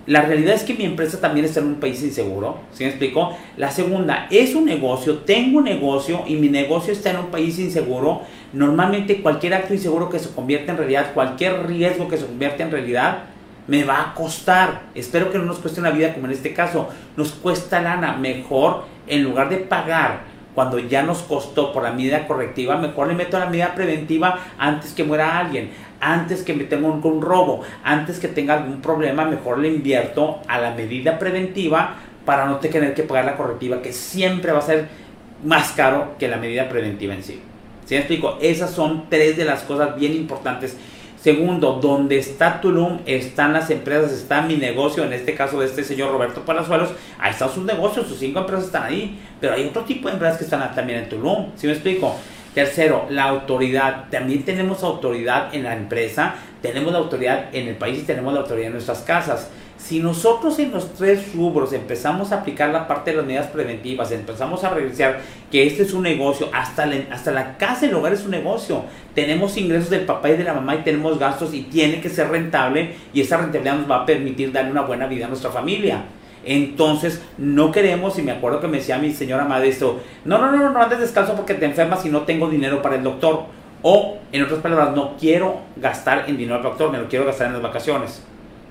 La 0.07 0.23
realidad 0.23 0.55
es 0.55 0.63
que 0.63 0.73
mi 0.73 0.83
empresa 0.83 1.21
también 1.21 1.45
está 1.45 1.59
en 1.59 1.67
un 1.67 1.75
país 1.75 2.01
inseguro, 2.01 2.59
¿sí 2.73 2.83
me 2.83 2.89
explico? 2.89 3.37
La 3.55 3.69
segunda, 3.69 4.27
es 4.31 4.55
un 4.55 4.65
negocio, 4.65 5.19
tengo 5.19 5.59
un 5.59 5.65
negocio 5.65 6.23
y 6.25 6.35
mi 6.35 6.49
negocio 6.49 6.91
está 6.91 7.11
en 7.11 7.17
un 7.17 7.27
país 7.27 7.59
inseguro. 7.59 8.21
Normalmente 8.51 9.21
cualquier 9.21 9.53
acto 9.53 9.75
inseguro 9.75 10.09
que 10.09 10.17
se 10.17 10.31
convierta 10.31 10.71
en 10.71 10.79
realidad, 10.79 11.13
cualquier 11.13 11.67
riesgo 11.67 12.07
que 12.07 12.17
se 12.17 12.25
convierta 12.25 12.63
en 12.63 12.71
realidad, 12.71 13.25
me 13.67 13.83
va 13.83 14.01
a 14.01 14.13
costar. 14.15 14.81
Espero 14.95 15.31
que 15.31 15.37
no 15.37 15.45
nos 15.45 15.59
cueste 15.59 15.79
una 15.79 15.91
vida 15.91 16.13
como 16.13 16.25
en 16.25 16.33
este 16.33 16.53
caso. 16.53 16.89
Nos 17.15 17.31
cuesta 17.31 17.79
lana. 17.81 18.17
Mejor, 18.17 18.85
en 19.07 19.23
lugar 19.23 19.49
de 19.49 19.57
pagar 19.57 20.31
cuando 20.55 20.79
ya 20.79 21.03
nos 21.03 21.19
costó 21.21 21.71
por 21.71 21.83
la 21.83 21.91
medida 21.91 22.27
correctiva, 22.27 22.75
mejor 22.75 23.07
le 23.07 23.13
meto 23.13 23.39
la 23.39 23.45
medida 23.45 23.73
preventiva 23.73 24.39
antes 24.57 24.91
que 24.93 25.03
muera 25.03 25.37
alguien, 25.37 25.69
antes 26.01 26.43
que 26.43 26.53
me 26.53 26.65
tenga 26.65 26.87
un, 26.87 27.21
robo, 27.21 27.61
antes 27.83 28.19
que 28.19 28.27
tenga 28.27 28.55
algún 28.55 28.81
problema, 28.81 29.25
mejor 29.25 29.59
le 29.59 29.69
invierto 29.69 30.39
a 30.47 30.59
la 30.59 30.71
medida 30.71 31.17
preventiva 31.17 31.95
para 32.25 32.45
no 32.45 32.57
tener 32.57 32.93
que 32.93 33.03
pagar 33.03 33.25
la 33.25 33.37
correctiva, 33.37 33.81
que 33.81 33.93
siempre 33.93 34.51
va 34.51 34.59
a 34.59 34.63
ser 34.63 34.87
más 35.43 35.71
caro 35.71 36.15
que 36.19 36.27
la 36.27 36.37
medida 36.37 36.67
preventiva 36.67 37.13
en 37.13 37.23
sí. 37.23 37.41
¿Sí 37.85 37.95
me 37.95 37.99
explico? 37.99 38.37
Esas 38.41 38.71
son 38.71 39.09
tres 39.09 39.37
de 39.37 39.45
las 39.45 39.63
cosas 39.63 39.95
bien 39.95 40.13
importantes 40.13 40.77
Segundo, 41.21 41.73
donde 41.73 42.17
está 42.17 42.59
Tulum, 42.59 43.01
están 43.05 43.53
las 43.53 43.69
empresas, 43.69 44.11
está 44.11 44.41
mi 44.41 44.55
negocio, 44.57 45.05
en 45.05 45.13
este 45.13 45.35
caso 45.35 45.59
de 45.59 45.67
este 45.67 45.83
señor 45.83 46.11
Roberto 46.11 46.43
Palazuelos, 46.43 46.89
ahí 47.19 47.29
están 47.29 47.51
sus 47.51 47.63
negocios, 47.63 48.07
sus 48.07 48.17
cinco 48.17 48.39
empresas 48.39 48.65
están 48.65 48.85
ahí, 48.85 49.19
pero 49.39 49.53
hay 49.53 49.67
otro 49.67 49.83
tipo 49.83 50.07
de 50.07 50.15
empresas 50.15 50.39
que 50.39 50.45
están 50.45 50.73
también 50.73 50.97
en 50.97 51.09
Tulum, 51.09 51.49
¿sí 51.55 51.67
me 51.67 51.73
explico? 51.73 52.15
Tercero, 52.53 53.05
la 53.09 53.23
autoridad. 53.23 54.09
También 54.09 54.43
tenemos 54.43 54.83
autoridad 54.83 55.55
en 55.55 55.63
la 55.63 55.73
empresa, 55.73 56.35
tenemos 56.61 56.91
la 56.91 56.99
autoridad 56.99 57.53
en 57.53 57.69
el 57.69 57.75
país 57.75 57.99
y 57.99 58.03
tenemos 58.03 58.33
la 58.33 58.41
autoridad 58.41 58.67
en 58.67 58.73
nuestras 58.73 58.99
casas. 58.99 59.49
Si 59.77 59.99
nosotros 59.99 60.59
en 60.59 60.71
los 60.71 60.93
tres 60.93 61.33
rubros 61.33 61.73
empezamos 61.73 62.31
a 62.31 62.41
aplicar 62.41 62.69
la 62.69 62.87
parte 62.87 63.11
de 63.11 63.17
las 63.17 63.25
medidas 63.25 63.47
preventivas, 63.47 64.11
empezamos 64.11 64.63
a 64.63 64.69
revisar 64.69 65.21
que 65.49 65.65
este 65.65 65.83
es 65.83 65.93
un 65.93 66.03
negocio, 66.03 66.49
hasta 66.53 66.85
la, 66.85 66.97
hasta 67.09 67.31
la 67.31 67.57
casa, 67.57 67.87
el 67.87 67.95
hogar 67.95 68.13
es 68.13 68.23
un 68.23 68.31
negocio. 68.31 68.83
Tenemos 69.15 69.57
ingresos 69.57 69.89
del 69.89 70.01
papá 70.01 70.29
y 70.29 70.37
de 70.37 70.43
la 70.43 70.53
mamá 70.53 70.75
y 70.75 70.79
tenemos 70.79 71.17
gastos 71.17 71.53
y 71.53 71.63
tiene 71.63 72.01
que 72.01 72.09
ser 72.09 72.29
rentable 72.29 72.95
y 73.13 73.21
esa 73.21 73.37
rentabilidad 73.37 73.77
nos 73.77 73.89
va 73.89 74.03
a 74.03 74.05
permitir 74.05 74.51
darle 74.51 74.71
una 74.71 74.81
buena 74.81 75.07
vida 75.07 75.25
a 75.25 75.29
nuestra 75.29 75.51
familia. 75.51 76.03
Entonces, 76.43 77.21
no 77.37 77.71
queremos, 77.71 78.17
y 78.17 78.23
me 78.23 78.31
acuerdo 78.31 78.59
que 78.59 78.67
me 78.67 78.77
decía 78.77 78.97
mi 78.97 79.13
señora 79.13 79.45
madre 79.45 79.69
esto, 79.69 80.01
no, 80.25 80.37
no, 80.39 80.51
no, 80.51 80.71
no 80.71 80.81
andes 80.81 80.99
descalzo 80.99 81.35
porque 81.35 81.53
te 81.53 81.65
enfermas 81.65 82.05
y 82.05 82.09
no 82.09 82.21
tengo 82.21 82.49
dinero 82.49 82.81
para 82.81 82.95
el 82.95 83.03
doctor. 83.03 83.45
O, 83.83 84.17
en 84.31 84.43
otras 84.43 84.59
palabras, 84.59 84.95
no 84.95 85.17
quiero 85.17 85.61
gastar 85.75 86.25
en 86.27 86.37
dinero 86.37 86.57
al 86.57 86.63
doctor, 86.63 86.91
me 86.91 86.99
lo 86.99 87.07
quiero 87.07 87.25
gastar 87.25 87.47
en 87.47 87.53
las 87.53 87.61
vacaciones. 87.61 88.23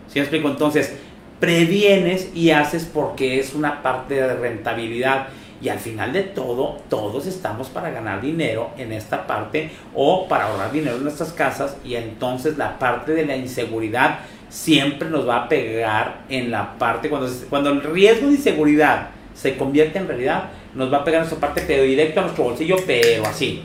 ¿Sí 0.09 0.19
me 0.19 0.21
explico? 0.21 0.49
Entonces, 0.49 0.97
previenes 1.41 2.31
y 2.35 2.51
haces 2.51 2.85
porque 2.85 3.41
es 3.41 3.55
una 3.55 3.83
parte 3.83 4.15
de 4.15 4.35
rentabilidad. 4.35 5.29
Y 5.63 5.69
al 5.69 5.79
final 5.79 6.13
de 6.13 6.23
todo, 6.23 6.79
todos 6.89 7.27
estamos 7.27 7.69
para 7.69 7.91
ganar 7.91 8.23
dinero 8.23 8.71
en 8.79 8.93
esta 8.93 9.27
parte 9.27 9.71
o 9.95 10.27
para 10.27 10.47
ahorrar 10.47 10.73
dinero 10.73 10.97
en 10.97 11.03
nuestras 11.03 11.33
casas. 11.33 11.77
Y 11.85 11.97
entonces 11.97 12.57
la 12.57 12.79
parte 12.79 13.13
de 13.13 13.27
la 13.27 13.37
inseguridad 13.37 14.21
siempre 14.51 15.09
nos 15.09 15.27
va 15.27 15.45
a 15.45 15.49
pegar 15.49 16.25
en 16.29 16.51
la 16.51 16.77
parte, 16.77 17.09
cuando, 17.09 17.31
cuando 17.49 17.71
el 17.71 17.83
riesgo 17.83 18.27
de 18.27 18.35
inseguridad 18.35 19.11
se 19.33 19.57
convierte 19.57 19.99
en 19.99 20.09
realidad, 20.09 20.51
nos 20.75 20.93
va 20.93 20.99
a 20.99 21.05
pegar 21.05 21.23
en 21.23 21.29
nuestra 21.29 21.41
parte, 21.41 21.65
pero 21.67 21.85
directo 21.85 22.21
a 22.21 22.25
nuestro 22.25 22.45
bolsillo, 22.45 22.77
pero 22.87 23.25
así. 23.27 23.63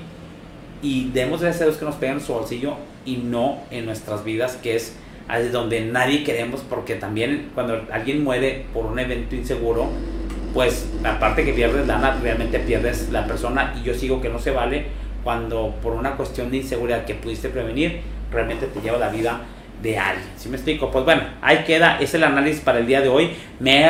Y 0.82 1.10
demos 1.10 1.42
gracias 1.42 1.64
a 1.64 1.66
Dios 1.66 1.78
que 1.78 1.86
nos 1.86 1.96
pegue 1.96 2.12
en 2.12 2.16
nuestro 2.16 2.36
bolsillo 2.36 2.76
y 3.04 3.18
no 3.18 3.60
en 3.72 3.86
nuestras 3.86 4.24
vidas, 4.24 4.58
que 4.62 4.76
es 4.76 4.96
donde 5.52 5.82
nadie 5.82 6.24
queremos, 6.24 6.62
porque 6.62 6.96
también 6.96 7.50
cuando 7.56 7.84
alguien 7.92 8.24
muere 8.24 8.66
por 8.74 8.86
un 8.86 9.00
evento 9.00 9.36
inseguro, 9.36 9.90
pues 10.54 10.88
la 11.02 11.20
parte 11.20 11.44
que 11.44 11.54
pierdes 11.54 11.88
lana, 11.88 12.18
realmente 12.22 12.60
pierdes 12.60 13.10
la 13.10 13.26
persona 13.26 13.76
y 13.78 13.84
yo 13.84 13.94
sigo 13.94 14.22
que 14.22 14.30
no 14.30 14.40
se 14.40 14.52
vale 14.52 14.86
cuando 15.24 15.74
por 15.82 15.94
una 15.94 16.16
cuestión 16.16 16.52
de 16.52 16.58
inseguridad 16.58 17.06
que 17.06 17.16
pudiste 17.16 17.50
prevenir, 17.50 18.02
realmente 18.32 18.68
te 18.68 18.80
lleva 18.80 19.00
la 19.00 19.10
vida 19.10 19.42
de 19.82 19.98
alguien. 19.98 20.28
¿Sí 20.38 20.50
me 20.50 20.56
explico? 20.56 20.92
Pues 20.92 21.06
bueno, 21.06 21.24
ahí 21.42 21.64
queda, 21.66 22.00
es 22.00 22.14
el 22.14 22.24
análisis 22.24 22.62
para 22.62 22.80
el 22.80 22.88
día 22.88 23.02
de 23.02 23.10
hoy. 23.10 23.32
Me, 23.60 23.86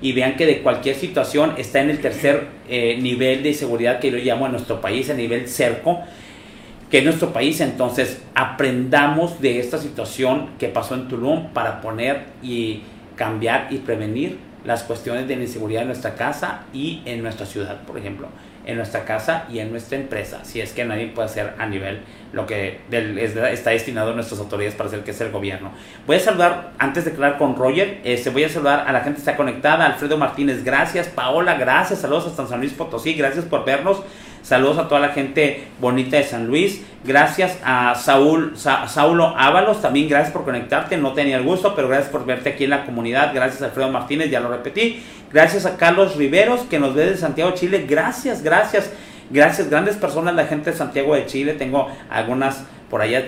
y 0.00 0.12
vean 0.12 0.36
que 0.36 0.46
de 0.46 0.62
cualquier 0.62 0.96
situación 0.96 1.54
está 1.56 1.80
en 1.80 1.90
el 1.90 2.00
tercer 2.00 2.46
eh, 2.68 2.98
nivel 3.00 3.42
de 3.42 3.54
seguridad 3.54 3.98
que 3.98 4.10
yo 4.10 4.18
llamo 4.18 4.46
en 4.46 4.52
nuestro 4.52 4.80
país, 4.80 5.08
el 5.08 5.16
nivel 5.16 5.48
cerco, 5.48 6.00
que 6.90 6.98
es 6.98 7.04
nuestro 7.04 7.32
país. 7.32 7.60
Entonces, 7.60 8.22
aprendamos 8.34 9.40
de 9.40 9.58
esta 9.58 9.78
situación 9.78 10.50
que 10.58 10.68
pasó 10.68 10.94
en 10.94 11.08
Tulum 11.08 11.52
para 11.52 11.80
poner 11.80 12.24
y 12.42 12.82
cambiar 13.16 13.68
y 13.70 13.78
prevenir 13.78 14.38
las 14.64 14.82
cuestiones 14.82 15.28
de 15.28 15.34
inseguridad 15.34 15.82
en 15.82 15.88
nuestra 15.88 16.14
casa 16.14 16.62
y 16.72 17.02
en 17.04 17.22
nuestra 17.22 17.44
ciudad, 17.44 17.82
por 17.82 17.98
ejemplo 17.98 18.28
en 18.66 18.76
nuestra 18.76 19.04
casa 19.04 19.44
y 19.50 19.58
en 19.58 19.70
nuestra 19.70 19.98
empresa, 19.98 20.44
si 20.44 20.60
es 20.60 20.72
que 20.72 20.84
nadie 20.84 21.08
puede 21.08 21.26
hacer 21.26 21.54
a 21.58 21.66
nivel 21.66 22.00
lo 22.32 22.46
que 22.46 22.80
está 23.52 23.70
destinado 23.70 24.10
a 24.10 24.14
nuestras 24.14 24.40
autoridades 24.40 24.74
para 24.74 24.88
hacer 24.88 25.04
que 25.04 25.12
es 25.12 25.20
el 25.20 25.30
gobierno. 25.30 25.72
Voy 26.06 26.16
a 26.16 26.20
saludar, 26.20 26.72
antes 26.78 27.04
de 27.04 27.12
hablar 27.12 27.38
con 27.38 27.56
Roger, 27.56 28.00
este, 28.04 28.30
voy 28.30 28.44
a 28.44 28.48
saludar 28.48 28.88
a 28.88 28.92
la 28.92 29.00
gente 29.00 29.16
que 29.16 29.20
está 29.20 29.36
conectada, 29.36 29.86
Alfredo 29.86 30.18
Martínez, 30.18 30.64
gracias, 30.64 31.08
Paola, 31.08 31.54
gracias, 31.54 32.00
saludos 32.00 32.26
hasta 32.26 32.46
San 32.46 32.60
Luis 32.60 32.72
Potosí, 32.72 33.14
gracias 33.14 33.44
por 33.44 33.64
vernos, 33.64 34.02
saludos 34.44 34.78
a 34.78 34.86
toda 34.86 35.00
la 35.00 35.08
gente 35.08 35.64
bonita 35.80 36.18
de 36.18 36.22
San 36.22 36.46
Luis, 36.46 36.82
gracias 37.04 37.58
a 37.64 37.96
Saúl, 37.96 38.54
Saulo 38.56 39.34
Ábalos, 39.36 39.82
también 39.82 40.08
gracias 40.08 40.32
por 40.32 40.44
conectarte, 40.44 40.96
no 40.96 41.12
tenía 41.14 41.38
el 41.38 41.42
gusto, 41.42 41.74
pero 41.74 41.88
gracias 41.88 42.10
por 42.10 42.24
verte 42.24 42.50
aquí 42.50 42.64
en 42.64 42.70
la 42.70 42.84
comunidad, 42.84 43.34
gracias 43.34 43.62
a 43.62 43.64
Alfredo 43.64 43.90
Martínez, 43.90 44.30
ya 44.30 44.38
lo 44.38 44.48
repetí, 44.48 45.02
Gracias 45.34 45.66
a 45.66 45.76
Carlos 45.76 46.14
Riveros 46.14 46.60
que 46.60 46.78
nos 46.78 46.94
ve 46.94 47.06
de 47.06 47.16
Santiago, 47.16 47.50
Chile. 47.54 47.86
Gracias, 47.88 48.40
gracias. 48.40 48.92
Gracias, 49.30 49.68
grandes 49.68 49.96
personas, 49.96 50.32
la 50.36 50.46
gente 50.46 50.70
de 50.70 50.76
Santiago 50.76 51.16
de 51.16 51.26
Chile. 51.26 51.54
Tengo 51.54 51.88
algunas 52.08 52.64
por 52.88 53.02
allá 53.02 53.24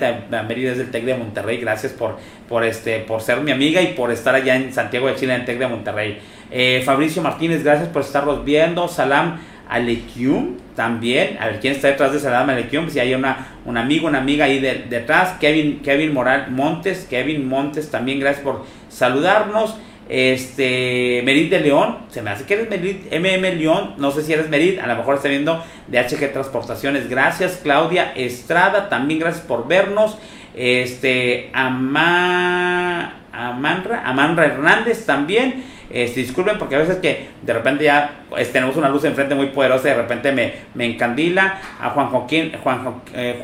Mérida 0.47 0.71
desde 0.71 0.85
el 0.85 0.93
TEC 0.93 1.05
de 1.05 1.17
Monterrey. 1.17 1.59
Gracias 1.59 1.93
por, 1.93 2.17
por, 2.49 2.63
este, 2.63 3.01
por 3.01 3.23
ser 3.23 3.41
mi 3.41 3.51
amiga 3.51 3.83
y 3.83 3.89
por 3.95 4.13
estar 4.13 4.37
allá 4.37 4.55
en 4.55 4.73
Santiago 4.73 5.09
de 5.09 5.17
Chile, 5.17 5.35
en 5.35 5.41
el 5.41 5.47
TEC 5.47 5.59
de 5.59 5.67
Monterrey. 5.67 6.21
Eh, 6.53 6.81
Fabricio 6.87 7.23
Martínez, 7.23 7.65
gracias 7.65 7.89
por 7.89 8.03
estarnos 8.03 8.45
viendo. 8.45 8.87
Salam 8.87 9.41
Alekium 9.69 10.57
también. 10.75 11.39
A 11.41 11.47
ver 11.47 11.61
quién 11.61 11.75
está 11.75 11.89
detrás 11.89 12.13
de 12.13 12.21
Salam 12.21 12.49
Alekium. 12.49 12.89
Si 12.91 13.01
hay 13.01 13.15
una, 13.15 13.49
un 13.65 13.77
amigo, 13.77 14.07
una 14.09 14.19
amiga 14.19 14.45
ahí 14.45 14.61
detrás. 14.61 15.39
Kevin, 15.41 15.81
Kevin 15.83 16.13
Moral 16.13 16.51
Montes. 16.51 17.07
Kevin 17.09 17.49
Montes 17.49 17.91
también, 17.91 18.21
gracias 18.21 18.45
por 18.45 18.65
saludarnos. 18.89 19.77
Este, 20.09 21.21
Merit 21.25 21.51
de 21.51 21.59
León, 21.59 21.99
se 22.11 22.23
me 22.23 22.31
hace 22.31 22.45
que 22.45 22.55
eres 22.55 22.71
Merit, 22.71 23.13
MM 23.13 23.59
León, 23.59 23.95
no 23.99 24.13
sé 24.13 24.23
si 24.23 24.33
eres 24.33 24.49
Merit, 24.49 24.79
a 24.79 24.87
lo 24.87 24.95
mejor 24.95 25.17
está 25.17 25.29
viendo 25.29 25.65
de 25.89 25.99
HG 25.99 26.33
Transportaciones. 26.33 27.09
Gracias, 27.09 27.59
Claudia 27.61 28.13
Estrada, 28.15 28.89
también 28.89 29.19
gracias 29.19 29.45
por 29.45 29.67
vernos. 29.67 30.17
Este, 30.55 31.51
Ama, 31.53 33.15
Amanra, 33.33 34.03
Amanra 34.07 34.47
Hernández 34.47 35.05
también. 35.07 35.65
Este, 35.91 36.21
disculpen 36.21 36.59
porque 36.59 36.77
a 36.77 36.79
veces 36.79 36.97
que 36.97 37.29
de 37.43 37.53
repente 37.53 37.85
ya 37.85 38.11
pues, 38.29 38.53
tenemos 38.53 38.77
una 38.77 38.89
luz 38.89 39.05
enfrente 39.05 39.35
muy 39.35 39.47
poderosa 39.47 39.89
y 39.89 39.91
de 39.91 39.97
repente 39.97 40.33
me, 40.33 40.53
me 40.75 40.87
encandila. 40.87 41.61
A 41.81 41.91
Juan 41.91 42.09
Joaquín, 42.09 42.53
Juan, 42.63 43.03
eh, 43.15 43.41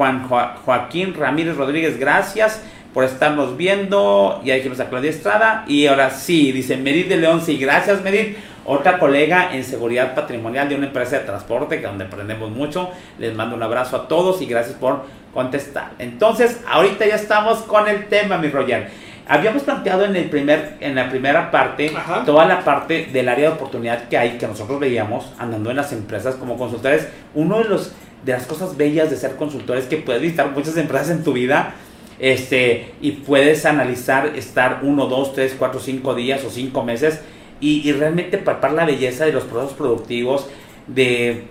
Joaquín 0.65 1.15
Ramírez 1.15 1.57
Rodríguez, 1.57 1.99
gracias 1.99 2.63
por 2.93 3.05
estarnos 3.05 3.57
viendo. 3.57 4.41
Ya 4.45 4.55
dijimos 4.55 4.81
a 4.81 4.89
Claudia 4.89 5.11
Estrada. 5.11 5.65
Y 5.67 5.87
ahora 5.87 6.11
sí, 6.11 6.53
dice 6.53 6.77
Merit 6.77 7.09
de 7.09 7.17
León, 7.17 7.41
sí, 7.45 7.57
gracias 7.57 8.03
Merit. 8.03 8.37
Otra 8.65 8.99
colega 9.01 9.55
en 9.55 9.65
seguridad 9.65 10.15
patrimonial 10.15 10.69
de 10.69 10.77
una 10.77 10.87
empresa 10.87 11.19
de 11.19 11.25
transporte, 11.25 11.81
que 11.81 11.87
donde 11.87 12.05
aprendemos 12.05 12.51
mucho. 12.51 12.91
Les 13.19 13.35
mando 13.35 13.57
un 13.57 13.63
abrazo 13.63 13.97
a 13.97 14.09
todos 14.09 14.41
y 14.41 14.47
gracias 14.47 14.77
por 14.77 15.05
contestar. 15.35 15.93
Entonces, 15.99 16.61
ahorita 16.69 17.07
ya 17.07 17.17
estamos 17.17 17.59
con 17.63 17.89
el 17.89 18.07
tema, 18.07 18.39
mi 18.39 18.49
Roger. 18.49 18.89
Habíamos 19.29 19.63
planteado 19.63 20.05
en, 20.05 20.17
el 20.17 20.29
primer, 20.29 20.77
en 20.81 20.95
la 20.95 21.09
primera 21.09 21.51
parte 21.51 21.93
toda 22.27 22.45
la 22.45 22.65
parte 22.65 23.07
del 23.13 23.29
área 23.29 23.51
de 23.51 23.55
oportunidad 23.55 24.09
que 24.09 24.19
hay, 24.19 24.39
que 24.39 24.47
nosotros 24.47 24.81
veíamos 24.81 25.33
andando 25.39 25.71
en 25.71 25.77
las 25.77 25.93
empresas 25.93 26.35
como 26.35 26.59
consultores. 26.59 27.09
Uno 27.35 27.59
de 27.59 27.65
los 27.65 27.93
de 28.25 28.33
las 28.33 28.47
cosas 28.47 28.77
bellas 28.77 29.11
de 29.11 29.17
ser 29.17 29.37
consultores 29.37 29.87
que 29.87 29.97
puedes 29.97 30.23
visitar 30.23 30.51
muchas 30.51 30.77
empresas 30.77 31.11
en 31.11 31.25
tu 31.25 31.33
vida 31.33 31.75
este, 32.19 32.93
y 33.01 33.13
puedes 33.13 33.67
analizar, 33.67 34.27
estar 34.37 34.81
uno, 34.83 35.07
dos, 35.07 35.35
tres, 35.35 35.57
cuatro, 35.59 35.81
cinco 35.81 36.15
días 36.15 36.45
o 36.45 36.51
cinco 36.51 36.85
meses 36.85 37.21
y, 37.61 37.91
realmente 37.93 38.39
palpar 38.39 38.73
la 38.73 38.85
belleza 38.85 39.25
de 39.25 39.33
los 39.33 39.45
procesos 39.45 39.77
productivos, 39.77 40.49
de, 40.89 41.45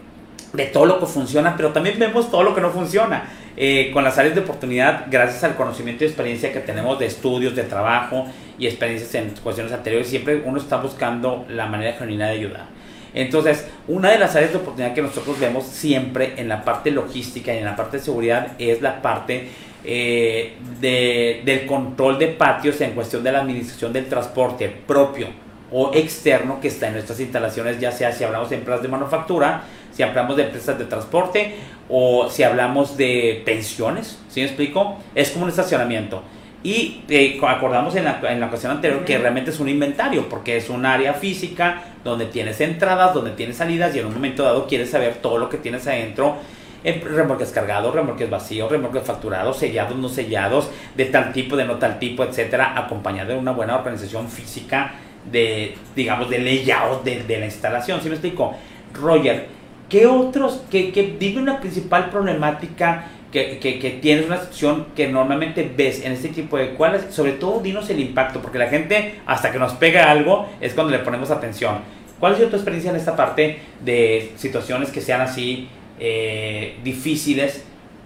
todo 0.74 0.86
lo 0.86 1.00
que 1.00 1.06
funciona, 1.06 1.56
pero 1.56 1.72
también 1.72 1.98
vemos 1.98 2.30
todo 2.30 2.44
lo 2.44 2.54
que 2.54 2.60
no 2.60 2.70
funciona. 2.70 3.24
Eh, 3.58 3.92
con 3.94 4.04
las 4.04 4.18
áreas 4.18 4.36
de 4.36 4.42
oportunidad, 4.42 5.06
gracias 5.10 5.44
al 5.44 5.56
conocimiento 5.56 6.04
y 6.04 6.08
experiencia 6.08 6.54
que 6.54 6.60
tenemos 6.60 6.98
de 7.00 7.06
estudios, 7.08 7.56
de 7.56 7.64
trabajo 7.64 8.26
y 8.58 8.68
experiencias 8.68 9.14
en 9.16 9.32
cuestiones 9.44 9.74
anteriores, 9.74 10.08
siempre 10.08 10.42
uno 10.46 10.58
está 10.58 10.78
buscando 10.78 11.46
la 11.50 11.66
manera 11.66 11.98
genuina 11.98 12.28
de 12.28 12.34
ayudar. 12.34 12.66
Entonces, 13.14 13.68
una 13.88 14.12
de 14.12 14.20
las 14.20 14.36
áreas 14.36 14.52
de 14.52 14.58
oportunidad 14.58 14.94
que 14.94 15.02
nosotros 15.02 15.38
vemos 15.40 15.66
siempre 15.66 16.34
en 16.38 16.48
la 16.48 16.64
parte 16.64 16.92
logística 16.92 17.54
y 17.54 17.58
en 17.58 17.66
la 17.66 17.76
parte 17.76 17.98
de 17.98 18.04
seguridad 18.04 18.54
es 18.58 18.82
la 18.82 19.02
parte 19.02 19.50
eh, 19.84 20.54
de, 20.80 21.42
del 21.44 21.66
control 21.66 22.20
de 22.20 22.28
patios 22.28 22.80
en 22.80 22.92
cuestión 22.92 23.24
de 23.24 23.32
la 23.32 23.42
administración 23.42 23.92
del 23.92 24.08
transporte 24.08 24.70
propio 24.70 25.28
o 25.72 25.92
externo 25.94 26.60
que 26.62 26.68
está 26.68 26.88
en 26.88 26.94
nuestras 26.94 27.20
instalaciones, 27.20 27.80
ya 27.80 27.92
sea 27.92 28.12
si 28.12 28.24
hablamos 28.24 28.50
de 28.50 28.58
empresas 28.58 28.82
de 28.82 28.90
manufactura, 28.90 29.64
si 30.02 30.08
hablamos 30.08 30.36
de 30.36 30.44
empresas 30.46 30.80
de 30.80 30.86
transporte 30.86 31.56
o 31.88 32.28
si 32.28 32.42
hablamos 32.42 32.98
de 32.98 33.44
pensiones, 33.46 34.18
¿sí 34.30 34.40
me 34.40 34.48
explico? 34.48 34.98
Es 35.14 35.30
como 35.30 35.44
un 35.44 35.50
estacionamiento. 35.50 36.24
Y 36.64 37.04
eh, 37.08 37.40
acordamos 37.48 37.96
en 37.96 38.06
la, 38.06 38.20
en 38.28 38.40
la 38.40 38.48
ocasión 38.48 38.72
anterior 38.72 39.06
que 39.06 39.20
realmente 39.20 39.52
es 39.52 39.60
un 39.60 39.70
inventario, 39.70 40.28
porque 40.28 40.58
es 40.58 40.70
un 40.70 40.88
área 40.88 41.14
física 41.14 41.84
donde 42.04 42.26
tienes 42.26 42.62
entradas, 42.62 43.14
donde 43.14 43.32
tienes 43.32 43.58
salidas 43.58 43.96
y 43.96 44.00
en 44.00 44.08
un 44.08 44.14
momento 44.16 44.44
dado 44.44 44.66
quieres 44.66 44.90
saber 44.90 45.16
todo 45.22 45.38
lo 45.38 45.50
que 45.50 45.58
tienes 45.58 45.86
adentro 45.86 46.38
remolques 46.84 47.52
cargados, 47.52 47.94
remolques 47.94 48.28
vacíos, 48.28 48.72
remolques 48.72 49.04
facturados, 49.04 49.58
sellados, 49.58 49.96
no 49.98 50.10
sellados, 50.10 50.72
de 50.96 51.06
tal 51.06 51.32
tipo, 51.32 51.56
de 51.56 51.66
no 51.66 51.76
tal 51.76 52.00
tipo, 52.00 52.24
etcétera, 52.24 52.74
acompañado 52.76 53.34
de 53.34 53.38
una 53.38 53.52
buena 53.52 53.76
organización 53.76 54.28
física 54.28 54.96
de, 55.32 55.76
digamos, 55.96 56.28
de 56.28 56.40
layout 56.40 57.04
de, 57.04 57.22
de 57.22 57.38
la 57.40 57.46
instalación. 57.46 58.02
¿Sí 58.02 58.10
me 58.10 58.16
explico? 58.16 58.56
Roger, 58.96 59.61
¿qué 59.92 60.08
otros, 60.08 60.64
que, 60.72 60.92
que 60.92 61.16
dime 61.20 61.42
una 61.42 61.60
principal 61.60 62.10
problemática 62.10 63.10
que, 63.32 63.60
que, 63.60 63.78
que, 63.78 63.92
tienes 63.92 64.26
una 64.26 64.38
situación 64.38 64.88
que 64.96 65.08
normalmente 65.08 65.72
ves 65.76 66.04
en 66.04 66.14
este 66.14 66.30
tipo 66.30 66.58
de 66.58 66.72
cuales, 66.72 67.14
sobre 67.14 67.34
todo 67.34 67.60
dinos 67.60 67.90
el 67.90 68.00
impacto, 68.00 68.42
porque 68.42 68.58
la 68.58 68.68
gente 68.68 69.20
hasta 69.26 69.52
que 69.52 69.60
nos 69.60 69.74
pega 69.74 70.10
algo 70.10 70.50
es 70.60 70.74
cuando 70.74 70.92
le 70.92 71.00
ponemos 71.00 71.30
atención. 71.30 71.80
¿Cuál 72.20 72.34
ha 72.34 72.38
sido 72.38 72.50
tu 72.50 72.56
experiencia 72.56 72.92
en 72.92 72.98
esta 72.98 73.16
parte 73.16 73.60
de 73.84 74.32
situaciones 74.36 74.90
que 74.90 75.02
sean 75.02 75.22
así 75.22 75.70
eh, 76.00 76.78
difíciles 76.84 77.64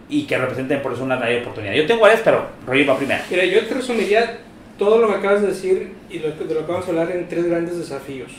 y 0.09 0.23
que 0.23 0.37
representen 0.37 0.81
por 0.81 0.91
eso 0.91 1.03
una 1.03 1.15
gran 1.15 1.41
oportunidad. 1.41 1.73
Yo 1.73 1.85
tengo 1.85 2.01
varias, 2.01 2.21
pero 2.21 2.47
Roger 2.67 2.89
va 2.89 2.97
primero. 2.97 3.23
Mira, 3.29 3.45
yo 3.45 3.65
te 3.65 3.73
resumiría 3.73 4.39
todo 4.77 4.99
lo 4.99 5.07
que 5.07 5.13
acabas 5.15 5.41
de 5.41 5.47
decir 5.47 5.93
y 6.09 6.19
lo, 6.19 6.31
de 6.31 6.53
lo 6.53 6.65
que 6.65 6.71
vamos 6.71 6.85
a 6.85 6.89
hablar 6.89 7.11
en 7.11 7.27
tres 7.27 7.45
grandes 7.45 7.77
desafíos. 7.77 8.31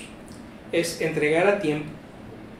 Es 0.72 1.00
entregar 1.00 1.48
a 1.48 1.58
tiempo. 1.58 1.88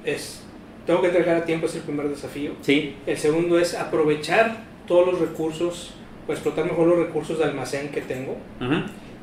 Es, 0.05 0.46
tengo 0.87 1.01
que 1.01 1.09
entregar 1.09 1.37
a 1.37 1.45
tiempo, 1.45 1.66
es 1.66 1.74
el 1.74 1.82
primer 1.82 2.09
desafío. 2.09 2.53
Sí. 2.61 2.95
El 3.07 3.18
segundo 3.18 3.59
es 3.59 3.74
aprovechar 3.74 4.59
todos 4.87 5.07
los 5.07 5.20
recursos 5.20 5.95
o 6.28 6.32
explotar 6.32 6.64
mejor 6.64 6.87
los 6.87 6.99
recursos 6.99 7.39
de 7.39 7.45
almacén 7.45 7.89
que 7.89 8.01
tengo. 8.01 8.37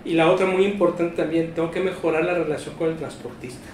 Y 0.06 0.14
la 0.14 0.30
otra 0.30 0.46
muy 0.46 0.66
importante 0.66 1.16
también, 1.16 1.54
tengo 1.54 1.72
que 1.72 1.80
mejorar 1.80 2.26
la 2.26 2.34
relación 2.34 2.76
con 2.76 2.90
el 2.90 2.98
transportista. 2.98 3.70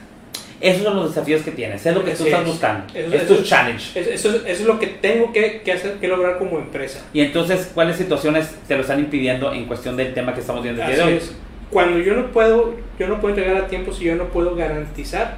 Esos 0.61 0.83
son 0.83 0.97
los 0.97 1.09
desafíos 1.15 1.41
que 1.41 1.51
tienes, 1.51 1.85
es 1.85 1.95
lo 1.95 2.03
que 2.03 2.11
tú 2.11 2.25
estás 2.25 2.45
buscando, 2.45 2.93
es, 2.93 3.27
tu 3.27 3.41
challenge. 3.43 4.13
Eso, 4.13 4.45
es 4.45 4.61
lo 4.65 4.77
que 4.77 4.87
tengo 4.87 5.31
que, 5.31 5.63
hacer, 5.71 5.93
que 5.93 6.07
lograr 6.07 6.37
como 6.37 6.59
empresa. 6.59 7.05
Y 7.13 7.21
entonces, 7.21 7.71
¿cuáles 7.73 7.95
situaciones 7.95 8.53
te 8.67 8.75
lo 8.75 8.81
están 8.81 8.99
impidiendo 8.99 9.53
en 9.53 9.65
cuestión 9.65 9.95
del 9.95 10.13
tema 10.13 10.33
que 10.33 10.41
estamos 10.41 10.61
viendo 10.61 10.81
el 10.81 10.87
día 10.87 11.05
de 11.05 11.13
hoy? 11.13 11.21
Cuando 11.69 11.99
yo 11.99 12.13
no 12.13 12.31
puedo, 12.31 12.75
yo 12.99 13.07
no 13.07 13.21
puedo 13.21 13.35
entregar 13.35 13.63
a 13.63 13.67
tiempo 13.67 13.93
si 13.93 14.03
yo 14.03 14.15
no 14.15 14.25
puedo 14.25 14.53
garantizar 14.55 15.37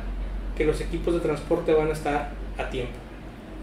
que 0.58 0.66
los 0.66 0.82
equipos 0.82 1.14
de 1.14 1.20
transporte 1.20 1.72
van 1.74 1.90
a 1.90 1.94
estar 1.94 2.41
a 2.58 2.70
tiempo. 2.70 2.94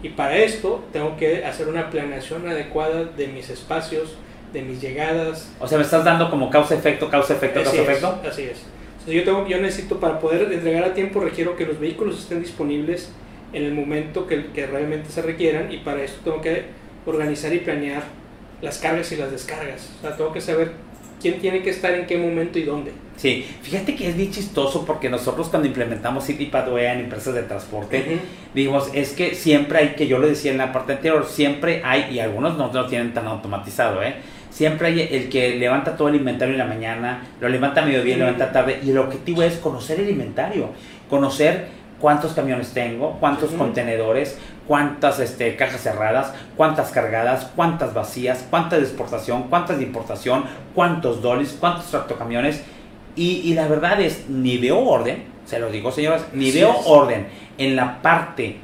Y 0.01 0.09
para 0.09 0.37
esto 0.37 0.83
tengo 0.93 1.17
que 1.17 1.43
hacer 1.43 1.67
una 1.67 1.89
planeación 1.89 2.47
adecuada 2.47 3.03
de 3.03 3.27
mis 3.27 3.49
espacios, 3.49 4.15
de 4.53 4.61
mis 4.61 4.81
llegadas. 4.81 5.51
O 5.59 5.67
sea, 5.67 5.77
me 5.77 5.83
estás 5.83 6.05
dando 6.05 6.29
como 6.29 6.49
causa-efecto, 6.49 7.09
causa-efecto, 7.09 7.63
causa-efecto. 7.63 8.21
Así 8.27 8.43
es. 8.43 8.65
yo, 9.05 9.23
tengo, 9.23 9.45
yo 9.47 9.59
necesito, 9.59 9.99
para 9.99 10.19
poder 10.19 10.51
entregar 10.53 10.83
a 10.83 10.93
tiempo, 10.93 11.19
requiero 11.19 11.55
que 11.55 11.65
los 11.65 11.79
vehículos 11.79 12.19
estén 12.19 12.41
disponibles 12.41 13.11
en 13.51 13.63
el 13.63 13.73
momento 13.73 14.27
que, 14.27 14.47
que 14.47 14.67
realmente 14.67 15.09
se 15.09 15.21
requieran 15.21 15.71
y 15.71 15.77
para 15.77 16.03
esto 16.03 16.19
tengo 16.23 16.41
que 16.41 16.65
organizar 17.05 17.53
y 17.53 17.59
planear 17.59 18.03
las 18.61 18.77
cargas 18.77 19.11
y 19.11 19.17
las 19.17 19.31
descargas. 19.31 19.89
O 19.97 20.01
sea, 20.01 20.15
tengo 20.15 20.31
que 20.31 20.41
saber 20.41 20.71
quién 21.21 21.39
tiene 21.39 21.61
que 21.61 21.69
estar 21.69 21.93
en 21.93 22.05
qué 22.05 22.17
momento 22.17 22.59
y 22.59 22.63
dónde. 22.63 22.91
Sí, 23.17 23.45
fíjate 23.61 23.95
que 23.95 24.07
es 24.07 24.15
bien 24.15 24.31
chistoso 24.31 24.85
porque 24.85 25.09
nosotros 25.09 25.49
cuando 25.49 25.67
implementamos 25.67 26.25
CityPathway 26.25 26.85
en 26.85 26.99
empresas 27.01 27.33
de 27.33 27.43
transporte, 27.43 28.19
digamos, 28.53 28.89
es 28.93 29.11
que 29.11 29.35
siempre 29.35 29.79
hay, 29.79 29.87
que 29.89 30.07
yo 30.07 30.19
lo 30.19 30.27
decía 30.27 30.51
en 30.51 30.57
la 30.57 30.71
parte 30.71 30.93
anterior, 30.93 31.25
siempre 31.25 31.81
hay, 31.83 32.13
y 32.13 32.19
algunos 32.19 32.57
no 32.57 32.71
lo 32.71 32.87
tienen 32.87 33.13
tan 33.13 33.27
automatizado, 33.27 34.01
¿eh? 34.01 34.15
Siempre 34.49 34.87
hay 34.87 35.09
el 35.11 35.29
que 35.29 35.55
levanta 35.55 35.97
todo 35.97 36.07
el 36.07 36.15
inventario 36.15 36.53
en 36.53 36.59
la 36.59 36.65
mañana, 36.65 37.27
lo 37.41 37.49
levanta 37.49 37.83
a 37.83 37.85
mediodía, 37.85 38.15
lo 38.17 38.25
levanta 38.25 38.51
tarde, 38.51 38.79
y 38.83 38.89
el 38.89 38.97
objetivo 38.97 39.43
es 39.43 39.57
conocer 39.57 39.99
el 39.99 40.09
inventario, 40.09 40.69
conocer 41.09 41.67
cuántos 41.99 42.33
camiones 42.33 42.71
tengo, 42.71 43.17
cuántos 43.19 43.51
contenedores, 43.51 44.37
cuántas 44.69 45.19
este, 45.19 45.55
cajas 45.55 45.81
cerradas, 45.81 46.31
cuántas 46.55 46.91
cargadas, 46.91 47.51
cuántas 47.55 47.95
vacías, 47.95 48.45
cuántas 48.51 48.81
de 48.81 48.85
exportación, 48.85 49.49
cuántas 49.49 49.79
de 49.79 49.83
importación, 49.83 50.43
cuántos 50.75 51.23
dolis, 51.23 51.57
cuántos 51.59 51.89
tractocamiones. 51.89 52.63
Y, 53.15 53.41
y 53.45 53.55
la 53.55 53.67
verdad 53.67 53.99
es, 53.99 54.29
ni 54.29 54.59
veo 54.59 54.77
orden, 54.77 55.23
se 55.45 55.57
lo 55.57 55.71
digo 55.71 55.91
señoras, 55.91 56.23
ni 56.33 56.51
veo 56.51 56.69
orden 56.85 57.25
en 57.57 57.75
la 57.75 57.99
parte 58.03 58.57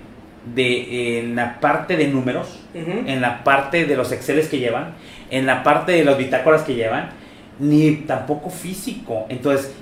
de, 0.54 1.22
en 1.22 1.36
la 1.36 1.60
parte 1.60 1.98
de 1.98 2.08
números, 2.08 2.60
en 2.76 3.20
la 3.20 3.44
parte 3.44 3.86
de 3.86 3.96
los 3.98 4.12
Exceles 4.12 4.48
que 4.48 4.60
llevan, 4.60 4.94
en 5.32 5.48
la 5.48 5.64
parte 5.64 5.94
de 5.94 6.06
los 6.06 6.20
bitácoras 6.20 6.62
que 6.62 6.76
llevan, 6.76 7.10
ni 7.58 7.92
tampoco 7.96 8.52
físico. 8.52 9.26
Entonces, 9.30 9.74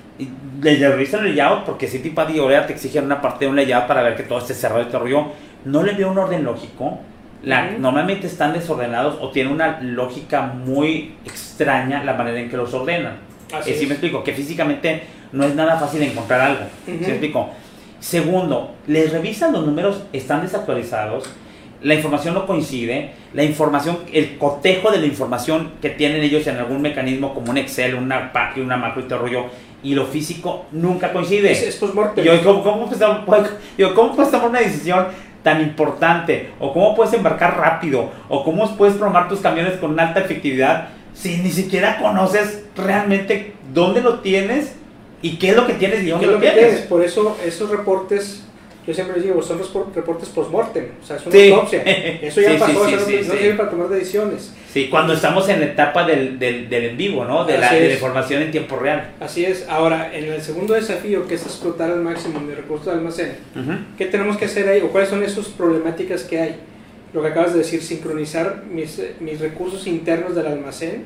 le 0.62 0.90
revisan 0.90 1.26
el 1.26 1.36
layout 1.36 1.66
porque 1.66 1.88
si 1.88 2.00
tipo 2.00 2.22
ahora 2.22 2.66
te 2.66 2.74
exigen 2.74 3.06
una 3.06 3.20
parte 3.20 3.44
de 3.44 3.52
un 3.52 3.58
layout 3.58 3.88
para 3.88 4.04
ver 4.04 4.16
que 4.16 4.24
todo 4.24 4.40
esté 4.40 4.54
cerrado 4.54 4.84
y 4.84 4.86
todo 4.86 5.00
rollo. 5.00 5.28
No 5.66 5.84
le 5.84 5.94
veo 5.94 6.12
un 6.12 6.18
orden 6.18 6.44
lógico. 6.44 7.00
La, 7.44 7.72
Normalmente 7.72 8.28
están 8.28 8.54
desordenados 8.54 9.18
o 9.22 9.32
tienen 9.32 9.54
una 9.54 9.82
lógica 9.82 10.42
muy 10.42 11.16
extraña 11.26 12.04
la 12.04 12.14
manera 12.14 12.40
en 12.40 12.50
que 12.50 12.58
los 12.58 12.74
ordenan. 12.74 13.18
Así 13.54 13.72
eh, 13.72 13.86
me 13.86 13.94
explico, 13.94 14.24
que 14.24 14.34
físicamente 14.34 15.04
no 15.32 15.44
es 15.44 15.54
nada 15.54 15.78
fácil 15.78 16.02
encontrar 16.02 16.42
algo. 16.42 16.64
me 16.88 16.96
explico? 16.96 17.50
Segundo, 18.00 18.76
les 18.88 19.12
revisan 19.12 19.54
los 19.54 19.66
números, 19.66 20.04
están 20.12 20.42
desactualizados, 20.42 21.30
la 21.84 21.96
información 21.96 22.34
no 22.34 22.48
coincide, 22.48 23.12
la 23.34 23.44
información, 23.44 24.00
el 24.12 24.38
cotejo 24.38 24.90
de 24.92 25.00
la 25.00 25.06
información 25.06 25.74
que 25.82 25.90
tienen 25.90 26.22
ellos 26.22 26.48
en 26.48 26.58
algún 26.58 26.82
mecanismo 26.82 27.34
como 27.34 27.52
un 27.52 27.58
Excel, 27.58 27.96
una 27.96 28.32
PAC, 28.32 28.58
una 28.58 28.78
macro 28.78 29.02
y 29.02 29.06
todo 29.06 29.20
rollo, 29.20 29.46
y 29.84 29.94
lo 29.94 30.06
físico 30.06 30.66
nunca 30.72 31.12
coincide. 31.12 31.52
Es, 31.52 31.64
es 31.64 31.80
Yo, 31.80 32.42
¿cómo, 32.44 32.64
cómo, 32.64 32.90
¿cómo 32.90 34.16
puedes 34.16 34.32
tomar 34.32 34.50
una 34.50 34.60
decisión 34.60 35.08
tan 35.44 35.62
importante? 35.62 36.52
¿O 36.60 36.74
cómo 36.74 36.96
puedes 36.96 37.14
embarcar 37.14 37.58
rápido? 37.58 38.12
¿O 38.30 38.44
cómo 38.44 38.76
puedes 38.76 38.96
programar 38.96 39.30
tus 39.30 39.40
camiones 39.40 39.78
con 39.78 40.00
alta 40.00 40.22
efectividad 40.22 40.90
si 41.14 41.38
ni 41.38 41.52
siquiera 41.52 42.00
conoces 42.00 42.64
realmente 42.76 43.54
dónde 43.74 44.02
lo 44.02 44.20
tienes 44.20 44.74
y 45.22 45.38
qué 45.38 45.50
es 45.50 45.56
lo 45.56 45.68
que 45.68 45.74
tienes 45.74 46.04
y 46.04 46.10
dónde 46.10 46.28
lo, 46.28 46.40
tienes? 46.40 46.82
Por 46.82 47.04
eso 47.04 47.38
esos 47.46 47.70
reportes 47.70 48.44
yo 48.86 48.94
siempre 48.94 49.16
les 49.16 49.26
digo, 49.26 49.42
son 49.42 49.60
los 49.60 49.74
reportes 49.96 50.30
post-mortem, 50.30 50.86
o 51.02 51.06
sea, 51.06 51.16
es 51.16 51.26
una 51.26 51.56
autopsia. 51.56 51.84
Eso 52.22 52.42
ya 52.42 52.60
pasó, 52.60 52.86
eso 52.86 52.98
no, 52.98 53.06
sirve 53.06 53.54
para 53.54 53.70
tomar 53.70 53.88
decisiones. 53.88 54.54
Sí, 54.72 54.90
cuando 54.90 55.14
estamos 55.14 55.48
en 55.48 55.62
la 55.62 55.68
etapa 55.68 56.06
del, 56.06 56.38
del, 56.38 56.70
del 56.70 56.84
en 56.86 56.98
vivo, 56.98 57.24
¿no? 57.24 57.46
De 57.46 57.58
la, 57.58 57.78
información 57.90 58.42
en 58.42 58.52
tiempo 58.52 58.76
real. 58.76 59.12
Así 59.20 59.46
es. 59.46 59.68
Ahora, 59.70 60.12
en 60.14 60.26
el 60.26 60.42
segundo 60.42 60.74
desafío, 60.74 61.28
que 61.28 61.36
es 61.36 61.44
explotar 61.44 61.92
al 61.92 62.02
máximo 62.02 62.40
mi 62.42 62.54
recursos 62.54 62.88
de 62.88 62.92
almacén, 62.94 63.36
¿qué 63.98 64.08
tenemos 64.08 64.36
que 64.38 64.46
hacer 64.46 64.68
ahí? 64.68 64.82
¿O 64.82 64.90
cuáles 64.90 65.10
son 65.10 65.24
esas 65.24 65.48
problemáticas 65.48 66.24
que 66.24 66.42
hay? 66.42 66.56
Lo 67.14 67.22
que 67.22 67.28
acabas 67.30 67.54
de 67.54 67.60
decir, 67.60 67.82
sincronizar 67.82 68.64
mis, 68.70 69.00
mis 69.20 69.40
recursos 69.40 69.88
internos 69.88 70.36
del 70.36 70.48
almacén 70.48 71.06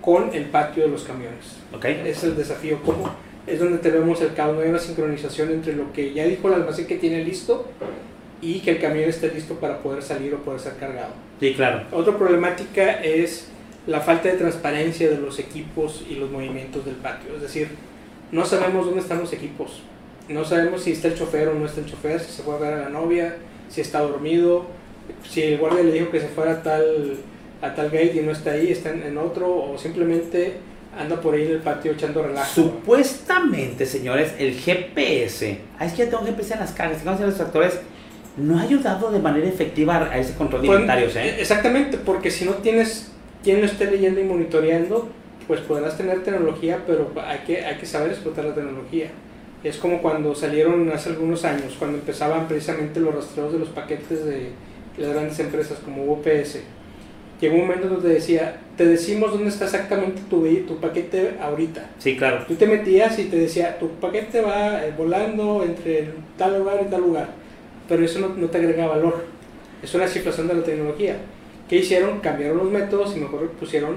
con 0.00 0.34
el 0.34 0.46
patio 0.46 0.84
de 0.84 0.88
los 0.88 1.04
camiones. 1.04 1.58
Okay. 1.76 2.02
Es 2.06 2.24
el 2.24 2.34
desafío. 2.34 2.78
¿Cómo? 2.84 3.14
Es 3.48 3.58
donde 3.58 3.78
tenemos 3.78 4.20
el 4.20 4.30
no 4.36 4.60
hay 4.60 4.68
una 4.68 4.78
sincronización 4.78 5.50
entre 5.50 5.74
lo 5.74 5.92
que 5.92 6.12
ya 6.12 6.24
dijo 6.24 6.48
el 6.48 6.54
almacén 6.54 6.86
que 6.86 6.96
tiene 6.96 7.24
listo 7.24 7.66
y 8.40 8.60
que 8.60 8.72
el 8.72 8.80
camión 8.80 9.08
esté 9.08 9.32
listo 9.32 9.54
para 9.54 9.78
poder 9.78 10.02
salir 10.02 10.34
o 10.34 10.38
poder 10.38 10.60
ser 10.60 10.76
cargado. 10.76 11.12
Sí, 11.40 11.54
claro. 11.54 11.82
Otra 11.92 12.16
problemática 12.16 13.02
es 13.02 13.48
la 13.86 14.00
falta 14.00 14.28
de 14.28 14.36
transparencia 14.36 15.10
de 15.10 15.18
los 15.18 15.38
equipos 15.38 16.04
y 16.08 16.14
los 16.14 16.30
movimientos 16.30 16.84
del 16.84 16.96
patio. 16.96 17.34
Es 17.34 17.42
decir, 17.42 17.68
no 18.30 18.44
sabemos 18.44 18.86
dónde 18.86 19.00
están 19.00 19.18
los 19.18 19.32
equipos. 19.32 19.82
No 20.28 20.44
sabemos 20.44 20.82
si 20.82 20.92
está 20.92 21.08
el 21.08 21.14
chofer 21.14 21.48
o 21.48 21.54
no 21.54 21.66
está 21.66 21.80
el 21.80 21.86
chofer, 21.86 22.20
si 22.20 22.30
se 22.30 22.42
fue 22.42 22.54
a 22.54 22.58
ver 22.58 22.74
a 22.74 22.82
la 22.82 22.88
novia, 22.90 23.36
si 23.68 23.80
está 23.80 24.00
dormido, 24.00 24.66
si 25.26 25.42
el 25.42 25.58
guardia 25.58 25.82
le 25.84 25.92
dijo 25.92 26.10
que 26.10 26.20
se 26.20 26.28
fuera 26.28 26.52
a 26.52 26.62
tal, 26.62 27.16
a 27.62 27.74
tal 27.74 27.86
gate 27.86 28.12
y 28.16 28.20
no 28.20 28.32
está 28.32 28.52
ahí, 28.52 28.70
está 28.70 28.90
en 28.90 29.16
otro, 29.16 29.48
o 29.48 29.78
simplemente 29.78 30.58
anda 30.98 31.20
por 31.20 31.34
ahí 31.34 31.44
en 31.46 31.52
el 31.52 31.58
patio 31.58 31.92
echando 31.92 32.22
relajo. 32.22 32.52
Supuestamente, 32.52 33.86
señores, 33.86 34.32
el 34.38 34.54
GPS, 34.54 35.60
ah, 35.78 35.86
es 35.86 35.92
que 35.92 36.04
ya 36.04 36.10
tengo 36.10 36.24
GPS 36.24 36.54
en 36.54 36.60
las 36.60 36.72
cargas, 36.72 37.00
en 37.04 37.26
los 37.26 37.36
tractores, 37.36 37.80
no 38.36 38.58
ha 38.58 38.62
ayudado 38.62 39.10
de 39.10 39.18
manera 39.18 39.48
efectiva 39.48 40.08
a 40.10 40.18
ese 40.18 40.34
control 40.34 40.62
de 40.62 40.68
pues, 40.68 40.80
inventarios. 40.80 41.16
¿eh? 41.16 41.40
Exactamente, 41.40 41.98
porque 41.98 42.30
si 42.30 42.44
no 42.44 42.54
tienes 42.54 43.12
quien 43.42 43.60
lo 43.60 43.66
esté 43.66 43.90
leyendo 43.90 44.20
y 44.20 44.24
monitoreando, 44.24 45.08
pues 45.46 45.60
podrás 45.60 45.96
tener 45.96 46.22
tecnología, 46.22 46.82
pero 46.86 47.10
hay 47.24 47.38
que, 47.40 47.64
hay 47.64 47.76
que 47.76 47.86
saber 47.86 48.10
explotar 48.10 48.44
la 48.44 48.54
tecnología. 48.54 49.10
Es 49.64 49.76
como 49.76 50.02
cuando 50.02 50.34
salieron 50.34 50.90
hace 50.90 51.10
algunos 51.10 51.44
años, 51.44 51.74
cuando 51.78 51.98
empezaban 51.98 52.46
precisamente 52.46 53.00
los 53.00 53.14
rastreos 53.14 53.52
de 53.52 53.58
los 53.58 53.68
paquetes 53.70 54.24
de 54.24 54.50
las 54.98 55.10
grandes 55.10 55.38
empresas 55.40 55.78
como 55.78 56.04
UPS 56.12 56.58
llegó 57.40 57.54
un 57.54 57.62
momento 57.62 57.88
donde 57.88 58.14
decía, 58.14 58.60
te 58.76 58.86
decimos 58.86 59.32
dónde 59.32 59.48
está 59.48 59.64
exactamente 59.64 60.22
tu, 60.28 60.46
tu 60.66 60.76
paquete 60.76 61.34
ahorita. 61.40 61.90
Sí, 61.98 62.16
claro. 62.16 62.44
Tú 62.46 62.54
te 62.54 62.66
metías 62.66 63.18
y 63.18 63.24
te 63.24 63.36
decía, 63.36 63.78
tu 63.78 63.88
paquete 63.92 64.40
va 64.40 64.84
eh, 64.84 64.92
volando 64.96 65.62
entre 65.62 66.10
tal 66.36 66.58
lugar 66.58 66.80
y 66.86 66.90
tal 66.90 67.02
lugar, 67.02 67.28
pero 67.88 68.04
eso 68.04 68.20
no, 68.20 68.48
te 68.48 68.58
agrega 68.58 68.86
valor. 68.86 69.24
Es 69.82 69.94
una 69.94 70.08
situación 70.08 70.48
de 70.48 70.54
la 70.54 70.62
tecnología. 70.62 71.16
¿Qué 71.68 71.76
hicieron? 71.76 72.20
Cambiaron 72.20 72.58
los 72.58 72.70
métodos 72.70 73.16
y 73.16 73.20
mejor 73.20 73.50
pusieron 73.52 73.96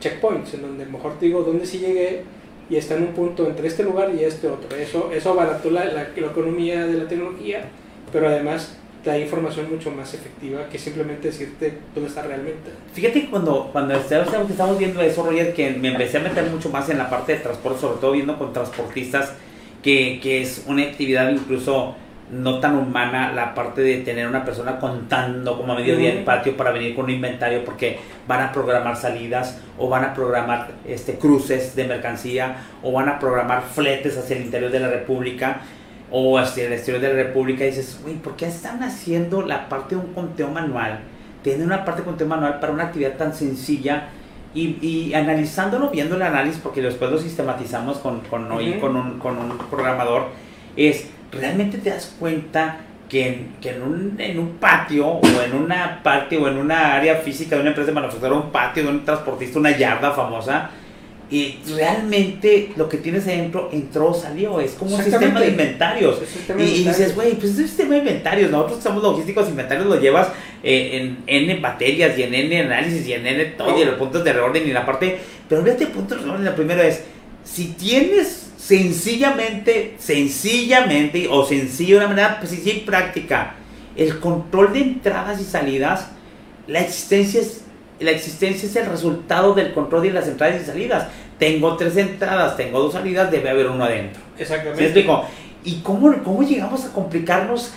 checkpoints, 0.00 0.54
en 0.54 0.62
donde 0.62 0.86
mejor 0.86 1.18
te 1.18 1.26
digo 1.26 1.42
dónde 1.42 1.66
sí 1.66 1.78
llegué 1.78 2.22
y 2.70 2.76
está 2.76 2.94
en 2.94 3.02
un 3.02 3.12
punto 3.12 3.46
entre 3.46 3.66
este 3.66 3.82
lugar 3.82 4.10
y 4.14 4.24
este 4.24 4.48
otro. 4.48 4.74
Eso, 4.78 5.10
eso 5.12 5.30
abarató 5.32 5.70
la, 5.70 5.84
la 5.84 6.02
economía 6.02 6.86
de 6.86 6.94
la 6.94 7.08
tecnología, 7.08 7.64
pero 8.12 8.28
además 8.28 8.79
te 9.02 9.10
da 9.10 9.18
información 9.18 9.70
mucho 9.70 9.90
más 9.90 10.12
efectiva 10.12 10.68
que 10.68 10.78
simplemente 10.78 11.28
decirte 11.28 11.78
dónde 11.94 12.08
está 12.08 12.22
realmente. 12.22 12.70
Fíjate 12.92 13.28
cuando, 13.30 13.70
cuando 13.72 13.94
estamos 13.94 14.78
viendo 14.78 15.00
eso, 15.00 15.24
Roger, 15.24 15.54
que 15.54 15.70
me 15.70 15.88
empecé 15.88 16.18
a 16.18 16.20
meter 16.20 16.44
mucho 16.50 16.68
más 16.68 16.88
en 16.90 16.98
la 16.98 17.08
parte 17.08 17.32
de 17.32 17.38
transporte, 17.38 17.80
sobre 17.80 18.00
todo 18.00 18.12
viendo 18.12 18.38
con 18.38 18.52
transportistas, 18.52 19.32
que, 19.82 20.20
que 20.22 20.42
es 20.42 20.64
una 20.66 20.82
actividad 20.82 21.30
incluso 21.30 21.96
no 22.30 22.60
tan 22.60 22.76
humana 22.76 23.32
la 23.32 23.54
parte 23.54 23.80
de 23.80 23.98
tener 23.98 24.28
una 24.28 24.44
persona 24.44 24.78
contando 24.78 25.56
como 25.56 25.72
a 25.72 25.76
mediodía 25.76 26.12
en 26.12 26.18
el 26.18 26.24
patio 26.24 26.56
para 26.56 26.70
venir 26.70 26.94
con 26.94 27.06
un 27.06 27.10
inventario 27.10 27.64
porque 27.64 27.98
van 28.28 28.40
a 28.40 28.52
programar 28.52 28.96
salidas 28.96 29.58
o 29.78 29.88
van 29.88 30.04
a 30.04 30.14
programar 30.14 30.70
este 30.86 31.18
cruces 31.18 31.74
de 31.74 31.84
mercancía 31.88 32.56
o 32.82 32.92
van 32.92 33.08
a 33.08 33.18
programar 33.18 33.62
fletes 33.62 34.16
hacia 34.16 34.36
el 34.36 34.44
interior 34.44 34.70
de 34.70 34.80
la 34.80 34.88
república 34.88 35.62
o 36.10 36.38
hacia 36.38 36.66
el 36.66 36.72
exterior 36.72 37.02
de 37.02 37.08
la 37.08 37.22
República, 37.22 37.64
dices, 37.64 38.00
uy, 38.04 38.14
¿por 38.14 38.36
qué 38.36 38.46
están 38.46 38.82
haciendo 38.82 39.42
la 39.42 39.68
parte 39.68 39.94
de 39.94 40.00
un 40.00 40.12
conteo 40.12 40.48
manual? 40.48 41.00
Tienen 41.42 41.66
una 41.66 41.84
parte 41.84 42.02
de 42.02 42.06
conteo 42.06 42.26
manual 42.26 42.60
para 42.60 42.72
una 42.72 42.84
actividad 42.84 43.16
tan 43.16 43.34
sencilla 43.34 44.08
y, 44.52 44.76
y 44.84 45.14
analizándolo, 45.14 45.90
viendo 45.90 46.16
el 46.16 46.22
análisis, 46.22 46.60
porque 46.60 46.82
después 46.82 47.10
lo 47.10 47.18
sistematizamos 47.18 47.98
con, 47.98 48.20
con, 48.22 48.48
con, 48.48 48.96
un, 48.96 49.18
con 49.18 49.38
un 49.38 49.58
programador, 49.70 50.26
es 50.76 51.08
realmente 51.30 51.78
te 51.78 51.90
das 51.90 52.14
cuenta 52.18 52.78
que, 53.08 53.28
en, 53.28 53.52
que 53.60 53.70
en, 53.70 53.82
un, 53.82 54.14
en, 54.18 54.38
un, 54.38 54.48
patio 54.58 55.06
o 55.06 55.42
en 55.44 55.54
una 55.54 56.02
parte 56.02 56.36
o 56.36 56.48
en 56.48 56.58
una 56.58 56.94
área 56.94 57.16
física 57.16 57.56
de 57.56 57.62
una 57.62 57.70
empresa 57.70 57.88
de 57.88 57.94
manufactura, 57.94 58.32
un 58.32 58.50
patio 58.50 58.84
de 58.84 58.88
un 58.88 59.04
transportista, 59.04 59.58
una 59.58 59.76
yarda 59.76 60.12
famosa, 60.12 60.70
y 61.30 61.58
realmente 61.76 62.72
lo 62.76 62.88
que 62.88 62.96
tienes 62.96 63.24
adentro 63.24 63.70
entró, 63.72 64.12
salió. 64.12 64.60
Es 64.60 64.72
como 64.72 64.96
un 64.96 65.04
sistema 65.04 65.40
de 65.40 65.48
inventarios. 65.48 66.18
y, 66.58 66.62
y, 66.62 66.84
dices, 66.84 67.14
güey, 67.14 67.34
pues 67.34 67.52
es 67.52 67.58
un 67.58 67.66
sistema 67.68 67.92
de 67.92 67.98
inventarios. 67.98 68.50
Nosotros 68.50 68.82
somos 68.82 69.02
logísticos, 69.02 69.48
inventarios 69.48 69.86
lo 69.86 70.00
llevas 70.00 70.28
eh, 70.64 71.14
en 71.26 71.50
N 71.50 71.60
baterías 71.60 72.18
y 72.18 72.24
en 72.24 72.34
N 72.34 72.60
análisis 72.62 73.06
y 73.06 73.12
en 73.12 73.26
N 73.26 73.44
todo, 73.56 73.78
y 73.78 73.82
en 73.82 73.88
los 73.88 73.96
puntos 73.96 74.24
de 74.24 74.32
reorden 74.32 74.68
y 74.68 74.72
la 74.72 74.84
parte. 74.84 75.18
Pero 75.48 75.62
fíjate, 75.62 75.86
puntos 75.86 76.18
de 76.18 76.24
reorden, 76.24 76.44
la 76.44 76.56
primera 76.56 76.84
es, 76.84 77.04
si 77.44 77.66
tienes 77.68 78.50
sencillamente, 78.56 79.94
sencillamente, 79.98 81.28
o 81.30 81.46
sencillo 81.46 81.98
de 81.98 82.06
una 82.06 82.08
manera 82.08 82.40
pues, 82.40 82.50
sí, 82.50 82.82
práctica, 82.84 83.54
el 83.94 84.18
control 84.18 84.72
de 84.72 84.80
entradas 84.80 85.40
y 85.40 85.44
salidas, 85.44 86.08
la 86.66 86.80
existencia 86.80 87.40
es 87.40 87.59
la 88.00 88.10
existencia 88.10 88.68
es 88.68 88.76
el 88.76 88.86
resultado 88.86 89.54
del 89.54 89.72
control 89.72 90.02
de 90.02 90.12
las 90.12 90.26
entradas 90.26 90.62
y 90.62 90.64
salidas. 90.64 91.08
Tengo 91.38 91.76
tres 91.76 91.96
entradas, 91.96 92.56
tengo 92.56 92.80
dos 92.80 92.94
salidas, 92.94 93.30
debe 93.30 93.50
haber 93.50 93.68
uno 93.68 93.84
adentro. 93.84 94.20
Exactamente. 94.38 94.80
¿Me 94.80 94.86
explico? 94.86 95.24
¿Y 95.64 95.80
cómo, 95.80 96.12
cómo 96.22 96.42
llegamos 96.42 96.84
a 96.84 96.92
complicarnos 96.92 97.72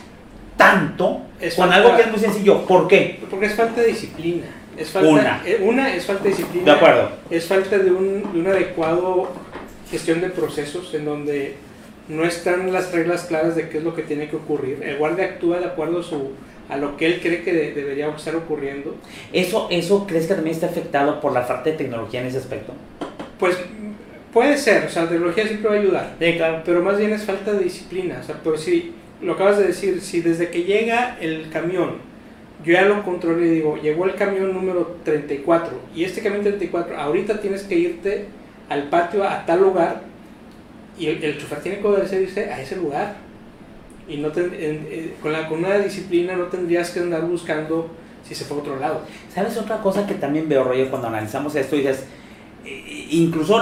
tanto 0.57 1.21
con 1.55 1.71
algo 1.71 1.95
que 1.95 2.03
es 2.03 2.11
muy 2.11 2.19
sencillo? 2.19 2.65
¿Por 2.65 2.87
qué? 2.87 3.19
Porque 3.29 3.47
es 3.47 3.55
falta 3.55 3.81
de 3.81 3.87
disciplina. 3.87 4.45
Es 4.77 4.89
falta, 4.89 5.09
una. 5.09 5.41
Eh, 5.45 5.59
una 5.61 5.93
es 5.93 6.05
falta 6.05 6.23
de 6.23 6.29
disciplina. 6.29 6.65
De 6.65 6.71
acuerdo. 6.71 7.09
Es 7.29 7.45
falta 7.45 7.77
de 7.77 7.91
un, 7.91 8.33
de 8.33 8.39
un 8.39 8.47
adecuado 8.47 9.29
gestión 9.89 10.21
de 10.21 10.29
procesos 10.29 10.93
en 10.93 11.05
donde 11.05 11.55
no 12.07 12.25
están 12.25 12.71
las 12.73 12.91
reglas 12.91 13.25
claras 13.25 13.55
de 13.55 13.69
qué 13.69 13.77
es 13.77 13.83
lo 13.83 13.95
que 13.95 14.03
tiene 14.03 14.29
que 14.29 14.35
ocurrir. 14.35 14.81
El 14.83 14.97
guardia 14.97 15.25
actúa 15.25 15.59
de 15.59 15.65
acuerdo 15.65 15.99
a 15.99 16.03
su 16.03 16.31
a 16.69 16.77
lo 16.77 16.97
que 16.97 17.05
él 17.05 17.19
cree 17.21 17.43
que 17.43 17.53
debería 17.53 18.09
estar 18.09 18.35
ocurriendo. 18.35 18.95
¿Eso, 19.31 19.67
¿Eso 19.69 20.07
crees 20.07 20.27
que 20.27 20.35
también 20.35 20.55
está 20.55 20.67
afectado 20.67 21.19
por 21.19 21.33
la 21.33 21.43
falta 21.43 21.69
de 21.69 21.77
tecnología 21.77 22.21
en 22.21 22.27
ese 22.27 22.37
aspecto? 22.37 22.73
Pues 23.37 23.57
puede 24.31 24.57
ser, 24.57 24.85
o 24.85 24.89
sea, 24.89 25.03
la 25.03 25.09
tecnología 25.09 25.45
siempre 25.45 25.69
va 25.69 25.75
a 25.75 25.79
ayudar. 25.79 26.15
Sí, 26.19 26.33
claro. 26.37 26.61
Pero 26.65 26.81
más 26.81 26.97
bien 26.97 27.11
es 27.13 27.23
falta 27.23 27.53
de 27.53 27.63
disciplina. 27.63 28.19
O 28.21 28.23
sea, 28.23 28.39
pero 28.43 28.57
si 28.57 28.93
lo 29.21 29.33
acabas 29.33 29.57
de 29.57 29.67
decir, 29.67 30.01
si 30.01 30.21
desde 30.21 30.49
que 30.49 30.63
llega 30.63 31.17
el 31.19 31.49
camión, 31.49 31.97
yo 32.63 32.73
ya 32.73 32.83
lo 32.83 33.03
controlé 33.03 33.47
y 33.47 33.49
digo, 33.49 33.77
llegó 33.77 34.05
el 34.05 34.15
camión 34.15 34.53
número 34.53 34.97
34 35.03 35.79
y 35.95 36.05
este 36.05 36.21
camión 36.21 36.43
34, 36.43 36.97
ahorita 36.97 37.41
tienes 37.41 37.63
que 37.63 37.75
irte 37.75 38.25
al 38.69 38.89
patio 38.89 39.23
a 39.23 39.45
tal 39.45 39.61
lugar 39.61 40.01
y 40.97 41.07
el, 41.07 41.23
el 41.23 41.37
chofer 41.37 41.59
tiene 41.59 41.79
que 41.79 41.87
obedecerse 41.87 42.49
a 42.51 42.61
ese 42.61 42.77
lugar 42.77 43.15
y 44.07 44.17
no 44.17 44.31
eh, 44.35 45.15
con, 45.21 45.31
la, 45.31 45.47
con 45.47 45.59
una 45.59 45.77
disciplina 45.77 46.35
no 46.35 46.45
tendrías 46.45 46.91
que 46.91 46.99
andar 46.99 47.25
buscando 47.25 47.89
si 48.27 48.35
se 48.35 48.45
fue 48.45 48.57
a 48.57 48.59
otro 48.61 48.79
lado. 48.79 49.01
¿Sabes 49.33 49.57
otra 49.57 49.81
cosa 49.81 50.07
que 50.07 50.15
también 50.15 50.47
veo, 50.47 50.63
rollo, 50.63 50.89
cuando 50.89 51.07
analizamos 51.09 51.55
esto 51.55 51.75
y 51.75 51.79
dices, 51.79 52.05
incluso 53.09 53.61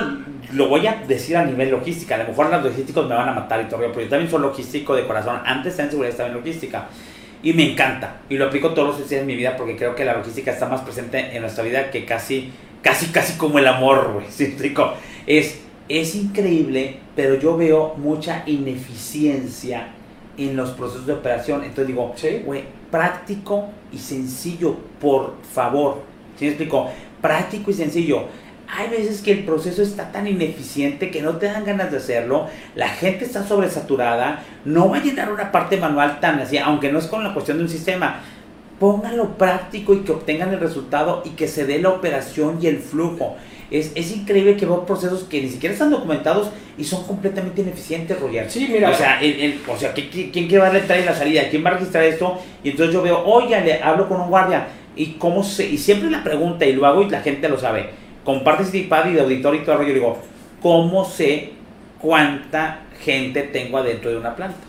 lo 0.53 0.67
voy 0.67 0.85
a 0.87 1.03
decir 1.07 1.37
a 1.37 1.45
nivel 1.45 1.71
logística, 1.71 2.15
a 2.15 2.19
lo 2.19 2.25
mejor 2.25 2.49
los 2.49 2.63
logísticos 2.63 3.07
me 3.07 3.15
van 3.15 3.29
a 3.29 3.33
matar 3.33 3.61
y 3.61 3.69
todo, 3.69 3.79
pero 3.79 4.01
yo 4.01 4.09
también 4.09 4.29
soy 4.29 4.41
logístico 4.41 4.95
de 4.95 5.07
corazón, 5.07 5.39
antes 5.45 5.77
en 5.79 5.89
seguridad 5.89 6.11
estaba 6.11 6.29
en 6.29 6.35
logística 6.35 6.87
y 7.43 7.53
me 7.53 7.71
encanta 7.71 8.21
y 8.29 8.35
lo 8.35 8.45
aplico 8.45 8.71
todos 8.71 8.99
los 8.99 9.09
días 9.09 9.21
en 9.21 9.27
mi 9.27 9.35
vida 9.35 9.55
porque 9.57 9.75
creo 9.75 9.95
que 9.95 10.05
la 10.05 10.13
logística 10.13 10.51
está 10.51 10.67
más 10.67 10.81
presente 10.81 11.35
en 11.35 11.41
nuestra 11.41 11.63
vida 11.63 11.89
que 11.89 12.05
casi, 12.05 12.51
casi, 12.81 13.07
casi 13.07 13.37
como 13.37 13.59
el 13.59 13.67
amor, 13.67 14.11
güey, 14.13 14.27
¿sí 14.29 14.55
Es, 15.25 15.59
es 15.89 16.15
increíble, 16.15 16.97
pero 17.15 17.35
yo 17.35 17.57
veo 17.57 17.95
mucha 17.95 18.43
ineficiencia 18.45 19.87
en 20.37 20.55
los 20.55 20.71
procesos 20.71 21.05
de 21.05 21.13
operación. 21.13 21.63
Entonces 21.63 21.87
digo, 21.87 22.13
güey, 22.45 22.63
práctico 22.89 23.69
y 23.91 23.97
sencillo, 23.97 24.75
por 24.99 25.35
favor. 25.53 26.01
¿Sí 26.37 26.45
me 26.45 26.51
explico? 26.51 26.89
Práctico 27.21 27.71
y 27.71 27.73
sencillo. 27.73 28.25
Hay 28.73 28.89
veces 28.89 29.21
que 29.21 29.33
el 29.33 29.43
proceso 29.43 29.81
está 29.81 30.13
tan 30.13 30.27
ineficiente 30.27 31.11
que 31.11 31.21
no 31.21 31.35
te 31.37 31.47
dan 31.47 31.65
ganas 31.65 31.91
de 31.91 31.97
hacerlo, 31.97 32.47
la 32.73 32.87
gente 32.87 33.25
está 33.25 33.45
sobresaturada, 33.45 34.45
no 34.63 34.89
va 34.89 34.97
a 34.97 35.03
llenar 35.03 35.29
una 35.29 35.51
parte 35.51 35.75
manual 35.75 36.21
tan 36.21 36.39
así, 36.39 36.57
aunque 36.57 36.89
no 36.89 36.99
es 36.99 37.07
con 37.07 37.21
la 37.21 37.33
cuestión 37.33 37.57
de 37.57 37.63
un 37.63 37.69
sistema. 37.69 38.21
Pónganlo 38.79 39.37
práctico 39.37 39.93
y 39.93 39.99
que 39.99 40.13
obtengan 40.13 40.53
el 40.53 40.59
resultado 40.61 41.21
y 41.25 41.31
que 41.31 41.49
se 41.49 41.65
dé 41.65 41.79
la 41.79 41.89
operación 41.89 42.59
y 42.61 42.67
el 42.67 42.79
flujo. 42.79 43.35
Es, 43.71 43.93
es 43.95 44.11
increíble 44.11 44.57
que 44.57 44.65
veo 44.65 44.85
procesos 44.85 45.23
que 45.23 45.41
ni 45.41 45.49
siquiera 45.49 45.71
están 45.71 45.89
documentados 45.89 46.49
y 46.77 46.83
son 46.83 47.05
completamente 47.05 47.61
ineficientes, 47.61 48.19
Roger. 48.19 48.51
Sí, 48.51 48.67
mira. 48.69 48.89
O 48.89 48.93
sea, 48.93 49.21
el, 49.21 49.61
o 49.65 49.77
sea 49.77 49.93
¿quién, 49.93 50.09
quiere 50.31 50.57
va 50.57 50.67
a 50.67 50.77
entrar 50.77 50.99
y 50.99 51.03
la 51.03 51.15
salida? 51.15 51.43
¿Quién 51.49 51.63
va 51.63 51.69
a 51.69 51.73
registrar 51.75 52.03
esto? 52.03 52.37
Y 52.63 52.71
entonces 52.71 52.93
yo 52.93 53.01
veo, 53.01 53.23
oye, 53.25 53.59
le 53.61 53.81
hablo 53.81 54.09
con 54.09 54.19
un 54.19 54.29
guardia. 54.29 54.67
Y 54.95 55.13
cómo 55.13 55.41
se, 55.41 55.65
y 55.67 55.77
siempre 55.77 56.11
la 56.11 56.21
pregunta, 56.21 56.65
y 56.65 56.73
lo 56.73 56.85
hago 56.85 57.01
y 57.01 57.09
la 57.09 57.21
gente 57.21 57.47
lo 57.47 57.57
sabe. 57.57 57.91
Comparte 58.25 58.63
ese 58.63 58.79
iPad 58.79 59.07
y 59.07 59.13
de 59.13 59.21
auditor 59.21 59.55
y 59.55 59.59
todo 59.59 59.73
el 59.73 59.77
rollo. 59.79 59.93
digo, 59.93 60.17
¿cómo 60.61 61.05
sé 61.05 61.53
cuánta 61.99 62.81
gente 62.99 63.43
tengo 63.43 63.77
adentro 63.77 64.11
de 64.11 64.17
una 64.17 64.35
planta? 64.35 64.59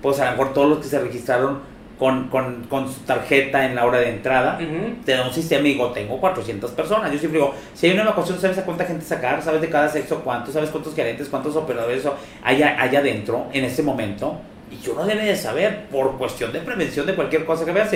Pues 0.00 0.18
a 0.20 0.24
lo 0.24 0.30
mejor 0.30 0.54
todos 0.54 0.70
los 0.70 0.78
que 0.78 0.88
se 0.88 0.98
registraron 0.98 1.60
con, 2.00 2.28
con, 2.28 2.64
con, 2.64 2.90
su 2.90 3.00
tarjeta 3.00 3.66
en 3.66 3.74
la 3.74 3.84
hora 3.84 3.98
de 3.98 4.08
entrada, 4.08 4.58
te 5.04 5.12
da 5.12 5.26
un 5.26 5.34
sistema 5.34 5.68
y 5.68 5.74
digo, 5.74 5.90
tengo 5.90 6.18
400 6.18 6.70
personas. 6.70 7.12
Yo 7.12 7.18
siempre 7.18 7.38
digo, 7.38 7.54
si 7.74 7.86
hay 7.88 7.92
una 7.92 8.04
evacuación, 8.04 8.40
¿sabes 8.40 8.56
a 8.56 8.64
cuánta 8.64 8.86
gente 8.86 9.04
sacar? 9.04 9.42
¿Sabes 9.42 9.60
de 9.60 9.68
cada 9.68 9.86
sexo 9.86 10.22
cuánto? 10.24 10.50
¿Sabes 10.50 10.70
cuántos 10.70 10.94
gerentes, 10.94 11.28
cuántos 11.28 11.54
operadores 11.56 12.02
hay 12.42 12.62
allá 12.62 13.00
adentro 13.00 13.48
en 13.52 13.66
ese 13.66 13.82
momento? 13.82 14.40
Y 14.70 14.82
yo 14.82 14.94
no 14.94 15.04
debe 15.04 15.26
de 15.26 15.36
saber 15.36 15.88
por 15.88 16.16
cuestión 16.16 16.54
de 16.54 16.60
prevención 16.60 17.04
de 17.04 17.14
cualquier 17.14 17.44
cosa 17.44 17.66
que 17.66 17.72
veas. 17.72 17.94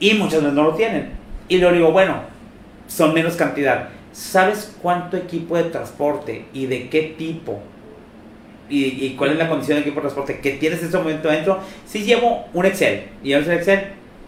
Y 0.00 0.12
muchas 0.12 0.42
veces 0.42 0.52
no 0.52 0.64
lo 0.64 0.74
tienen. 0.74 1.12
Y 1.48 1.56
luego 1.56 1.74
digo, 1.74 1.92
bueno, 1.92 2.20
son 2.88 3.14
menos 3.14 3.36
cantidad. 3.36 3.88
¿Sabes 4.12 4.76
cuánto 4.82 5.16
equipo 5.16 5.56
de 5.56 5.64
transporte 5.64 6.44
y 6.52 6.66
de 6.66 6.90
qué 6.90 7.14
tipo 7.16 7.62
y, 8.68 9.10
cuál 9.16 9.32
es 9.32 9.38
la 9.38 9.48
condición 9.48 9.76
del 9.76 9.82
equipo 9.82 9.96
de 9.96 10.02
transporte 10.02 10.40
que 10.40 10.52
tienes 10.52 10.80
en 10.80 10.88
ese 10.88 10.98
momento 10.98 11.28
adentro, 11.28 11.58
si 11.86 12.04
llevo 12.04 12.46
un 12.52 12.66
Excel 12.66 13.04
y 13.22 13.28
llevo 13.28 13.46
un 13.46 13.52
Excel 13.52 13.80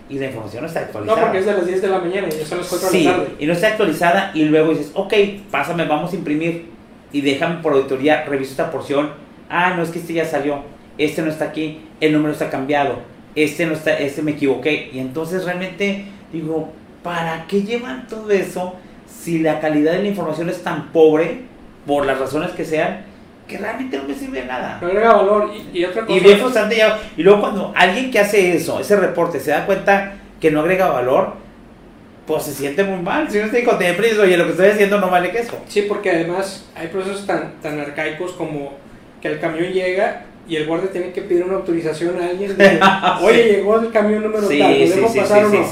y 0.09 0.19
la 0.19 0.27
información 0.27 0.63
no 0.63 0.69
está 0.69 0.81
actualizada. 0.81 1.21
No, 1.21 1.25
porque 1.25 1.39
es 1.39 1.47
de 1.47 1.53
las 1.53 1.67
10 1.67 1.83
de 1.83 1.89
la 1.89 1.99
mañana 1.99 2.29
y 2.29 2.45
son 2.45 2.59
las 2.59 2.67
4 2.67 2.91
de 2.91 3.05
la 3.05 3.13
tarde. 3.13 3.29
Y 3.39 3.47
no 3.47 3.53
está 3.53 3.69
actualizada 3.69 4.33
y 4.35 4.45
luego 4.45 4.71
dices, 4.71 4.91
ok, 4.95 5.15
pásame, 5.51 5.85
vamos 5.85 6.13
a 6.13 6.17
imprimir 6.17 6.67
y 7.13 7.21
déjame 7.21 7.63
por 7.63 7.73
auditoría, 7.75 8.25
reviso 8.25 8.51
esta 8.51 8.71
porción. 8.71 9.11
Ah, 9.49 9.75
no, 9.77 9.83
es 9.83 9.91
que 9.91 10.01
este 10.01 10.15
ya 10.15 10.25
salió, 10.25 10.63
este 10.99 11.23
no 11.23 11.31
está 11.31 11.47
aquí, 11.47 11.81
el 12.01 12.13
número 12.13 12.33
está 12.33 12.51
cambiado, 12.51 13.01
este 13.35 13.67
no 13.67 13.75
está, 13.75 13.99
este 13.99 14.23
me 14.23 14.33
equivoqué. 14.33 14.91
Y 14.93 14.99
entonces 14.99 15.45
realmente 15.45 16.05
digo, 16.33 16.73
¿para 17.03 17.47
qué 17.47 17.63
llevan 17.63 18.07
todo 18.09 18.31
eso 18.31 18.75
si 19.07 19.39
la 19.39 19.61
calidad 19.61 19.93
de 19.93 20.03
la 20.03 20.09
información 20.09 20.49
es 20.49 20.63
tan 20.63 20.89
pobre, 20.93 21.43
por 21.87 22.05
las 22.05 22.19
razones 22.19 22.51
que 22.51 22.65
sean? 22.65 23.10
Que 23.51 23.59
realmente 23.59 23.97
no 23.97 24.05
me 24.05 24.15
sirve 24.15 24.41
de 24.41 24.47
nada. 24.47 24.79
No 24.81 24.87
agrega 24.87 25.13
valor. 25.13 25.51
Y, 25.73 25.85
otra 25.85 26.07
cosa. 26.07 26.17
Y 26.17 26.21
bien 26.21 26.39
frustrante 26.39 26.83
Y 27.17 27.23
luego 27.23 27.41
cuando 27.41 27.73
alguien 27.75 28.11
que 28.11 28.21
hace 28.21 28.55
eso, 28.55 28.79
ese 28.81 28.97
reporte, 28.97 29.41
se 29.41 29.51
da 29.51 29.67
cuenta 29.67 30.15
que 30.41 30.51
no 30.51 30.61
agrega 30.61 30.89
valor, 30.89 31.35
pues 32.27 32.45
se 32.45 32.55
siente 32.55 32.85
muy 32.85 33.03
mal. 33.03 33.29
Si 33.29 33.39
no 33.39 33.47
estoy 33.47 33.65
contento, 33.65 34.23
oye, 34.23 34.37
lo 34.37 34.45
que 34.45 34.53
estoy 34.53 34.69
haciendo 34.69 35.01
no 35.01 35.11
vale 35.11 35.33
que 35.33 35.39
eso. 35.41 35.59
Sí, 35.67 35.83
porque 35.83 36.11
además 36.11 36.65
hay 36.77 36.87
procesos 36.89 37.27
tan, 37.27 37.61
tan 37.61 37.81
arcaicos 37.81 38.33
como 38.33 38.75
que 39.21 39.29
el 39.29 39.41
camión 39.41 39.73
llega 39.73 40.27
y 40.49 40.57
el 40.57 40.67
guardia 40.67 40.91
tiene 40.91 41.13
que 41.13 41.23
pedir 41.23 41.45
una 41.45 41.57
autorización 41.57 42.21
a 42.21 42.29
alguien. 42.29 42.57
oye, 43.23 43.45
llegó 43.45 43.81
el 43.81 43.91
camión 43.91 44.23
número 44.23 44.49
tal, 44.49 44.77
¿podemos 44.77 45.17
pasar 45.17 45.45
o 45.45 45.49
no? 45.49 45.67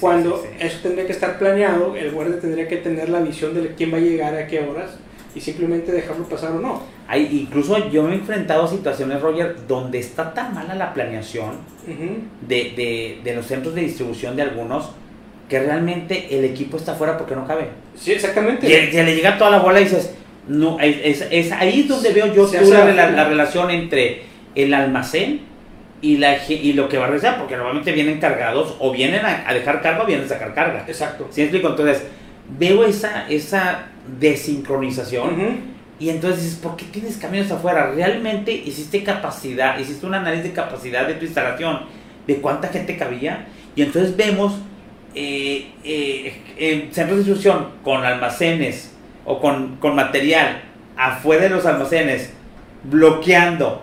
Cuando 0.00 0.46
eso 0.58 0.78
tendría 0.82 1.06
que 1.06 1.12
estar 1.12 1.38
planeado, 1.38 1.96
el 1.96 2.12
guardia 2.12 2.38
tendría 2.40 2.68
que 2.68 2.76
tener 2.76 3.08
la 3.08 3.20
visión 3.20 3.54
de 3.54 3.74
quién 3.74 3.92
va 3.92 3.96
a 3.96 4.00
llegar 4.00 4.34
a 4.34 4.46
qué 4.46 4.60
horas 4.60 4.98
y 5.38 5.40
simplemente 5.40 5.92
dejarlo 5.92 6.24
pasar 6.24 6.50
o 6.50 6.60
no. 6.60 6.82
Hay, 7.06 7.28
incluso 7.30 7.88
yo 7.90 8.02
me 8.02 8.14
he 8.14 8.14
enfrentado 8.16 8.64
a 8.64 8.68
situaciones, 8.68 9.22
Roger, 9.22 9.54
donde 9.68 10.00
está 10.00 10.34
tan 10.34 10.52
mala 10.52 10.74
la 10.74 10.92
planeación 10.92 11.58
de, 11.86 12.56
de, 12.76 13.20
de, 13.22 13.36
los 13.36 13.46
centros 13.46 13.76
de 13.76 13.82
distribución 13.82 14.34
de 14.34 14.42
algunos 14.42 14.90
que 15.48 15.60
realmente 15.60 16.26
el 16.36 16.44
equipo 16.44 16.76
está 16.76 16.94
fuera 16.94 17.16
porque 17.16 17.36
no 17.36 17.46
cabe. 17.46 17.68
Sí, 17.94 18.12
exactamente. 18.12 18.66
Y, 18.66 18.92
le 18.92 19.14
llega 19.14 19.38
toda 19.38 19.50
la 19.50 19.60
bola 19.60 19.80
y 19.80 19.84
dices, 19.84 20.12
no, 20.48 20.80
es, 20.80 21.24
es, 21.30 21.52
ahí 21.52 21.84
donde 21.84 22.12
veo 22.12 22.34
yo 22.34 22.50
la, 22.60 23.10
la, 23.12 23.28
relación 23.28 23.70
entre 23.70 24.22
el 24.56 24.74
almacén 24.74 25.42
y, 26.02 26.16
la, 26.16 26.36
y 26.48 26.72
lo 26.72 26.88
que 26.88 26.98
va 26.98 27.04
a 27.04 27.08
realizar, 27.08 27.38
porque 27.38 27.56
normalmente 27.56 27.92
vienen 27.92 28.18
cargados 28.18 28.74
o 28.80 28.90
vienen 28.90 29.24
a, 29.24 29.54
dejar 29.54 29.82
carga 29.82 30.02
o 30.02 30.06
vienen 30.06 30.26
a 30.26 30.28
sacar 30.28 30.52
carga. 30.52 30.84
Exacto. 30.88 31.28
¿Sí 31.30 31.42
explico? 31.42 31.68
Entonces, 31.68 32.02
veo 32.58 32.84
esa, 32.84 33.28
esa 33.28 33.86
desincronización. 34.20 35.78
Y 36.00 36.10
entonces 36.10 36.44
dices, 36.44 36.58
¿por 36.58 36.76
qué 36.76 36.84
tienes 36.84 37.16
camiones 37.16 37.50
afuera? 37.50 37.90
¿Realmente 37.92 38.52
hiciste 38.52 39.02
capacidad, 39.02 39.78
hiciste 39.78 40.06
un 40.06 40.14
análisis 40.14 40.44
de 40.44 40.52
capacidad 40.52 41.06
de 41.06 41.14
tu 41.14 41.24
instalación? 41.24 41.80
¿De 42.26 42.36
cuánta 42.36 42.68
gente 42.68 42.96
cabía? 42.96 43.48
Y 43.74 43.82
entonces 43.82 44.16
vemos 44.16 44.54
eh, 45.14 45.72
eh, 45.82 46.42
en 46.56 46.94
centros 46.94 47.18
de 47.18 47.24
distribución 47.24 47.68
con 47.82 48.04
almacenes 48.04 48.92
o 49.24 49.40
con, 49.40 49.76
con 49.76 49.96
material 49.96 50.62
afuera 50.96 51.44
de 51.44 51.50
los 51.50 51.66
almacenes, 51.66 52.32
bloqueando, 52.84 53.82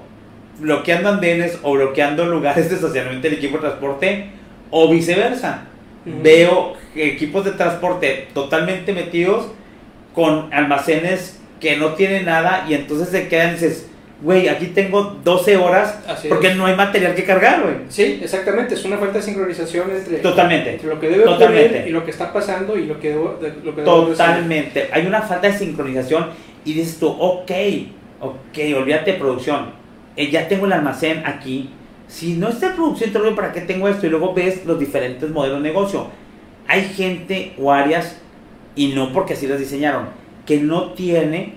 bloqueando 0.60 1.10
andenes 1.10 1.60
o 1.64 1.74
bloqueando 1.74 2.26
lugares 2.26 2.70
de 2.70 2.76
estacionamiento 2.76 3.28
del 3.28 3.38
equipo 3.38 3.58
de 3.58 3.62
transporte 3.62 4.30
o 4.72 4.90
viceversa. 4.90 5.66
Veo 6.06 6.74
equipos 6.96 7.44
de 7.46 7.52
transporte 7.52 8.28
totalmente 8.34 8.94
metidos 8.94 9.48
con 10.14 10.54
almacenes 10.54 11.40
que 11.60 11.78
no 11.78 11.94
tienen 11.94 12.26
nada 12.26 12.66
y 12.70 12.74
entonces 12.76 13.10
se 13.10 13.28
quedan 13.28 13.50
y 13.50 13.54
dices, 13.54 13.90
güey, 14.22 14.48
aquí 14.48 14.68
tengo 14.68 15.18
12 15.24 15.58
horas 15.58 16.00
Así 16.08 16.28
porque 16.28 16.50
es. 16.50 16.56
no 16.56 16.68
hay 16.68 16.76
material 16.76 17.16
que 17.16 17.24
cargar, 17.24 17.62
güey. 17.64 17.76
Sí, 17.90 18.20
exactamente, 18.24 18.76
es 18.76 18.86
una 18.86 18.98
falta 18.98 19.18
de 19.18 19.24
sincronización 19.24 19.90
entre, 19.92 20.18
Totalmente. 20.20 20.74
entre 20.76 20.88
lo 20.90 21.00
que 21.00 21.10
debe 21.10 21.24
Totalmente. 21.24 21.66
ocurrir 21.70 21.88
y 21.88 21.92
lo 21.92 22.06
que 22.06 22.12
está 22.12 22.32
pasando 22.32 22.78
y 22.78 22.86
lo 22.86 23.00
que 23.00 23.10
debo, 23.10 23.38
de- 23.42 23.54
lo 23.64 23.76
que 23.76 23.82
debo. 23.82 24.06
Totalmente. 24.06 24.90
Hay 24.92 25.06
una 25.08 25.22
falta 25.24 25.48
de 25.48 25.58
sincronización 25.58 26.28
y 26.64 26.74
dices 26.74 26.98
tú, 27.00 27.08
ok, 27.08 27.52
ok, 28.22 28.58
olvídate 28.78 29.14
de 29.14 29.18
producción. 29.18 29.72
Eh, 30.16 30.30
ya 30.30 30.48
tengo 30.48 30.66
el 30.68 30.74
almacén 30.74 31.24
aquí. 31.26 31.72
Si 32.08 32.34
no 32.34 32.50
está 32.50 32.68
en 32.68 32.76
producción, 32.76 33.12
te 33.12 33.20
lo 33.20 33.36
¿para 33.36 33.52
qué 33.52 33.62
tengo 33.62 33.88
esto? 33.88 34.06
Y 34.06 34.10
luego 34.10 34.34
ves 34.34 34.66
los 34.66 34.80
diferentes 34.80 35.30
modelos 35.30 35.62
de 35.62 35.70
negocio. 35.70 36.08
Hay 36.68 36.84
gente 36.84 37.54
o 37.60 37.72
áreas, 37.72 38.18
y 38.76 38.90
no 38.90 39.12
porque 39.12 39.34
así 39.34 39.48
las 39.48 39.60
diseñaron, 39.60 40.08
que 40.46 40.60
no 40.60 40.94
tiene, 40.94 41.54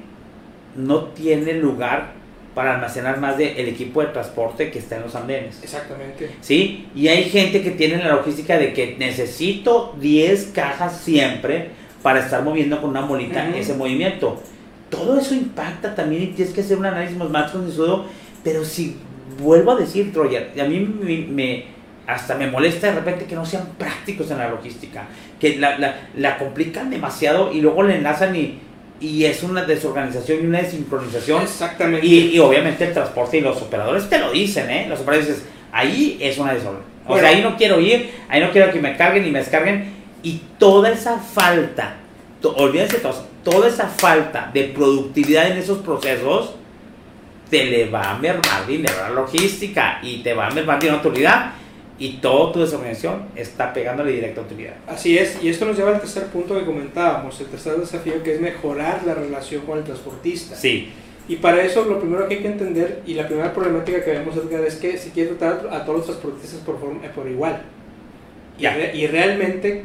no 0.76 1.04
tiene 1.04 1.54
lugar 1.54 2.18
para 2.54 2.74
almacenar 2.74 3.20
más 3.20 3.38
del 3.38 3.68
equipo 3.68 4.00
de 4.00 4.08
transporte 4.08 4.70
que 4.70 4.80
está 4.80 4.96
en 4.96 5.02
los 5.02 5.14
andenes. 5.14 5.60
Exactamente. 5.62 6.30
¿sí? 6.40 6.88
Y 6.94 7.08
hay 7.08 7.24
gente 7.30 7.62
que 7.62 7.70
tiene 7.70 7.98
la 7.98 8.16
logística 8.16 8.58
de 8.58 8.72
que 8.72 8.96
necesito 8.98 9.94
10 10.00 10.46
cajas 10.54 11.00
siempre 11.00 11.70
para 12.02 12.20
estar 12.20 12.42
moviendo 12.42 12.80
con 12.80 12.90
una 12.90 13.02
molita 13.02 13.48
ese 13.56 13.74
movimiento. 13.74 14.42
Todo 14.90 15.18
eso 15.20 15.34
impacta 15.34 15.94
también 15.94 16.22
y 16.22 16.26
tienes 16.28 16.54
que 16.54 16.62
hacer 16.62 16.78
un 16.78 16.86
análisis 16.86 17.16
más 17.16 17.52
concienzudo, 17.52 18.06
pero 18.42 18.64
si 18.64 18.96
vuelvo 19.40 19.72
a 19.72 19.76
decir, 19.76 20.12
Troyer, 20.12 20.52
a 20.60 20.64
mí 20.64 20.80
me, 20.80 21.18
me- 21.26 21.64
hasta 22.06 22.34
me 22.36 22.46
molesta 22.50 22.86
de 22.88 22.94
repente 22.94 23.26
que 23.26 23.34
no 23.34 23.44
sean 23.44 23.68
prácticos 23.78 24.30
en 24.30 24.38
la 24.38 24.48
logística, 24.48 25.06
que 25.38 25.56
la, 25.56 25.78
la- 25.78 25.96
la 26.16 26.38
complican 26.38 26.88
demasiado 26.90 27.52
y 27.52 27.60
luego 27.60 27.82
le 27.82 27.96
enlazan 27.96 28.34
y, 28.34 28.58
y 29.00 29.24
es 29.26 29.42
una 29.42 29.64
desorganización 29.64 30.42
y 30.42 30.46
una 30.46 30.58
desincronización 30.62 31.42
Exactamente. 31.42 32.06
y, 32.06 32.34
y 32.34 32.38
obviamente 32.38 32.84
el 32.86 32.94
transporte 32.94 33.38
y 33.38 33.40
los 33.42 33.60
operadores 33.60 34.08
te 34.08 34.18
lo 34.18 34.32
dicen, 34.32 34.70
¿eh? 34.70 34.86
Los 34.88 35.00
operadores 35.00 35.28
dicen, 35.36 35.50
ahí 35.72 36.16
es 36.20 36.38
una 36.38 36.54
desorden. 36.54 36.80
O 37.04 37.08
Bueno. 37.12 37.26
sea, 37.28 37.36
ahí 37.36 37.42
no 37.42 37.56
quiero 37.56 37.78
ir, 37.80 38.10
ahí 38.28 38.40
no 38.40 38.50
quiero 38.50 38.72
que 38.72 38.80
me 38.80 38.96
carguen 38.96 39.26
y 39.26 39.30
me 39.30 39.38
descarguen. 39.40 39.92
Y 40.22 40.40
toda 40.58 40.90
esa 40.90 41.18
falta, 41.18 41.94
to- 42.42 42.54
olvídense 42.56 42.98
todos, 42.98 43.22
toda 43.44 43.68
esa 43.68 43.86
falta 43.86 44.50
de 44.52 44.64
productividad 44.64 45.50
en 45.50 45.58
esos 45.58 45.78
procesos, 45.78 46.54
te 47.50 47.64
le 47.64 47.88
va 47.88 48.10
a 48.12 48.18
mermar 48.18 48.66
dinero 48.66 48.94
a 49.04 49.08
la 49.08 49.14
logística 49.14 49.98
y 50.02 50.22
te 50.22 50.34
va 50.34 50.48
a 50.48 50.50
mermar 50.50 50.78
dinero 50.78 50.98
a 50.98 51.02
tu 51.02 51.08
unidad. 51.08 51.52
Y 52.00 52.18
toda 52.18 52.52
tu 52.52 52.60
desorganización 52.60 53.22
está 53.34 53.72
pegándole 53.72 54.12
directo 54.12 54.42
a 54.42 54.44
tu 54.46 54.54
unidad. 54.54 54.74
Así 54.86 55.18
es, 55.18 55.42
y 55.42 55.48
esto 55.48 55.64
nos 55.64 55.76
lleva 55.76 55.90
al 55.90 56.00
tercer 56.00 56.26
punto 56.26 56.56
que 56.56 56.64
comentábamos, 56.64 57.40
el 57.40 57.46
tercer 57.48 57.74
desafío 57.76 58.22
que 58.22 58.34
es 58.34 58.40
mejorar 58.40 59.00
la 59.04 59.14
relación 59.14 59.62
con 59.66 59.78
el 59.78 59.84
transportista. 59.84 60.54
Sí, 60.54 60.90
Y 61.30 61.36
para 61.36 61.60
eso 61.62 61.84
lo 61.84 61.98
primero 62.00 62.26
que 62.28 62.36
hay 62.36 62.40
que 62.40 62.48
entender 62.48 63.02
y 63.04 63.12
la 63.14 63.26
primera 63.26 63.52
problemática 63.52 64.02
que 64.02 64.12
vemos 64.12 64.34
Edgar 64.36 64.62
es 64.64 64.76
que 64.76 64.96
si 64.96 65.10
quieres 65.10 65.36
tratar 65.38 65.68
a 65.74 65.84
todos 65.84 65.98
los 65.98 66.06
transportistas 66.06 66.60
por, 66.60 66.78
forma- 66.80 67.04
eh, 67.04 67.10
por 67.14 67.28
igual. 67.28 67.60
Y, 68.58 68.62
Ya. 68.62 68.74
re- 68.74 68.96
y 68.96 69.06
realmente 69.08 69.84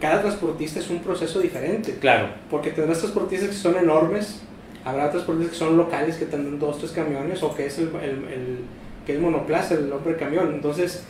cada 0.00 0.20
transportista 0.20 0.80
es 0.80 0.90
un 0.90 0.98
proceso 0.98 1.40
diferente. 1.40 1.94
claro. 2.00 2.28
Porque 2.50 2.70
tendrás 2.70 2.98
transportistas 2.98 3.48
que 3.50 3.54
son 3.54 3.76
enormes, 3.78 4.42
habrá 4.84 5.10
transportistas 5.10 5.52
que 5.52 5.58
son 5.64 5.76
locales 5.76 6.16
que 6.16 6.26
tendrán 6.26 6.58
dos, 6.58 6.78
tres 6.78 6.92
camiones 6.92 7.42
o 7.42 7.54
que 7.54 7.66
es 7.66 7.78
el, 7.78 7.88
el- 8.02 8.28
el- 8.32 8.58
que 9.06 9.14
es 9.14 9.20
monoplaza, 9.20 9.74
el 9.74 9.92
hombre 9.92 10.16
camión. 10.16 10.52
Entonces, 10.54 11.04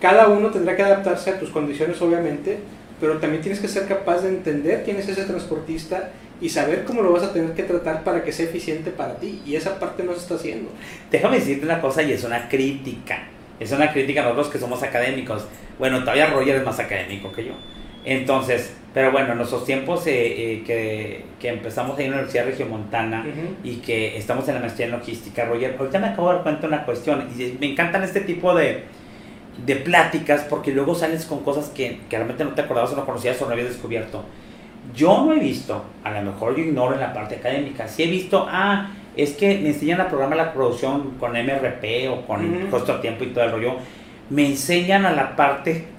cada 0.00 0.28
uno 0.28 0.50
tendrá 0.50 0.76
que 0.76 0.82
adaptarse 0.82 1.30
a 1.30 1.38
tus 1.38 1.50
condiciones, 1.50 2.00
obviamente, 2.02 2.58
pero 3.00 3.18
también 3.18 3.42
tienes 3.42 3.60
que 3.60 3.68
ser 3.68 3.86
capaz 3.86 4.22
de 4.22 4.28
entender 4.30 4.82
quién 4.84 4.96
es 4.98 5.08
ese 5.08 5.24
transportista 5.24 6.10
y 6.40 6.48
saber 6.50 6.84
cómo 6.84 7.02
lo 7.02 7.12
vas 7.12 7.22
a 7.22 7.32
tener 7.32 7.52
que 7.52 7.62
tratar 7.62 8.04
para 8.04 8.22
que 8.22 8.32
sea 8.32 8.46
eficiente 8.46 8.90
para 8.90 9.14
ti. 9.16 9.40
Y 9.46 9.56
esa 9.56 9.78
parte 9.78 10.02
no 10.02 10.12
se 10.12 10.18
está 10.20 10.34
haciendo. 10.34 10.70
Déjame 11.10 11.38
decirte 11.38 11.64
una 11.64 11.80
cosa 11.80 12.02
y 12.02 12.12
es 12.12 12.24
una 12.24 12.48
crítica. 12.48 13.24
Es 13.58 13.72
una 13.72 13.90
crítica 13.90 14.20
a 14.20 14.24
nosotros 14.24 14.48
que 14.48 14.58
somos 14.58 14.82
académicos. 14.82 15.46
Bueno, 15.78 16.00
todavía 16.00 16.26
Roger 16.30 16.56
es 16.56 16.64
más 16.64 16.78
académico 16.78 17.32
que 17.32 17.44
yo. 17.46 17.52
Entonces, 18.06 18.72
pero 18.94 19.10
bueno, 19.12 19.32
en 19.32 19.38
nuestros 19.38 19.64
tiempos 19.66 20.06
eh, 20.06 20.12
eh, 20.14 20.62
que, 20.64 21.24
que 21.40 21.48
empezamos 21.48 21.98
en 21.98 22.10
la 22.12 22.16
Universidad 22.18 22.46
Regiomontana 22.46 23.20
Ujú. 23.28 23.56
y 23.64 23.76
que 23.78 24.16
estamos 24.16 24.48
en 24.48 24.54
la 24.54 24.60
maestría 24.60 24.86
en 24.86 24.92
logística, 24.92 25.44
Roger, 25.44 25.76
ahorita 25.78 25.98
me 25.98 26.06
acabo 26.06 26.28
de 26.28 26.34
dar 26.36 26.42
cuenta 26.44 26.62
de 26.62 26.68
una 26.68 26.84
cuestión 26.84 27.28
y 27.36 27.56
me 27.60 27.72
encantan 27.72 28.04
este 28.04 28.20
tipo 28.20 28.54
de, 28.54 28.84
de 29.66 29.76
pláticas 29.76 30.46
porque 30.48 30.70
luego 30.70 30.94
sales 30.94 31.26
con 31.26 31.40
cosas 31.40 31.68
que, 31.70 31.98
que 32.08 32.16
realmente 32.16 32.44
no 32.44 32.52
te 32.52 32.62
acordabas 32.62 32.92
o 32.92 32.96
no 32.96 33.04
conocías 33.04 33.42
o 33.42 33.46
no 33.46 33.52
habías 33.52 33.68
descubierto. 33.68 34.24
Yo 34.94 35.24
no 35.26 35.34
he 35.34 35.40
visto, 35.40 35.84
a 36.04 36.12
lo 36.12 36.22
mejor 36.22 36.56
yo 36.56 36.62
ignoro 36.62 36.94
en 36.94 37.00
la 37.00 37.12
parte 37.12 37.34
académica, 37.34 37.88
sí 37.88 38.04
he 38.04 38.06
visto, 38.06 38.46
ah, 38.48 38.92
es 39.16 39.32
que 39.32 39.58
me 39.58 39.70
enseñan 39.70 40.00
a 40.00 40.08
programar 40.08 40.36
la 40.38 40.52
producción 40.52 41.14
con 41.18 41.32
MRP 41.32 42.08
o 42.08 42.24
con 42.24 42.68
costo 42.70 42.92
a 42.92 43.00
tiempo 43.00 43.24
y 43.24 43.28
todo 43.28 43.44
el 43.44 43.50
rollo. 43.50 43.72
Me 44.30 44.46
enseñan 44.46 45.04
a 45.06 45.12
la 45.12 45.34
parte 45.34 45.95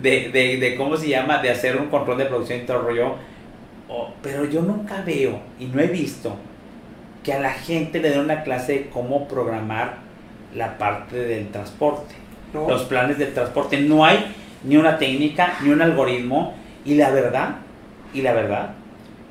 de, 0.00 0.30
de, 0.30 0.56
de 0.58 0.76
cómo 0.76 0.96
se 0.96 1.08
llama, 1.08 1.38
de 1.38 1.50
hacer 1.50 1.76
un 1.76 1.88
control 1.88 2.18
de 2.18 2.26
producción 2.26 2.60
y 2.60 2.62
todo 2.62 2.82
rollo. 2.82 3.14
Oh, 3.88 4.10
pero 4.22 4.44
yo 4.44 4.62
nunca 4.62 5.02
veo 5.02 5.40
y 5.58 5.66
no 5.66 5.80
he 5.80 5.86
visto 5.86 6.36
que 7.22 7.32
a 7.32 7.40
la 7.40 7.52
gente 7.52 8.00
le 8.00 8.10
den 8.10 8.20
una 8.20 8.42
clase 8.42 8.72
de 8.72 8.86
cómo 8.88 9.28
programar 9.28 9.98
la 10.54 10.78
parte 10.78 11.16
del 11.16 11.48
transporte 11.50 12.14
¿No? 12.52 12.68
los 12.68 12.84
planes 12.84 13.18
del 13.18 13.34
transporte. 13.34 13.78
No 13.80 14.04
hay 14.04 14.24
ni 14.62 14.76
una 14.76 14.98
técnica, 14.98 15.58
ni 15.62 15.70
un 15.70 15.82
algoritmo. 15.82 16.54
Y 16.84 16.94
la 16.96 17.10
verdad, 17.10 17.56
y 18.12 18.20
la 18.20 18.34
verdad, 18.34 18.74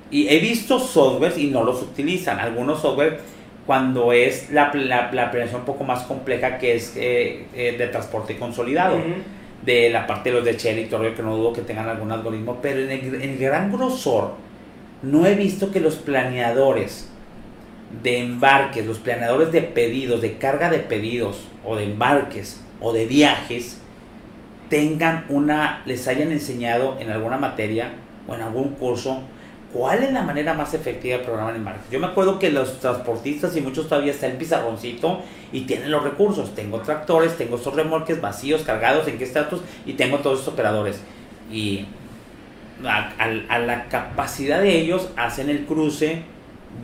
y 0.09 0.27
he 0.27 0.39
visto 0.39 0.79
softwares 0.79 1.37
y 1.37 1.47
no 1.47 1.63
los 1.63 1.81
utilizan. 1.81 2.39
Algunos 2.39 2.81
software 2.81 3.19
cuando 3.65 4.11
es 4.11 4.51
la, 4.51 4.71
la, 4.73 5.11
la 5.11 5.31
planeación 5.31 5.61
un 5.61 5.65
poco 5.65 5.83
más 5.83 6.03
compleja 6.03 6.57
que 6.57 6.75
es 6.75 6.93
eh, 6.97 7.45
eh, 7.55 7.75
de 7.77 7.87
transporte 7.87 8.37
consolidado. 8.37 8.97
Ujú. 8.97 9.13
De 9.65 9.89
la 9.89 10.05
parte 10.05 10.29
de 10.29 10.35
los 10.35 10.45
de 10.45 10.57
Shell 10.57 10.79
y 10.79 10.85
que 10.85 11.23
no 11.23 11.37
dudo 11.37 11.53
que 11.53 11.61
tengan 11.61 11.87
algún 11.87 12.11
algoritmo. 12.11 12.59
Pero 12.61 12.81
en 12.81 12.91
el, 12.91 13.15
en 13.15 13.29
el 13.29 13.37
gran 13.37 13.71
grosor, 13.71 14.35
no 15.01 15.25
he 15.25 15.35
visto 15.35 15.71
que 15.71 15.79
los 15.79 15.95
planeadores 15.95 17.09
de 18.01 18.19
embarques, 18.19 18.85
los 18.85 18.99
planeadores 18.99 19.51
de 19.51 19.61
pedidos, 19.61 20.21
de 20.21 20.37
carga 20.37 20.69
de 20.69 20.79
pedidos 20.79 21.47
o 21.63 21.75
de 21.75 21.83
embarques 21.83 22.61
o 22.81 22.91
de 22.91 23.05
viajes 23.05 23.79
tengan 24.69 25.25
una, 25.29 25.83
les 25.85 26.07
hayan 26.07 26.31
enseñado 26.31 26.97
en 26.99 27.11
alguna 27.11 27.37
materia 27.37 27.91
o 28.27 28.33
en 28.33 28.41
algún 28.41 28.69
curso 28.69 29.21
cuál 29.73 30.03
es 30.03 30.13
la 30.13 30.21
manera 30.21 30.53
más 30.53 30.73
efectiva 30.73 31.17
de 31.17 31.23
programar 31.23 31.55
embarques. 31.55 31.89
Yo 31.91 31.99
me 31.99 32.07
acuerdo 32.07 32.37
que 32.39 32.49
los 32.51 32.79
transportistas 32.79 33.55
y 33.57 33.61
muchos 33.61 33.89
todavía 33.89 34.11
está 34.11 34.27
el 34.27 34.33
pizarroncito 34.37 35.21
y 35.51 35.61
tienen 35.61 35.91
los 35.91 36.03
recursos. 36.03 36.53
Tengo 36.55 36.79
tractores, 36.81 37.35
tengo 37.37 37.55
estos 37.57 37.73
remolques 37.75 38.21
vacíos, 38.21 38.61
cargados, 38.61 39.07
en 39.07 39.17
qué 39.17 39.23
estatus 39.23 39.61
y 39.85 39.93
tengo 39.93 40.19
todos 40.19 40.39
estos 40.39 40.53
operadores. 40.53 41.01
Y 41.51 41.85
a, 42.85 43.11
a- 43.49 43.59
la 43.59 43.85
capacidad 43.87 44.61
de 44.61 44.77
ellos 44.79 45.09
hacen 45.15 45.49
el 45.49 45.65
cruce, 45.65 46.23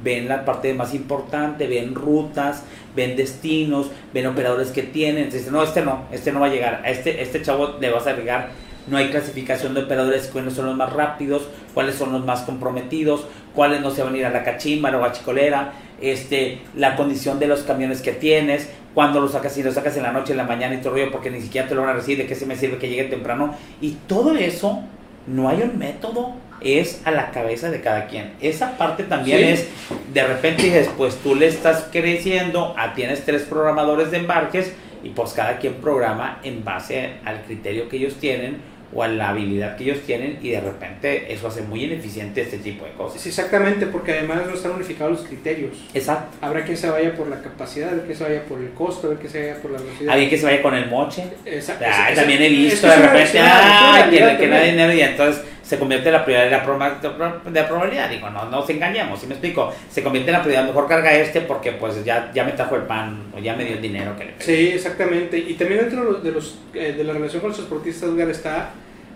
ven 0.03 0.27
la 0.27 0.45
parte 0.45 0.73
más 0.73 0.93
importante, 0.93 1.67
ven 1.67 1.95
rutas, 1.95 2.63
ven 2.95 3.15
destinos, 3.15 3.89
ven 4.13 4.27
operadores 4.27 4.69
que 4.69 4.83
tienen, 4.83 5.29
dicen, 5.29 5.51
no, 5.51 5.63
este 5.63 5.81
no, 5.81 6.03
este 6.11 6.31
no 6.31 6.39
va 6.39 6.47
a 6.47 6.49
llegar, 6.49 6.81
a 6.85 6.89
este, 6.89 7.21
este 7.21 7.41
chavo 7.41 7.77
le 7.79 7.89
vas 7.89 8.05
a 8.07 8.13
llegar, 8.13 8.49
no 8.89 8.97
hay 8.97 9.09
clasificación 9.09 9.73
de 9.73 9.83
operadores, 9.83 10.27
cuáles 10.31 10.53
son 10.53 10.65
los 10.65 10.75
más 10.75 10.91
rápidos, 10.93 11.47
cuáles 11.73 11.95
son 11.95 12.11
los 12.11 12.25
más 12.25 12.41
comprometidos, 12.41 13.25
cuáles 13.53 13.81
no 13.81 13.91
se 13.91 14.03
van 14.03 14.13
a 14.13 14.17
ir 14.17 14.25
a 14.25 14.29
la 14.29 14.43
cachimba 14.43 14.89
o 14.97 15.03
a 15.03 15.11
chicolera, 15.11 15.73
este, 16.01 16.59
la 16.75 16.95
condición 16.95 17.39
de 17.39 17.47
los 17.47 17.61
camiones 17.61 18.01
que 18.01 18.11
tienes, 18.13 18.69
cuándo 18.93 19.19
los 19.19 19.33
sacas, 19.33 19.53
si 19.53 19.63
los 19.63 19.75
sacas 19.75 19.95
en 19.97 20.03
la 20.03 20.11
noche, 20.11 20.31
en 20.31 20.37
la 20.37 20.45
mañana 20.45 20.75
y 20.75 20.77
todo 20.79 20.93
rollo, 20.93 21.11
porque 21.11 21.29
ni 21.29 21.41
siquiera 21.41 21.67
te 21.67 21.75
lo 21.75 21.81
van 21.81 21.91
a 21.91 21.93
recibir, 21.93 22.19
de 22.19 22.25
qué 22.25 22.35
se 22.35 22.45
me 22.45 22.55
sirve 22.55 22.77
que 22.77 22.89
llegue 22.89 23.05
temprano, 23.05 23.55
y 23.81 23.91
todo 24.07 24.35
eso 24.35 24.81
no 25.27 25.49
hay 25.49 25.61
un 25.61 25.77
método, 25.77 26.33
es 26.61 27.01
a 27.05 27.11
la 27.11 27.31
cabeza 27.31 27.69
de 27.69 27.81
cada 27.81 28.07
quien. 28.07 28.33
Esa 28.41 28.77
parte 28.77 29.03
también 29.03 29.37
Sí. 29.39 29.43
es, 29.45 29.67
de 30.13 30.23
repente 30.25 30.63
dices, 30.63 30.89
pues 30.97 31.15
tú 31.17 31.35
le 31.35 31.47
estás 31.47 31.87
creciendo, 31.91 32.73
ah, 32.77 32.93
tienes 32.95 33.23
tres 33.23 33.43
programadores 33.43 34.11
de 34.11 34.17
embarques 34.17 34.73
y 35.03 35.09
pues 35.09 35.31
cada 35.31 35.57
quien 35.59 35.75
programa 35.75 36.39
en 36.43 36.65
base 36.65 37.11
al 37.23 37.43
criterio 37.43 37.87
que 37.87 37.95
ellos 37.97 38.15
tienen 38.15 38.57
o 38.93 39.03
a 39.03 39.07
la 39.07 39.29
habilidad 39.29 39.77
que 39.77 39.83
ellos 39.83 39.99
tienen 40.05 40.39
y 40.41 40.49
de 40.49 40.61
repente 40.61 41.31
eso 41.31 41.47
hace 41.47 41.61
muy 41.61 41.83
ineficiente 41.83 42.41
este 42.41 42.57
tipo 42.57 42.85
de 42.85 42.91
cosas. 42.93 43.21
Sí, 43.21 43.29
exactamente, 43.29 43.85
porque 43.85 44.13
además 44.13 44.41
no 44.47 44.53
están 44.53 44.71
unificados 44.71 45.19
los 45.19 45.27
criterios. 45.27 45.73
Exacto. 45.93 46.37
Habrá 46.41 46.63
quien 46.65 46.75
se 46.77 46.89
vaya 46.89 47.13
por 47.15 47.27
la 47.27 47.41
capacidad, 47.41 47.89
habrá 47.89 48.03
quien 48.03 48.17
se 48.17 48.23
vaya 48.23 48.43
por 48.45 48.59
el 48.59 48.69
costo, 48.71 49.07
habrá 49.07 49.19
quien 49.19 49.31
se 49.31 49.39
vaya 49.41 49.61
por 49.61 49.71
la 49.71 49.79
velocidad. 49.79 50.11
Alguien 50.13 50.29
que 50.29 50.37
se 50.37 50.45
vaya 50.45 50.61
con 50.61 50.73
el 50.75 50.87
moche. 50.87 51.23
Esa- 51.45 51.77
Ah, 51.85 52.09
también 52.15 52.41
he 52.41 52.49
visto 52.49 52.87
de 52.87 52.95
repente, 52.95 53.39
ah, 53.41 54.07
que, 54.09 54.17
que 54.37 54.47
no 54.47 54.55
hay 54.55 54.71
dinero 54.71 54.93
y 54.93 55.01
entonces 55.01 55.43
se 55.69 55.77
convierte 55.77 56.09
en 56.09 56.13
la 56.13 56.25
prioridad 56.25 56.45
de 56.45 56.51
la, 56.57 56.65
proba- 56.65 57.43
de 57.43 57.61
la 57.61 57.67
probabilidad. 57.67 58.09
Digo, 58.09 58.27
no 58.31 58.45
nos 58.49 58.67
engañemos, 58.71 59.19
si 59.19 59.27
me 59.27 59.33
explico? 59.35 59.71
Se 59.91 60.01
convierte 60.01 60.31
en 60.31 60.37
la 60.37 60.41
prioridad, 60.41 60.65
mejor 60.65 60.87
carga 60.87 61.13
este 61.13 61.41
porque 61.41 61.73
pues 61.73 62.03
ya, 62.03 62.31
ya 62.33 62.43
me 62.43 62.53
trajo 62.53 62.75
el 62.75 62.83
pan 62.83 63.25
o 63.35 63.39
ya 63.39 63.55
me 63.55 63.65
dio 63.65 63.75
el 63.75 63.81
dinero 63.81 64.17
que 64.17 64.25
le 64.25 64.31
pedí. 64.31 64.43
Sí, 64.45 64.67
exactamente. 64.73 65.37
Y 65.37 65.53
también 65.53 65.81
dentro 65.81 66.15
de 66.15 66.31
los, 66.31 66.55
de, 66.73 66.89
eh, 66.89 67.03
la 67.03 67.13
relación 67.13 67.39
con 67.41 67.49
los 67.49 67.57
transportistas, 67.57 68.09
Edgar, 68.09 68.29
está 68.31 68.71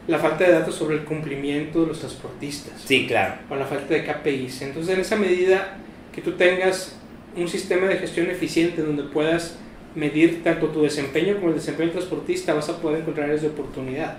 la 0.06 0.20
falta 0.20 0.44
de 0.44 0.52
datos 0.52 0.76
sobre 0.76 0.98
el 0.98 1.04
cumplimiento 1.06 1.82
de 1.82 1.88
los 1.88 2.00
transportistas. 2.00 2.74
Sí, 2.86 3.08
claro. 3.08 3.34
O 3.50 3.56
la 3.56 3.66
falta 3.66 3.92
de 3.92 4.04
KPIs. 4.04 4.62
Entonces, 4.62 4.94
en 4.94 5.02
esa 5.02 5.16
medida 5.16 5.78
que 6.14 6.22
tú 6.22 6.34
tengas 6.34 6.96
un 7.36 7.48
sistema 7.48 7.88
de 7.88 7.96
gestión 7.98 8.30
eficiente 8.30 8.84
donde 8.84 9.02
puedas 9.04 9.58
medir 9.96 10.44
tanto 10.44 10.68
tu 10.68 10.84
desempeño 10.84 11.36
como 11.38 11.50
el 11.50 11.56
desempeño 11.56 11.88
del 11.90 11.98
transportista, 11.98 12.54
vas 12.54 12.70
a 12.70 12.78
poder 12.78 13.00
encontrar 13.02 13.26
áreas 13.26 13.42
de 13.42 13.48
oportunidad. 13.48 14.18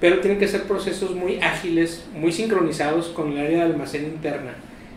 Pero 0.00 0.20
tienen 0.20 0.38
que 0.38 0.48
ser 0.48 0.64
procesos 0.64 1.14
muy 1.14 1.38
ágiles, 1.40 2.04
muy 2.14 2.32
sincronizados 2.32 3.08
con 3.08 3.32
el 3.32 3.38
área 3.38 3.64
de 3.64 3.72
almacén 3.72 4.04
interna 4.04 4.54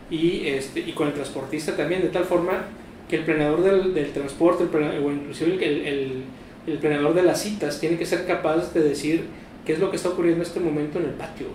y, 0.10 0.48
este, 0.48 0.82
y 0.82 0.92
con 0.92 1.08
el 1.08 1.14
transportista 1.14 1.76
también, 1.76 2.02
de 2.02 2.10
tal 2.10 2.26
forma 2.26 2.66
que 3.08 3.18
el 3.18 3.26
planeador 3.26 3.64
del, 3.64 3.94
del 3.94 4.12
transporte, 4.12 4.64
el 4.64 5.04
o 5.04 5.12
inclusive 5.12 5.54
el, 5.54 5.88
el, 5.88 6.24
el, 6.68 6.78
planeador 6.80 7.14
de 7.14 7.24
las 7.24 7.42
citas, 7.42 7.80
tiene 7.80 7.98
que 7.98 8.06
ser 8.06 8.26
capaz 8.26 8.74
de 8.74 8.82
decir 8.82 9.26
qué 9.66 9.74
es 9.74 9.80
lo 9.80 9.90
que 9.90 9.96
está 9.96 10.10
ocurriendo 10.10 10.44
en 10.44 10.48
este 10.48 10.60
momento 10.60 11.00
en 11.00 11.06
el 11.06 11.12
patio. 11.12 11.48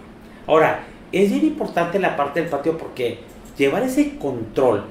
Ahora, 0.46 0.84
es 1.12 1.30
bien 1.30 1.44
importante 1.44 1.98
la 1.98 2.16
parte 2.16 2.40
del 2.40 2.48
patio 2.48 2.76
porque 2.76 3.18
llevar 3.56 3.82
ese 3.82 4.18
control 4.18 4.84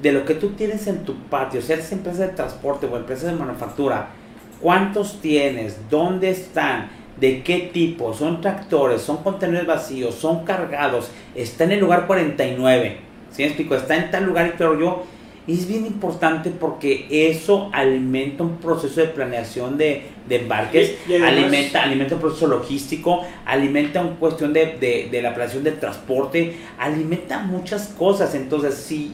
de 0.00 0.12
lo 0.12 0.24
que 0.24 0.34
tú 0.34 0.50
tienes 0.50 0.86
en 0.86 1.04
tu 1.04 1.14
patio, 1.14 1.62
sea 1.62 1.76
es 1.76 1.90
empresa 1.92 2.26
de 2.26 2.32
transporte 2.32 2.86
o 2.86 2.96
empresa 2.96 3.26
de 3.26 3.34
manufactura, 3.34 4.10
cuántos 4.60 5.20
tienes, 5.20 5.78
dónde 5.90 6.30
están, 6.30 6.90
de 7.18 7.42
qué 7.42 7.70
tipo, 7.72 8.12
son 8.12 8.40
tractores, 8.40 9.02
son 9.02 9.18
contenedores 9.18 9.66
vacíos, 9.66 10.14
son 10.14 10.44
cargados, 10.44 11.10
está 11.34 11.64
en 11.64 11.72
el 11.72 11.80
lugar 11.80 12.06
49, 12.06 12.96
¿sí 13.30 13.42
me 13.42 13.48
explico? 13.48 13.74
Está 13.74 13.96
en 13.96 14.10
tal 14.10 14.24
lugar 14.24 14.48
y 14.48 14.58
pero 14.58 14.78
yo, 14.78 15.04
es 15.46 15.68
bien 15.68 15.84
importante 15.86 16.50
porque 16.50 17.06
eso 17.10 17.68
alimenta 17.72 18.42
un 18.42 18.56
proceso 18.56 19.00
de 19.00 19.08
planeación 19.08 19.76
de, 19.76 20.04
de 20.26 20.36
embarques, 20.36 20.96
alimenta, 21.22 21.82
alimenta 21.82 22.14
un 22.14 22.20
proceso 22.22 22.46
logístico, 22.46 23.22
alimenta 23.44 24.00
una 24.00 24.16
cuestión 24.16 24.54
de, 24.54 24.78
de, 24.80 25.08
de, 25.10 25.22
la 25.22 25.34
planeación 25.34 25.62
del 25.62 25.78
transporte, 25.78 26.56
alimenta 26.78 27.40
muchas 27.40 27.88
cosas. 27.88 28.34
Entonces, 28.34 28.74
si 28.74 29.12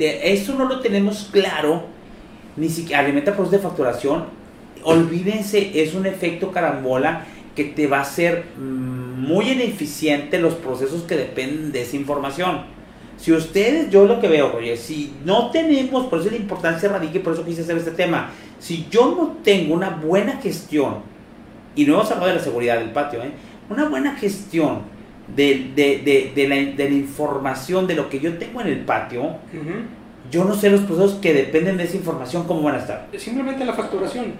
eso 0.00 0.54
no 0.54 0.64
lo 0.64 0.80
tenemos 0.80 1.28
claro, 1.30 1.84
ni 2.56 2.68
siquiera 2.68 3.02
alimenta 3.02 3.32
proceso 3.32 3.56
de 3.56 3.62
facturación, 3.62 4.39
olvídense, 4.84 5.82
es 5.82 5.94
un 5.94 6.06
efecto 6.06 6.50
carambola 6.50 7.26
que 7.54 7.64
te 7.64 7.86
va 7.86 7.98
a 7.98 8.02
hacer 8.02 8.44
mm, 8.56 9.20
muy 9.20 9.50
ineficiente 9.50 10.38
los 10.38 10.54
procesos 10.54 11.02
que 11.02 11.16
dependen 11.16 11.72
de 11.72 11.82
esa 11.82 11.96
información. 11.96 12.62
Si 13.16 13.32
ustedes, 13.32 13.90
yo 13.90 14.06
lo 14.06 14.18
que 14.18 14.28
veo, 14.28 14.56
oye, 14.56 14.76
si 14.76 15.12
no 15.24 15.50
tenemos, 15.50 16.06
por 16.06 16.20
eso 16.20 16.30
la 16.30 16.36
importancia 16.36 16.88
radica 16.88 17.18
y 17.18 17.20
por 17.20 17.34
eso 17.34 17.44
quise 17.44 17.62
hacer 17.62 17.76
este 17.76 17.90
tema, 17.90 18.30
si 18.58 18.86
yo 18.90 19.14
no 19.14 19.36
tengo 19.42 19.74
una 19.74 19.90
buena 19.90 20.38
gestión, 20.38 21.02
y 21.76 21.84
no 21.84 21.94
hemos 21.94 22.10
hablado 22.10 22.28
de 22.28 22.36
la 22.36 22.42
seguridad 22.42 22.78
del 22.78 22.90
patio, 22.90 23.22
¿eh? 23.22 23.30
una 23.68 23.88
buena 23.88 24.16
gestión 24.16 24.80
de, 25.36 25.70
de, 25.74 25.98
de, 25.98 26.32
de, 26.34 26.48
la, 26.48 26.56
de 26.56 26.90
la 26.90 26.96
información 26.96 27.86
de 27.86 27.94
lo 27.94 28.08
que 28.08 28.20
yo 28.20 28.38
tengo 28.38 28.62
en 28.62 28.68
el 28.68 28.80
patio, 28.80 29.22
uh 29.22 29.28
-huh. 29.28 30.30
yo 30.30 30.44
no 30.44 30.54
sé 30.54 30.70
los 30.70 30.80
procesos 30.80 31.14
que 31.20 31.34
dependen 31.34 31.76
de 31.76 31.84
esa 31.84 31.96
información, 31.96 32.44
cómo 32.46 32.62
van 32.62 32.76
a 32.76 32.78
estar. 32.78 33.08
Simplemente 33.16 33.64
la 33.64 33.74
facturación. 33.74 34.32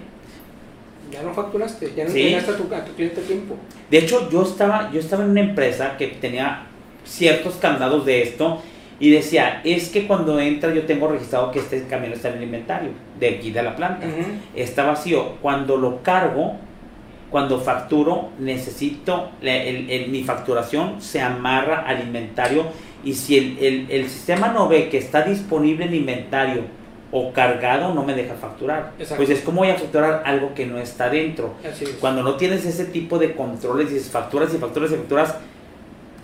Ya 1.11 1.21
no 1.23 1.33
facturaste, 1.33 1.93
ya 1.95 2.05
no 2.05 2.11
¿Sí? 2.11 2.33
a 2.33 2.45
tu, 2.45 2.73
a 2.73 2.85
tu 2.85 2.93
cliente 2.93 3.21
tiempo. 3.21 3.55
De 3.89 3.97
hecho, 3.97 4.29
yo 4.29 4.43
estaba, 4.43 4.91
yo 4.91 4.99
estaba 4.99 5.23
en 5.23 5.31
una 5.31 5.41
empresa 5.41 5.97
que 5.97 6.07
tenía 6.07 6.67
ciertos 7.03 7.55
candados 7.55 8.05
de 8.05 8.21
esto 8.21 8.61
y 8.99 9.09
decía, 9.09 9.61
es 9.63 9.89
que 9.89 10.07
cuando 10.07 10.39
entra 10.39 10.73
yo 10.73 10.83
tengo 10.83 11.07
registrado 11.07 11.51
que 11.51 11.59
este 11.59 11.83
camión 11.87 12.13
está 12.13 12.29
en 12.29 12.37
el 12.37 12.43
inventario 12.43 12.91
de 13.19 13.29
aquí 13.29 13.51
de 13.51 13.63
la 13.63 13.75
planta. 13.75 14.05
Uh 14.05 14.09
-huh. 14.09 14.25
Está 14.55 14.85
vacío. 14.85 15.37
Cuando 15.41 15.75
lo 15.75 16.03
cargo, 16.03 16.57
cuando 17.31 17.59
facturo, 17.59 18.29
necesito, 18.39 19.31
el, 19.41 19.89
el, 19.89 20.09
mi 20.09 20.23
facturación 20.23 21.01
se 21.01 21.21
amarra 21.21 21.79
al 21.87 22.01
inventario 22.01 22.65
y 23.03 23.13
si 23.13 23.37
el, 23.37 23.87
el, 23.89 24.09
sistema 24.09 24.49
no 24.49 24.67
ve 24.67 24.89
que 24.89 24.97
está 24.97 25.23
disponible 25.23 25.85
el 25.85 25.95
inventario 25.95 26.65
o 27.11 27.33
cargado, 27.33 27.93
no 27.93 28.03
me 28.03 28.13
deja 28.13 28.35
facturar. 28.35 28.93
Exacto. 28.97 29.23
Pues 29.23 29.29
es 29.29 29.43
como 29.43 29.61
voy 29.61 29.69
a 29.69 29.75
facturar 29.75 30.23
algo 30.25 30.53
que 30.53 30.65
no 30.65 30.77
está 30.77 31.09
dentro. 31.09 31.53
Cuando 31.99 32.23
no 32.23 32.35
tienes 32.35 32.65
ese 32.65 32.85
tipo 32.85 33.19
de 33.19 33.33
controles, 33.33 33.89
dices 33.89 34.09
facturas 34.09 34.53
y 34.53 34.57
facturas 34.57 34.91
y 34.91 34.95
facturas, 34.95 35.35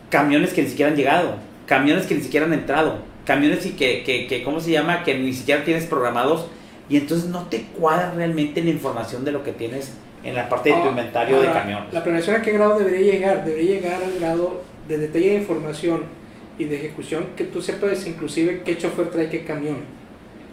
camiones 0.09 0.53
que 0.53 0.61
ni 0.61 0.69
siquiera 0.69 0.91
han 0.91 0.97
llegado 0.97 1.47
camiones 1.67 2.07
que 2.07 2.15
ni 2.15 2.21
siquiera 2.21 2.47
han 2.47 2.53
entrado, 2.53 2.97
camiones 3.25 3.65
y 3.67 3.71
que, 3.71 4.03
que, 4.03 4.25
que, 4.25 4.43
¿cómo 4.43 4.59
se 4.59 4.71
llama? 4.71 5.03
Que 5.03 5.15
ni 5.15 5.33
siquiera 5.33 5.63
tienes 5.63 5.85
programados 5.85 6.47
y 6.89 6.97
entonces 6.97 7.29
no 7.29 7.43
te 7.47 7.63
cuadra 7.77 8.13
realmente 8.15 8.63
la 8.63 8.71
información 8.71 9.23
de 9.23 9.33
lo 9.33 9.43
que 9.43 9.51
tienes 9.51 9.93
en 10.23 10.33
la 10.33 10.49
parte 10.49 10.69
de 10.69 10.75
tu 10.75 10.87
ah, 10.87 10.89
inventario 10.89 11.35
ahora, 11.35 11.49
de 11.49 11.53
camión. 11.53 11.83
La 11.91 12.03
planeación 12.03 12.37
a 12.37 12.41
qué 12.41 12.51
grado 12.53 12.79
debería 12.79 13.13
llegar? 13.13 13.45
Debería 13.45 13.75
llegar 13.75 14.01
al 14.01 14.17
grado 14.19 14.63
de 14.87 14.97
detalle 14.97 15.29
de 15.29 15.35
información 15.35 16.03
y 16.57 16.63
de 16.63 16.77
ejecución 16.77 17.27
que 17.35 17.43
tú 17.43 17.61
sepas 17.61 18.07
inclusive 18.07 18.63
qué 18.65 18.77
chofer 18.77 19.09
trae 19.09 19.29
qué 19.29 19.43
camión. 19.43 19.96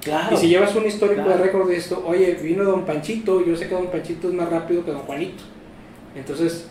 Claro. 0.04 0.36
Y 0.36 0.38
si 0.38 0.48
llevas 0.48 0.74
un 0.76 0.86
histórico 0.86 1.22
claro. 1.22 1.38
de 1.38 1.44
récord 1.44 1.68
de 1.68 1.76
esto, 1.76 2.04
oye, 2.06 2.34
vino 2.34 2.62
Don 2.62 2.84
Panchito, 2.84 3.44
yo 3.44 3.56
sé 3.56 3.68
que 3.68 3.74
Don 3.74 3.86
Panchito 3.86 4.28
es 4.28 4.34
más 4.34 4.50
rápido 4.50 4.84
que 4.84 4.90
Don 4.90 5.00
Juanito. 5.00 5.42
Entonces, 6.14 6.66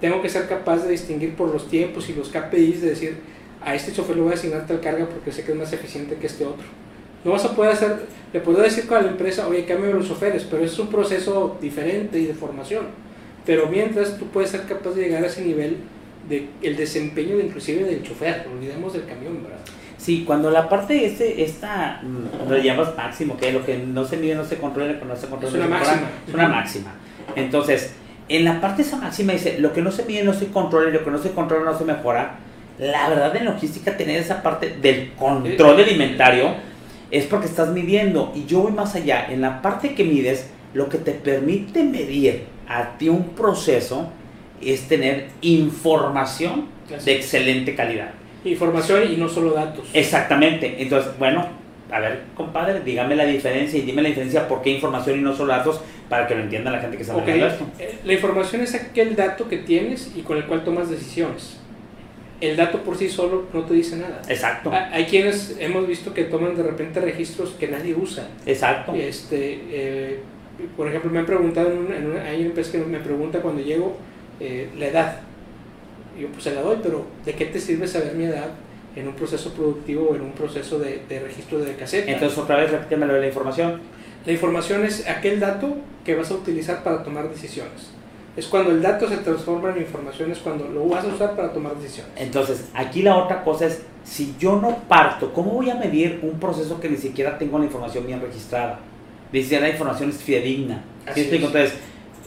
tengo 0.00 0.22
que 0.22 0.28
ser 0.28 0.48
capaz 0.48 0.84
de 0.84 0.90
distinguir 0.90 1.34
por 1.34 1.52
los 1.52 1.68
tiempos 1.68 2.08
y 2.08 2.14
los 2.14 2.28
KPIs, 2.28 2.82
de 2.82 2.90
decir, 2.90 3.16
a 3.64 3.74
este 3.74 3.92
chofer 3.92 4.16
le 4.16 4.22
voy 4.22 4.32
a 4.32 4.34
asignar 4.34 4.66
tal 4.66 4.80
carga 4.80 5.06
porque 5.06 5.32
sé 5.32 5.42
que 5.42 5.52
es 5.52 5.58
más 5.58 5.72
eficiente 5.72 6.16
que 6.16 6.26
este 6.26 6.44
otro. 6.44 6.64
No 7.24 7.32
vas 7.32 7.44
a 7.44 7.56
poder 7.56 7.72
hacer, 7.72 8.06
le 8.32 8.40
puedo 8.40 8.62
decir 8.62 8.84
a 8.92 9.02
la 9.02 9.08
empresa, 9.08 9.48
oye, 9.48 9.64
cambio 9.64 9.92
los 9.92 10.06
choferes, 10.06 10.44
pero 10.44 10.62
es 10.62 10.78
un 10.78 10.88
proceso 10.88 11.58
diferente 11.60 12.20
y 12.20 12.26
de 12.26 12.34
formación. 12.34 12.86
Pero 13.44 13.66
mientras 13.66 14.16
tú 14.18 14.26
puedes 14.26 14.50
ser 14.50 14.62
capaz 14.62 14.90
de 14.90 15.02
llegar 15.02 15.24
a 15.24 15.26
ese 15.26 15.42
nivel 15.42 15.78
de 16.28 16.48
el 16.62 16.76
desempeño 16.76 17.36
de, 17.36 17.46
inclusive 17.46 17.84
del 17.84 18.02
chofer, 18.02 18.46
olvidemos 18.52 18.92
del 18.92 19.06
camión, 19.06 19.42
¿verdad? 19.42 19.58
Sí, 20.06 20.22
cuando 20.24 20.52
la 20.52 20.68
parte 20.68 21.04
este, 21.04 21.42
esta, 21.42 22.00
mm, 22.00 22.48
lo 22.48 22.58
llamas 22.58 22.96
máximo, 22.96 23.36
que 23.36 23.50
lo 23.50 23.66
que 23.66 23.76
no 23.76 24.04
se 24.04 24.16
mide 24.16 24.36
no 24.36 24.44
se 24.44 24.56
controla, 24.58 24.92
lo 24.92 25.00
que 25.00 25.04
no 25.04 25.16
se 25.16 25.26
controla 25.26 25.58
es 25.58 25.64
una 25.64 25.76
máxima. 25.76 26.10
Es 26.28 26.34
una 26.34 26.48
máxima. 26.48 26.94
Entonces, 27.34 27.92
en 28.28 28.44
la 28.44 28.60
parte 28.60 28.82
esa 28.82 28.98
máxima 28.98 29.32
dice, 29.32 29.58
lo 29.58 29.72
que 29.72 29.82
no 29.82 29.90
se 29.90 30.04
mide 30.04 30.22
no 30.22 30.32
se 30.32 30.46
controla 30.46 30.90
y 30.90 30.92
lo 30.92 31.02
que 31.02 31.10
no 31.10 31.18
se 31.18 31.32
controla 31.32 31.72
no 31.72 31.76
se 31.76 31.84
mejora 31.84 32.36
la 32.78 33.08
verdad 33.08 33.34
en 33.34 33.46
logística 33.46 33.96
tener 33.96 34.20
esa 34.20 34.44
parte 34.44 34.76
del 34.80 35.12
control 35.14 35.76
del 35.76 35.90
inventario 35.90 36.54
es 37.10 37.24
porque 37.24 37.46
estás 37.46 37.70
midiendo 37.70 38.32
y 38.32 38.46
yo 38.46 38.60
voy 38.60 38.72
más 38.72 38.94
allá. 38.94 39.26
En 39.28 39.40
la 39.40 39.60
parte 39.60 39.96
que 39.96 40.04
mides, 40.04 40.46
lo 40.72 40.88
que 40.88 40.98
te 40.98 41.10
permite 41.10 41.82
medir 41.82 42.44
a 42.68 42.96
ti 42.96 43.08
un 43.08 43.30
proceso 43.30 44.10
es 44.62 44.86
tener 44.86 45.30
información 45.40 46.68
de 47.04 47.16
excelente 47.16 47.74
calidad. 47.74 48.10
Información 48.46 49.12
y 49.12 49.16
no 49.16 49.28
solo 49.28 49.52
datos. 49.52 49.88
Exactamente. 49.92 50.76
Entonces, 50.78 51.12
bueno, 51.18 51.46
a 51.90 52.00
ver, 52.00 52.22
compadre, 52.34 52.80
dígame 52.80 53.16
la 53.16 53.24
diferencia 53.24 53.78
y 53.78 53.82
dime 53.82 54.02
la 54.02 54.08
diferencia 54.08 54.48
por 54.48 54.62
qué 54.62 54.70
información 54.70 55.18
y 55.18 55.22
no 55.22 55.34
solo 55.34 55.52
datos 55.52 55.80
para 56.08 56.26
que 56.26 56.34
lo 56.34 56.42
entienda 56.42 56.70
la 56.70 56.80
gente 56.80 56.96
que 56.96 57.02
está 57.02 57.16
okay. 57.16 57.40
esto. 57.40 57.66
Eh, 57.78 57.98
la 58.04 58.12
información 58.12 58.62
es 58.62 58.74
aquel 58.74 59.16
dato 59.16 59.48
que 59.48 59.58
tienes 59.58 60.12
y 60.16 60.22
con 60.22 60.36
el 60.36 60.44
cual 60.44 60.64
tomas 60.64 60.88
decisiones 60.88 61.58
el 62.40 62.56
dato 62.56 62.82
por 62.82 62.96
sí 62.96 63.08
solo 63.08 63.46
no 63.52 63.64
te 63.64 63.74
dice 63.74 63.96
nada. 63.96 64.20
Exacto. 64.28 64.70
Hay 64.72 65.04
quienes 65.04 65.56
hemos 65.58 65.86
visto 65.86 66.12
que 66.12 66.24
toman 66.24 66.56
de 66.56 66.62
repente 66.62 67.00
registros 67.00 67.50
que 67.58 67.68
nadie 67.68 67.94
usa. 67.94 68.28
Exacto. 68.44 68.94
Este, 68.94 69.60
eh, 69.70 70.20
por 70.76 70.88
ejemplo, 70.88 71.10
me 71.10 71.20
han 71.20 71.26
preguntado, 71.26 71.72
en 71.72 71.78
una, 71.78 71.96
en 71.96 72.06
una, 72.10 72.22
hay 72.22 72.40
una 72.40 72.48
empresa 72.48 72.72
que 72.72 72.78
me 72.78 72.98
pregunta 72.98 73.40
cuando 73.40 73.62
llego 73.62 73.96
eh, 74.40 74.68
la 74.76 74.86
edad. 74.86 75.20
Yo 76.18 76.28
pues 76.28 76.44
se 76.44 76.54
la 76.54 76.62
doy, 76.62 76.78
pero 76.82 77.04
¿de 77.24 77.34
qué 77.34 77.46
te 77.46 77.60
sirve 77.60 77.86
saber 77.86 78.14
mi 78.14 78.24
edad 78.24 78.50
en 78.94 79.08
un 79.08 79.14
proceso 79.14 79.52
productivo 79.52 80.08
o 80.10 80.16
en 80.16 80.22
un 80.22 80.32
proceso 80.32 80.78
de, 80.78 81.02
de 81.08 81.20
registro 81.20 81.58
de 81.58 81.74
caseta? 81.76 82.10
Entonces 82.10 82.38
otra 82.38 82.56
vez 82.56 82.70
repíteme 82.70 83.06
la 83.06 83.26
información. 83.26 83.80
La 84.24 84.32
información 84.32 84.84
es 84.84 85.08
aquel 85.08 85.40
dato 85.40 85.76
que 86.04 86.14
vas 86.14 86.30
a 86.30 86.34
utilizar 86.34 86.82
para 86.82 87.02
tomar 87.02 87.28
decisiones 87.28 87.96
es 88.36 88.46
cuando 88.46 88.70
el 88.70 88.82
dato 88.82 89.08
se 89.08 89.16
transforma 89.18 89.70
en 89.70 89.78
información, 89.78 90.30
es 90.30 90.38
cuando 90.38 90.68
lo 90.68 90.86
vas 90.86 91.04
a 91.04 91.08
usar 91.08 91.34
para 91.34 91.52
tomar 91.52 91.74
decisiones. 91.76 92.12
Entonces, 92.16 92.68
aquí 92.74 93.02
la 93.02 93.16
otra 93.16 93.42
cosa 93.42 93.66
es, 93.66 93.82
si 94.04 94.34
yo 94.38 94.60
no 94.60 94.80
parto, 94.88 95.32
¿cómo 95.32 95.52
voy 95.52 95.70
a 95.70 95.74
medir 95.74 96.20
un 96.22 96.38
proceso 96.38 96.78
que 96.78 96.90
ni 96.90 96.98
siquiera 96.98 97.38
tengo 97.38 97.58
la 97.58 97.64
información 97.64 98.06
bien 98.06 98.20
registrada? 98.20 98.80
Ni 99.32 99.42
siquiera 99.42 99.66
la 99.66 99.72
información 99.72 100.10
es 100.10 100.16
fidedigna. 100.16 100.84
¿Sí 101.14 101.28
entonces, 101.32 101.72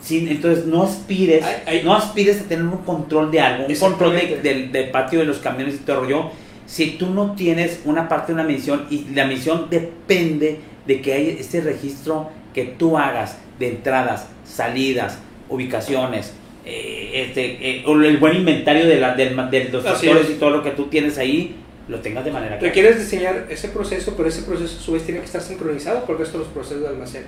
sí, 0.02 0.28
entonces, 0.30 0.66
no 0.66 0.84
aspires, 0.84 1.44
no 1.84 1.94
aspires 1.94 2.42
a 2.42 2.44
tener 2.46 2.66
un 2.66 2.80
control 2.80 3.32
de 3.32 3.40
algo, 3.40 3.68
un 3.68 3.76
control 3.76 4.14
de, 4.14 4.40
del, 4.42 4.72
del 4.72 4.90
patio 4.90 5.20
de 5.20 5.26
los 5.26 5.38
camiones 5.38 5.76
y 5.76 5.78
todo 5.80 6.02
rollo, 6.02 6.32
si 6.66 6.92
tú 6.92 7.08
no 7.08 7.34
tienes 7.36 7.82
una 7.86 8.08
parte 8.08 8.28
de 8.28 8.34
una 8.36 8.44
misión 8.44 8.86
y 8.90 9.06
la 9.14 9.26
misión 9.26 9.68
depende 9.70 10.60
de 10.86 11.02
que 11.02 11.14
hay 11.14 11.38
este 11.40 11.62
registro 11.62 12.30
que 12.54 12.64
tú 12.64 12.98
hagas 12.98 13.38
de 13.58 13.70
entradas, 13.70 14.28
salidas, 14.46 15.18
ubicaciones, 15.50 16.34
eh, 16.66 17.26
este, 17.26 17.80
eh, 17.80 17.84
el 17.86 18.18
buen 18.18 18.36
inventario 18.36 18.88
de, 18.88 19.00
la, 19.00 19.16
de, 19.16 19.30
de 19.30 19.70
los 19.72 19.84
factores 19.84 20.30
y 20.30 20.34
todo 20.34 20.52
lo 20.52 20.64
que 20.64 20.72
tú 20.72 20.86
tienes 20.86 21.18
ahí, 21.18 21.56
lo 21.88 22.00
tengas 22.00 22.24
de 22.24 22.32
manera 22.32 22.60
clara. 22.60 22.72
quieres 22.72 23.00
diseñar 23.00 23.48
ese 23.50 23.70
proceso, 23.70 24.14
pero 24.16 24.30
ese 24.30 24.44
proceso 24.44 24.78
a 24.78 24.82
su 24.82 24.92
vez 24.92 25.04
tiene 25.04 25.20
que 25.22 25.26
estar 25.26 25.42
sincronizado 25.42 26.06
con 26.06 26.16
el 26.16 26.20
resto 26.20 26.38
de 26.38 26.44
los 26.44 26.54
procesos 26.54 26.84
de 26.84 26.88
almacén. 26.88 27.24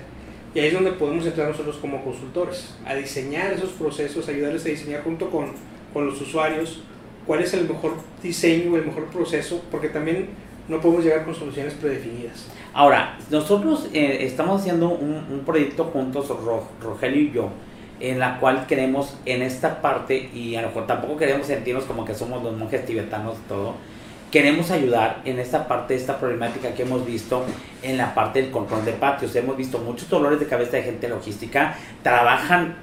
Y 0.54 0.60
ahí 0.60 0.66
es 0.68 0.74
donde 0.74 0.92
podemos 0.92 1.24
entrar 1.24 1.48
nosotros 1.48 1.76
como 1.76 2.04
consultores, 2.04 2.74
a 2.84 2.94
diseñar 2.94 3.52
esos 3.52 3.70
procesos, 3.70 4.28
ayudarles 4.28 4.64
a 4.66 4.68
diseñar 4.68 5.02
junto 5.02 5.30
con, 5.30 5.52
con 5.92 6.06
los 6.06 6.20
usuarios 6.20 6.82
cuál 7.26 7.40
es 7.40 7.54
el 7.54 7.68
mejor 7.68 7.94
diseño, 8.22 8.76
el 8.76 8.84
mejor 8.84 9.06
proceso, 9.06 9.62
porque 9.70 9.88
también 9.88 10.28
no 10.68 10.80
podemos 10.80 11.04
llegar 11.04 11.24
con 11.24 11.34
soluciones 11.34 11.74
predefinidas. 11.74 12.48
Ahora, 12.74 13.18
nosotros 13.30 13.88
eh, 13.92 14.18
estamos 14.20 14.60
haciendo 14.60 14.90
un, 14.90 15.24
un 15.30 15.42
proyecto 15.44 15.84
juntos, 15.84 16.28
Ro- 16.28 16.68
Rogelio 16.82 17.22
y 17.22 17.30
yo, 17.32 17.48
en 18.00 18.18
la 18.18 18.38
cual 18.40 18.66
queremos 18.66 19.16
en 19.24 19.42
esta 19.42 19.80
parte, 19.80 20.30
y 20.34 20.56
a 20.56 20.62
lo 20.62 20.68
mejor 20.68 20.86
tampoco 20.86 21.16
queremos 21.16 21.46
sentirnos 21.46 21.84
como 21.84 22.04
que 22.04 22.14
somos 22.14 22.42
los 22.42 22.56
monjes 22.56 22.84
tibetanos 22.84 23.36
todo, 23.48 23.74
queremos 24.32 24.70
ayudar 24.72 25.20
en 25.24 25.38
esta 25.38 25.68
parte 25.68 25.94
esta 25.94 26.18
problemática 26.18 26.74
que 26.74 26.82
hemos 26.82 27.06
visto 27.06 27.44
en 27.82 27.96
la 27.98 28.14
parte 28.14 28.42
del 28.42 28.50
control 28.50 28.84
de 28.84 28.92
patios. 28.92 29.36
Hemos 29.36 29.56
visto 29.56 29.78
muchos 29.78 30.08
dolores 30.08 30.40
de 30.40 30.46
cabeza 30.46 30.78
de 30.78 30.82
gente 30.82 31.08
logística, 31.08 31.76
trabajan 32.02 32.74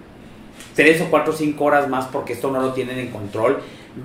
tres 0.75 1.01
o 1.01 1.05
cuatro 1.09 1.33
o 1.33 1.35
cinco 1.35 1.65
horas 1.65 1.89
más 1.89 2.05
porque 2.05 2.33
esto 2.33 2.51
no 2.51 2.61
lo 2.61 2.71
tienen 2.73 2.97
en 2.99 3.07
control. 3.09 3.59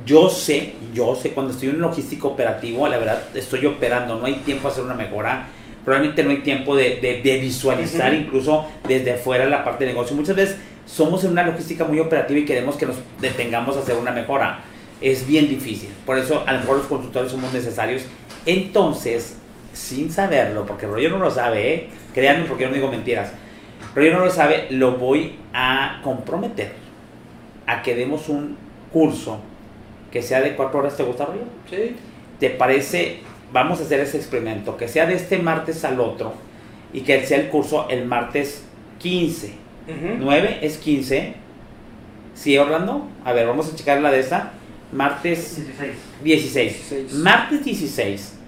Yo 0.07 0.31
sé, 0.31 0.73
yo 0.95 1.15
sé, 1.15 1.31
cuando 1.31 1.53
estoy 1.53 1.69
en 1.69 1.77
un 1.77 1.83
logístico 1.83 2.29
operativo, 2.29 2.89
la 2.89 2.97
verdad 2.99 3.23
estoy 3.35 3.67
operando, 3.67 4.17
no 4.19 4.25
hay 4.27 4.37
tiempo 4.37 4.67
a 4.67 4.71
hacer 4.71 4.83
una 4.83 4.95
mejora, 4.95 5.47
probablemente 5.85 6.25
no 6.25 6.31
hay 6.31 6.39
tiempo 6.39 6.75
de, 6.75 6.97
de- 6.97 7.21
de 7.23 7.39
visualizar 7.39 8.15
incluso 8.15 8.67
desde 8.89 9.15
fuera 9.17 9.45
la 9.47 9.63
parte 9.63 9.85
de 9.85 9.93
negocio. 9.93 10.17
Muchas 10.17 10.35
veces 10.35 10.57
somos 10.87 11.23
en 11.25 11.33
una 11.33 11.43
logística 11.45 11.85
muy 11.85 12.01
operativa 12.01 12.41
y 12.41 12.47
queremos 12.47 12.77
que 12.77 12.87
nos 12.87 12.97
detengamos 13.21 13.77
a 13.77 13.81
hacer 13.81 13.97
una 13.97 14.11
mejora. 14.11 14.61
Es 15.05 15.27
bien 15.27 15.49
difícil, 15.51 15.91
por 16.07 16.17
eso 16.17 16.43
a 16.47 16.53
lo 16.55 16.61
mejor 16.61 16.79
los 16.79 16.87
consultores 16.87 17.31
somos 17.31 17.53
necesarios. 17.53 18.05
Entonces, 18.47 19.37
sin 19.75 20.11
saberlo, 20.11 20.65
porque 20.65 20.87
Roger 20.87 21.11
no 21.11 21.19
lo 21.19 21.31
sabe, 21.31 21.75
¿eh? 21.75 21.89
créanme 22.15 22.47
porque 22.47 22.63
yo 22.63 22.71
no 22.71 22.75
digo 22.75 22.89
mentiras, 22.89 23.31
Roger 23.95 24.15
no 24.15 24.25
lo 24.25 24.31
sabe, 24.31 24.69
lo 24.71 24.93
voy 24.93 25.35
a 25.53 26.01
comprometer 26.03 26.73
a 27.67 27.83
que 27.83 27.95
demos 27.95 28.31
un 28.31 28.57
curso 28.91 29.41
que 30.11 30.23
sea 30.23 30.41
de 30.41 30.57
cuatro 30.57 30.79
horas. 30.79 30.97
¿Te 30.97 31.03
gusta, 31.03 31.27
Roger? 31.27 31.43
Sí. 31.69 31.97
¿Te 32.41 32.49
parece? 32.49 33.19
Vamos 33.53 33.81
a 33.81 33.83
hacer 33.83 34.01
ese 34.01 34.17
experimento, 34.17 34.77
que 34.77 34.89
sea 34.89 35.05
de 35.05 35.15
este 35.15 35.39
martes 35.39 35.85
al 35.85 36.01
otro 36.01 36.33
y 36.95 37.03
que 37.03 37.27
sea 37.27 37.39
el 37.39 37.49
curso 37.51 37.89
el 37.91 38.07
martes 38.07 38.65
15. 39.01 39.49
Ujú. 39.49 40.17
9 40.19 40.61
es 40.63 40.79
15. 40.79 41.35
¿Sí, 42.35 42.57
Orlando? 42.57 43.07
A 43.25 43.33
ver, 43.33 43.47
vamos 43.47 43.71
a 43.71 43.77
checar 43.77 44.01
la 44.01 44.11
de 44.11 44.21
esta. 44.21 44.53
Martes 44.95 45.57
16. 45.57 45.97
16. 46.23 47.15
Martes 47.15 47.65
16. 47.65 48.39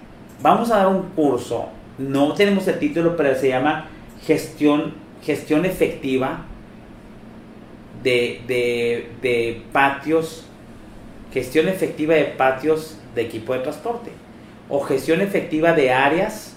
Vamos 0.40 0.70
a 0.70 0.76
dar 0.76 0.86
un 0.86 1.09
curso. 1.11 1.68
No 1.99 2.34
tenemos 2.34 2.68
el 2.68 2.78
título, 2.78 3.16
pero 3.16 3.34
se 3.34 3.49
llama 3.49 3.88
Gestión, 4.24 4.94
gestión 5.22 5.64
Efectiva 5.64 6.44
de, 8.05 8.42
de, 8.47 9.11
de 9.20 9.62
patios. 9.72 10.44
Gestión 11.32 11.68
efectiva 11.68 12.14
de 12.14 12.24
patios 12.24 12.97
de 13.16 13.22
equipo 13.22 13.53
de 13.53 13.59
transporte. 13.59 14.11
O 14.68 14.80
gestión 14.80 15.20
efectiva 15.20 15.72
de 15.72 15.92
áreas. 15.92 16.55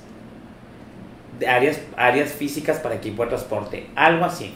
De 1.39 1.47
áreas, 1.47 1.81
áreas 1.97 2.31
físicas 2.31 2.77
para 2.77 2.93
equipo 2.93 3.23
de 3.23 3.29
transporte. 3.29 3.87
Algo 3.95 4.23
así. 4.23 4.53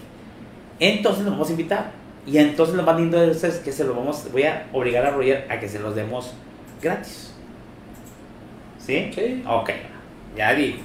Entonces 0.80 1.24
nos 1.24 1.34
vamos 1.34 1.50
a 1.50 1.52
invitar. 1.52 2.03
Y 2.26 2.38
entonces 2.38 2.76
lo 2.76 2.84
más 2.84 2.98
lindo 2.98 3.20
de 3.20 3.32
eso 3.32 3.48
es 3.48 3.60
que 3.60 3.72
se 3.72 3.84
lo 3.84 3.94
vamos, 3.94 4.32
voy 4.32 4.44
a 4.44 4.68
obligar 4.72 5.06
a 5.06 5.12
Roger 5.12 5.46
a 5.50 5.60
que 5.60 5.68
se 5.68 5.80
los 5.80 5.96
demos 5.96 6.34
gratis. 6.82 7.34
¿Sí? 8.80 9.12
Sí. 9.14 9.44
Ok, 9.48 9.72
ya 10.36 10.54
digo. 10.54 10.78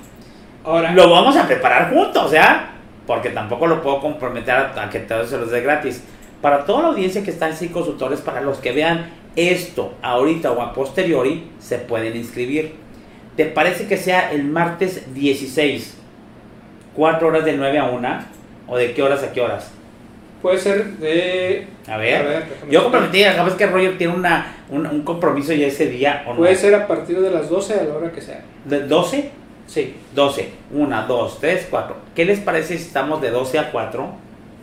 Ahora, 0.65 0.93
Lo 0.93 1.11
vamos 1.11 1.37
a 1.37 1.47
preparar 1.47 1.93
juntos, 1.93 2.33
¿ya? 2.33 2.71
Porque 3.07 3.31
tampoco 3.31 3.67
lo 3.67 3.81
puedo 3.83 4.01
comprometer 4.01 4.55
a, 4.55 4.83
a 4.83 4.91
que 4.91 5.01
todos 5.01 5.31
se 5.31 5.39
los 5.39 5.51
dé 5.51 5.61
gratis. 5.61 6.03
Para 6.43 6.65
toda 6.65 6.83
la 6.83 6.89
audiencia 6.89 7.23
que 7.23 7.31
está 7.31 7.49
en 7.49 7.57
Sin 7.57 7.71
Consultores, 7.71 8.21
para 8.21 8.41
los 8.41 8.59
que 8.59 8.73
vean 8.73 9.11
esto 9.35 9.95
ahorita 10.03 10.53
o 10.53 10.61
a 10.61 10.73
posteriori, 10.73 11.51
se 11.59 11.79
pueden 11.79 12.17
inscribir. 12.17 12.75
¿Te 13.37 13.47
parece 13.47 13.87
que 13.87 13.97
sea 13.97 14.33
el 14.33 14.45
martes 14.45 15.15
16? 15.15 15.97
¿Cuatro 16.95 17.29
horas 17.29 17.45
de 17.45 17.57
9 17.57 17.79
a 17.79 17.85
1? 17.85 18.09
¿O 18.67 18.77
de 18.77 18.93
qué 18.93 19.03
horas 19.03 19.23
a 19.23 19.33
qué 19.33 19.41
horas? 19.41 19.71
Puede 20.43 20.59
ser 20.59 20.85
de... 20.99 21.67
A 21.87 21.97
ver. 21.97 22.47
Yo 22.71 22.81
ver. 22.81 22.83
comprometí, 22.83 23.23
sabes 23.23 23.55
que 23.55 23.67
Roger 23.67 23.99
tiene 23.99 24.15
una, 24.15 24.57
un, 24.71 24.87
un 24.87 25.03
compromiso 25.03 25.53
ya 25.53 25.67
ese 25.67 25.89
día 25.89 26.25
o 26.27 26.31
no. 26.31 26.37
Puede 26.39 26.57
ser 26.57 26.75
a 26.75 26.87
partir 26.87 27.21
de 27.21 27.31
las 27.31 27.49
12 27.49 27.75
a 27.75 27.85
la 27.85 27.95
hora 27.95 28.13
que 28.13 28.21
sea. 28.21 28.43
¿De 28.65 28.81
12? 28.81 29.31
Sí. 29.67 29.95
12. 30.15 30.49
1, 30.73 31.05
2, 31.07 31.41
3, 31.41 31.67
4. 31.71 31.97
¿Qué 32.15 32.25
les 32.25 32.41
parece 32.41 32.79
si 32.79 32.85
estamos 32.85 33.21
de 33.21 33.31
12 33.31 33.59
a 33.59 33.71
4? 33.71 34.09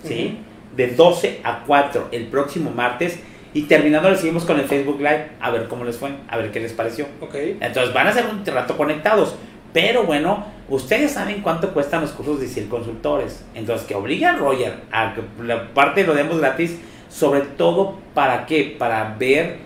¿Sí? 0.04 0.40
De 0.76 0.88
12 0.88 1.42
a 1.44 1.64
4 1.66 2.10
el 2.12 2.28
próximo 2.28 2.72
martes. 2.72 3.20
Y 3.54 3.64
terminando 3.64 4.10
le 4.10 4.18
seguimos 4.18 4.44
con 4.44 4.60
el 4.60 4.66
Facebook 4.66 4.98
Live. 4.98 5.30
A 5.40 5.50
ver 5.52 5.68
cómo 5.68 5.86
les 5.86 5.98
fue. 5.98 6.10
A 6.28 6.38
ver 6.38 6.52
qué 6.52 6.60
les 6.60 6.74
pareció. 6.74 7.06
Ok. 7.22 7.36
Entonces 7.62 7.94
van 7.94 8.08
a 8.08 8.12
ser 8.12 8.26
un 8.26 8.46
rato 8.46 8.76
conectados. 8.76 9.36
Pero 9.72 10.04
bueno, 10.04 10.46
ustedes 10.70 11.12
saben 11.12 11.42
cuánto 11.42 11.74
cuestan 11.74 12.02
los 12.02 12.12
cursos 12.12 12.40
de 12.40 12.48
CIL 12.48 12.68
Consultores. 12.68 13.44
Entonces 13.54 13.88
que 13.88 13.96
obliga 13.96 14.32
a 14.32 14.38
Roger 14.38 14.82
a 14.92 15.14
que 15.14 15.22
la 15.44 15.74
parte 15.74 16.04
lo 16.04 16.14
demos 16.14 16.40
gratis. 16.40 16.78
Sobre 17.10 17.42
todo 17.42 18.00
para 18.14 18.46
qué? 18.46 18.76
Para 18.78 19.16
ver 19.18 19.58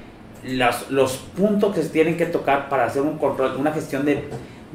los, 0.43 0.89
los 0.91 1.17
puntos 1.35 1.73
que 1.73 1.81
se 1.81 1.89
tienen 1.89 2.17
que 2.17 2.25
tocar 2.25 2.69
para 2.69 2.85
hacer 2.85 3.01
un 3.01 3.17
control, 3.17 3.55
una 3.57 3.71
gestión 3.71 4.05
de, 4.05 4.23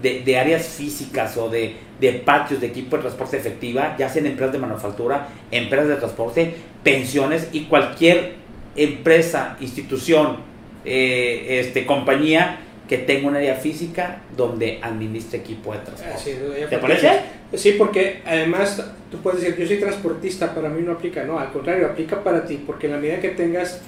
de, 0.00 0.20
de 0.20 0.38
áreas 0.38 0.66
físicas 0.66 1.36
o 1.36 1.48
de, 1.48 1.76
de 2.00 2.12
patios 2.12 2.60
de 2.60 2.66
equipo 2.66 2.96
de 2.96 3.02
transporte 3.02 3.36
efectiva, 3.36 3.96
ya 3.98 4.08
sean 4.08 4.26
empresas 4.26 4.52
de 4.52 4.58
manufactura, 4.58 5.28
empresas 5.50 5.88
de 5.88 5.96
transporte, 5.96 6.54
pensiones 6.82 7.48
y 7.52 7.64
cualquier 7.64 8.34
empresa, 8.76 9.56
institución, 9.60 10.38
eh, 10.84 11.60
este, 11.60 11.86
compañía 11.86 12.58
que 12.88 12.98
tenga 12.98 13.28
un 13.28 13.36
área 13.36 13.54
física 13.56 14.20
donde 14.36 14.78
administre 14.82 15.38
equipo 15.38 15.72
de 15.72 15.78
transporte. 15.80 16.30
Es, 16.32 16.60
ya 16.60 16.68
¿Te 16.68 16.78
parece? 16.78 17.10
Sí, 17.54 17.76
porque 17.78 18.20
además 18.26 18.82
tú 19.10 19.18
puedes 19.18 19.40
decir, 19.40 19.56
yo 19.58 19.66
soy 19.66 19.76
transportista, 19.78 20.54
para 20.54 20.68
mí 20.68 20.82
no 20.82 20.92
aplica, 20.92 21.24
no, 21.24 21.38
al 21.38 21.50
contrario, 21.52 21.86
aplica 21.86 22.22
para 22.22 22.44
ti, 22.44 22.62
porque 22.66 22.86
en 22.86 22.92
la 22.92 22.98
medida 22.98 23.20
que 23.20 23.30
tengas 23.30 23.80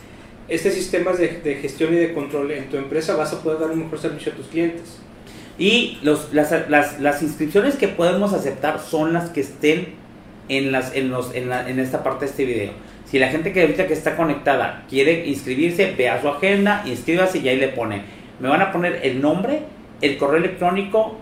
este 0.49 0.70
sistemas 0.70 1.18
de, 1.18 1.28
de 1.42 1.57
gestión 1.57 1.92
y 1.92 1.97
de 1.97 2.14
control 2.14 2.53
en 2.53 2.70
tu 2.70 2.76
empresa 2.76 3.16
vas 3.16 3.32
a 3.32 3.42
poder 3.42 3.59
dar 3.61 3.70
un 3.70 3.80
mejor 3.80 3.99
servicio 3.99 4.32
a 4.32 4.34
tus 4.36 4.47
clientes. 4.47 4.99
Y 5.59 5.99
los, 6.03 6.32
las, 6.32 6.53
las, 6.68 7.01
las 7.01 7.22
inscripciones 7.22 7.74
que 7.76 7.88
podemos 7.88 8.32
aceptar 8.32 8.78
son 8.80 9.12
las 9.12 9.30
que 9.30 9.40
estén 9.40 9.94
en, 10.49 10.70
las, 10.70 10.94
en, 10.94 11.11
los, 11.11 11.34
en, 11.34 11.49
la- 11.49 11.68
en 11.68 11.78
esta 11.80 12.05
parte 12.05 12.26
de 12.26 12.30
este 12.30 12.44
video. 12.44 12.72
Si 13.11 13.18
la 13.18 13.28
gente 13.28 13.53
que 13.53 13.62
ahorita 13.62 13.86
que 13.86 13.94
está 13.94 14.16
conectada 14.16 14.84
quiere 14.88 15.26
inscribirse, 15.26 15.94
vea 15.97 16.20
su 16.20 16.28
agenda, 16.28 16.82
inscríbase 16.86 17.38
y 17.38 17.49
ahí 17.49 17.57
le 17.59 17.68
pone. 17.68 18.03
Me 18.41 18.49
van 18.49 18.61
a 18.61 18.72
poner 18.72 19.01
el 19.03 19.20
nombre, 19.20 19.62
el 20.01 20.18
correo 20.18 20.39
electrónico 20.39 21.16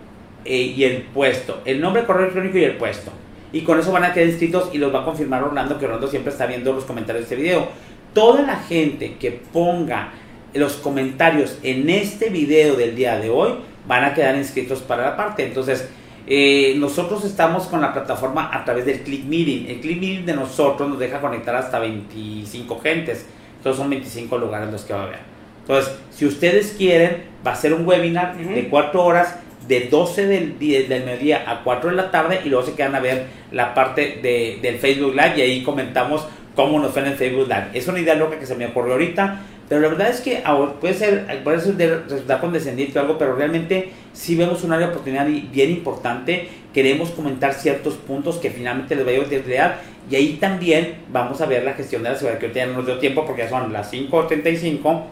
eh, 0.44 0.56
y 0.56 0.84
el 0.84 1.02
puesto. 1.02 1.60
El 1.64 1.80
nombre, 1.80 2.02
el 2.02 2.06
correo 2.06 2.22
electrónico 2.24 2.58
y 2.58 2.64
el 2.64 2.76
puesto. 2.76 3.12
Y 3.52 3.60
con 3.60 3.78
eso 3.78 3.92
van 3.92 4.04
a 4.04 4.12
quedar 4.12 4.28
inscritos 4.28 4.70
y 4.72 4.78
los 4.78 4.92
va 4.92 5.02
a 5.02 5.04
confirmar 5.04 5.44
Orlando, 5.44 5.78
que 5.78 5.86
Orlando 5.86 6.08
siempre 6.08 6.32
está 6.32 6.46
viendo 6.46 6.72
los 6.72 6.84
comentarios 6.84 7.28
de 7.28 7.34
este 7.34 7.42
video. 7.42 7.68
Toda 8.12 8.42
la 8.42 8.56
gente 8.56 9.14
que 9.14 9.30
ponga 9.30 10.12
los 10.54 10.74
comentarios 10.74 11.58
en 11.62 11.88
este 11.88 12.30
video 12.30 12.74
del 12.74 12.96
día 12.96 13.18
de 13.18 13.30
hoy 13.30 13.54
van 13.86 14.04
a 14.04 14.14
quedar 14.14 14.36
inscritos 14.36 14.80
para 14.82 15.04
la 15.04 15.16
parte. 15.16 15.44
Entonces, 15.44 15.88
eh, 16.26 16.74
nosotros 16.78 17.24
estamos 17.24 17.66
con 17.66 17.80
la 17.80 17.92
plataforma 17.92 18.50
a 18.52 18.64
través 18.64 18.86
del 18.86 19.02
Click 19.02 19.24
Meeting. 19.24 19.66
El 19.68 19.80
Click 19.80 20.00
Meeting 20.00 20.26
de 20.26 20.34
nosotros 20.34 20.88
nos 20.88 20.98
deja 20.98 21.20
conectar 21.20 21.54
hasta 21.54 21.78
25 21.78 22.80
gentes. 22.80 23.26
Entonces 23.58 23.78
son 23.78 23.90
25 23.90 24.38
lugares 24.38 24.70
los 24.70 24.82
que 24.82 24.94
va 24.94 25.00
a 25.00 25.04
haber. 25.04 25.33
Entonces, 25.66 25.94
si 26.10 26.26
ustedes 26.26 26.74
quieren, 26.76 27.24
va 27.46 27.52
a 27.52 27.56
ser 27.56 27.72
un 27.72 27.86
webinar 27.86 28.36
de 28.36 28.68
4 28.68 29.02
horas, 29.04 29.36
de 29.66 29.88
12 29.88 30.26
del, 30.26 30.58
del 30.58 31.04
mediodía 31.04 31.44
a 31.50 31.62
4 31.64 31.90
de 31.90 31.96
la 31.96 32.10
tarde, 32.10 32.40
y 32.44 32.50
luego 32.50 32.66
se 32.66 32.74
quedan 32.74 32.94
a 32.94 33.00
ver 33.00 33.24
la 33.50 33.72
parte 33.72 34.18
de, 34.22 34.58
del 34.60 34.76
Facebook 34.78 35.14
Live 35.14 35.34
y 35.38 35.40
ahí 35.40 35.62
comentamos 35.62 36.26
cómo 36.54 36.78
nos 36.78 36.92
fue 36.92 37.00
en 37.02 37.08
el 37.08 37.14
Facebook 37.14 37.48
Live. 37.48 37.68
Es 37.72 37.88
una 37.88 37.98
idea 37.98 38.14
loca 38.14 38.38
que 38.38 38.44
se 38.46 38.54
me 38.54 38.66
ocurrió 38.66 38.92
ahorita, 38.92 39.40
pero 39.66 39.80
la 39.80 39.88
verdad 39.88 40.10
es 40.10 40.20
que 40.20 40.42
puede 40.80 40.92
ser, 40.92 41.40
puede 41.42 41.60
ser 41.60 41.74
de- 41.74 41.96
resultar 42.00 42.40
condescendiente 42.42 42.98
o 42.98 43.02
algo, 43.02 43.16
pero 43.16 43.34
realmente 43.34 43.88
sí 44.12 44.36
vemos 44.36 44.62
un 44.64 44.72
área 44.72 44.88
de 44.88 44.92
oportunidad 44.92 45.26
bien 45.26 45.70
importante. 45.70 46.46
Queremos 46.74 47.08
comentar 47.10 47.54
ciertos 47.54 47.94
puntos 47.94 48.36
que 48.36 48.50
finalmente 48.50 48.94
les 48.94 49.04
voy 49.06 49.16
a 49.16 49.20
utilizar 49.20 49.80
y 50.10 50.16
ahí 50.16 50.36
también 50.38 50.96
vamos 51.10 51.40
a 51.40 51.46
ver 51.46 51.64
la 51.64 51.72
gestión 51.72 52.02
de 52.02 52.10
la 52.10 52.16
seguridad, 52.16 52.38
que 52.38 52.46
ahorita 52.46 52.60
ya 52.60 52.66
no 52.66 52.74
nos 52.74 52.86
dio 52.86 52.98
tiempo 52.98 53.24
porque 53.24 53.42
ya 53.42 53.48
son 53.48 53.72
las 53.72 53.90
5.35, 53.90 55.02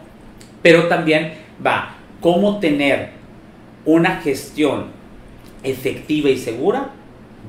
pero 0.63 0.87
también 0.87 1.33
va 1.65 1.95
cómo 2.21 2.59
tener 2.59 3.09
una 3.85 4.21
gestión 4.21 4.85
efectiva 5.63 6.29
y 6.29 6.37
segura 6.37 6.89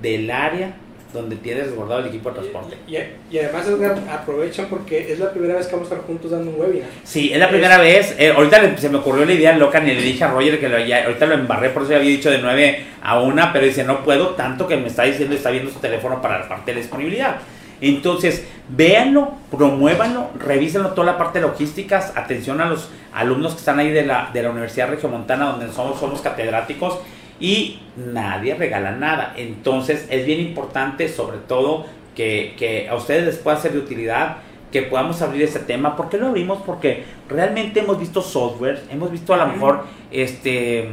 del 0.03 0.31
área 0.31 0.75
donde 1.13 1.37
tienes 1.37 1.67
resguardado 1.67 2.01
el 2.01 2.07
equipo 2.09 2.29
de 2.31 2.35
transporte. 2.41 2.77
Y, 2.89 2.97
y- 2.97 3.07
y 3.31 3.39
además 3.39 3.69
Edgar, 3.69 3.97
aprovechan 4.11 4.67
porque 4.69 5.13
es 5.13 5.21
la 5.21 5.31
primera 5.31 5.55
vez 5.55 5.69
que 5.69 5.77
vamos 5.77 5.89
a 5.89 5.95
estar 5.95 6.07
juntos 6.09 6.33
dando 6.33 6.51
un 6.51 6.61
webinar. 6.61 6.89
Sí, 7.05 7.33
es 7.33 7.39
la 7.39 7.49
primera 7.49 7.79
vez. 7.79 8.17
eh, 8.19 8.33
ahorita 8.37 8.77
se 8.77 8.89
me 8.89 8.99
ocurrió 8.99 9.25
la 9.25 9.33
idea 9.33 9.57
loca, 9.57 9.79
ni 9.79 9.95
le 9.95 10.03
dije 10.03 10.25
a 10.25 10.33
Roger 10.33 10.59
que 10.59 10.69
lo, 10.69 10.77
ya- 10.85 11.05
ahorita 11.05 11.27
lo 11.27 11.35
embarré, 11.35 11.71
por 11.71 11.83
eso 11.83 11.93
ya 11.93 11.99
había 11.99 12.11
dicho 12.11 12.33
de 12.33 12.39
9 12.39 12.85
a 13.01 13.21
1, 13.21 13.51
pero 13.53 13.65
dice, 13.65 13.85
no 13.85 14.03
puedo 14.03 14.31
tanto 14.31 14.67
que 14.67 14.77
me 14.77 14.89
está 14.89 15.05
diciendo, 15.05 15.37
está 15.37 15.51
viendo 15.51 15.71
su 15.71 15.79
teléfono 15.79 16.21
para 16.21 16.41
la 16.41 16.49
parte 16.49 16.73
de 16.73 16.75
la 16.77 16.81
disponibilidad. 16.81 17.37
Entonces, 17.81 18.47
véanlo, 18.69 19.33
promuévanlo, 19.51 20.31
revísenlo 20.39 20.91
toda 20.91 21.13
la 21.13 21.19
parte 21.19 21.41
de 21.41 21.47
logísticas, 21.47 22.17
atención 22.17 22.61
a 22.61 22.67
los 22.67 22.89
alumnos 23.13 23.53
que 23.53 23.59
están 23.59 23.79
ahí 23.79 23.91
de 23.91 24.05
la, 24.07 24.31
de 24.33 24.43
la 24.43 24.51
Universidad 24.51 24.89
Regiomontana, 24.89 25.47
donde 25.47 25.73
somos, 25.73 25.99
somos 25.99 26.21
catedráticos, 26.21 26.99
y 27.41 27.81
nadie 27.97 28.55
regala 28.55 28.93
nada. 28.93 29.35
Entonces, 29.37 30.07
es 30.11 30.25
bien 30.25 30.41
importante, 30.41 31.09
sobre 31.09 31.39
todo, 31.39 31.87
que, 32.15 32.55
que 32.57 32.89
a 32.89 32.95
ustedes 32.95 33.25
les 33.25 33.37
pueda 33.37 33.57
ser 33.57 33.73
de 33.73 33.79
utilidad 33.79 34.39
que 34.75 34.83
podamos 34.83 35.23
abrir 35.23 35.43
ese 35.45 35.61
tema. 35.61 35.95
¿Por 35.95 36.09
qué 36.09 36.19
lo 36.19 36.27
abrimos? 36.27 36.59
Porque 36.67 37.05
realmente 37.29 37.79
hemos 37.79 37.97
visto 37.97 38.21
software, 38.21 38.83
hemos 38.91 39.13
visto 39.13 39.33
a 39.33 39.37
lo 39.37 39.47
mejor 39.47 39.85
este, 40.11 40.89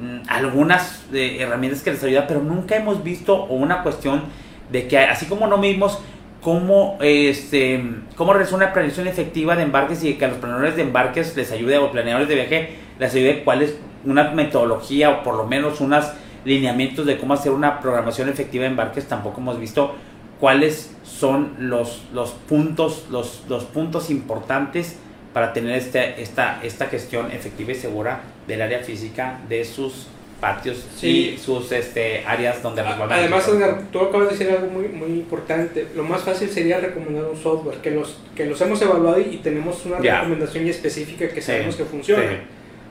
mm, 0.00 0.20
algunas 0.28 1.04
eh, 1.12 1.36
herramientas 1.38 1.82
que 1.82 1.90
les 1.90 2.02
ayudan, 2.02 2.24
pero 2.26 2.40
nunca 2.40 2.76
hemos 2.76 3.04
visto 3.04 3.44
una 3.44 3.82
cuestión 3.82 4.22
de 4.72 4.88
que 4.88 4.98
así 4.98 5.26
como 5.26 5.46
no 5.46 5.58
vimos 5.58 6.00
cómo, 6.42 6.98
este, 7.00 7.82
cómo 8.16 8.32
realizar 8.32 8.56
una 8.56 8.72
planeación 8.72 9.08
efectiva 9.08 9.56
de 9.56 9.62
embarques 9.62 10.04
y 10.04 10.14
que 10.14 10.24
a 10.24 10.28
los 10.28 10.38
planeadores 10.38 10.76
de 10.76 10.82
embarques 10.82 11.36
les 11.36 11.50
ayude 11.52 11.78
o 11.78 11.90
planeadores 11.90 12.28
de 12.28 12.34
viaje 12.34 12.68
les 12.98 13.14
ayude 13.14 13.44
cuál 13.44 13.62
es 13.62 13.76
una 14.04 14.30
metodología 14.30 15.10
o 15.10 15.22
por 15.22 15.34
lo 15.34 15.46
menos 15.46 15.80
unos 15.80 16.06
lineamientos 16.44 17.06
de 17.06 17.18
cómo 17.18 17.34
hacer 17.34 17.52
una 17.52 17.80
programación 17.80 18.28
efectiva 18.28 18.62
de 18.62 18.70
embarques, 18.70 19.06
tampoco 19.06 19.40
hemos 19.40 19.58
visto 19.58 19.94
cuáles 20.40 20.94
son 21.02 21.54
los, 21.58 22.04
los 22.12 22.30
puntos 22.30 23.06
los, 23.10 23.44
los 23.48 23.64
puntos 23.64 24.10
importantes 24.10 24.96
para 25.32 25.52
tener 25.52 25.76
este, 25.76 26.22
esta, 26.22 26.60
esta 26.62 26.86
gestión 26.86 27.30
efectiva 27.32 27.72
y 27.72 27.74
segura 27.74 28.20
del 28.46 28.62
área 28.62 28.80
física 28.80 29.40
de 29.48 29.64
sus 29.64 30.08
patios 30.40 30.84
Sí. 30.96 31.30
y 31.34 31.38
sus 31.38 31.72
este, 31.72 32.24
áreas 32.24 32.62
donde 32.62 32.82
el 32.82 32.86
Además. 32.88 33.48
Edgar, 33.48 33.82
tú 33.92 34.00
acabas 34.00 34.28
de 34.28 34.38
decir 34.38 34.50
algo 34.56 34.70
muy, 34.70 34.88
muy 34.88 35.08
importante. 35.08 35.86
Lo 35.96 36.04
más 36.04 36.22
fácil 36.22 36.48
sería 36.48 36.78
recomendar 36.80 37.24
un 37.24 37.36
software, 37.36 37.78
que 37.78 37.90
los, 37.90 38.18
que 38.36 38.46
los 38.46 38.60
hemos 38.60 38.80
evaluado 38.82 39.20
y 39.20 39.38
tenemos 39.38 39.84
una 39.86 40.00
Ya. 40.00 40.20
recomendación 40.20 40.66
específica 40.68 41.28
que 41.28 41.40
Sí, 41.40 41.46
sabemos 41.48 41.76
que 41.76 41.84
funciona. 41.84 42.22
sí. 42.22 42.36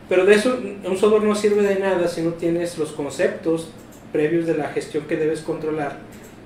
Pero 0.09 0.25
de 0.25 0.35
eso, 0.35 0.57
un 0.85 0.97
software 0.97 1.23
no 1.23 1.35
sirve 1.35 1.61
de 1.63 1.79
nada 1.79 2.07
si 2.07 2.21
no 2.21 2.31
tienes 2.31 2.77
los 2.77 2.91
conceptos 2.93 3.69
previos 4.13 4.45
de 4.45 4.55
la 4.57 4.69
gestión 4.69 5.03
que 5.05 5.17
debes 5.17 5.41
controlar 5.41 5.99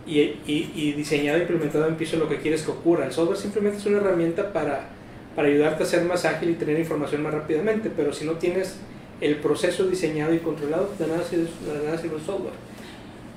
y, 0.08 0.20
y, 0.20 0.72
y 0.76 0.93
diseñado 0.93 1.38
e 1.38 1.41
implementado 1.41 1.88
en 1.88 1.95
piso 1.95 2.18
lo 2.18 2.28
que 2.28 2.38
quieres 2.38 2.64
que 2.64 2.72
ocurra. 2.72 3.06
El 3.06 3.12
software 3.12 3.38
simplemente 3.38 3.78
es 3.78 3.86
una 3.86 3.97
herramienta 3.97 4.52
para, 4.52 4.89
para 5.36 5.47
ayudarte 5.47 5.84
a 5.84 5.86
ser 5.86 6.04
más 6.06 6.26
ágil 6.26 6.49
y 6.49 6.54
tener 6.56 6.80
información 6.80 7.22
más 7.22 7.34
rápidamente, 7.36 7.91
pero 7.95 8.12
si 8.14 8.26
no 8.26 8.34
tienes 8.34 8.78
el 9.22 9.36
proceso 9.38 9.86
diseñado 9.86 10.34
y 10.34 10.39
controlado, 10.39 10.89
de 10.97 11.07
nada 11.07 11.24
sirve, 11.24 11.43
de 11.45 11.86
nada 11.86 11.97
sirve 11.97 12.17
software. 12.26 12.53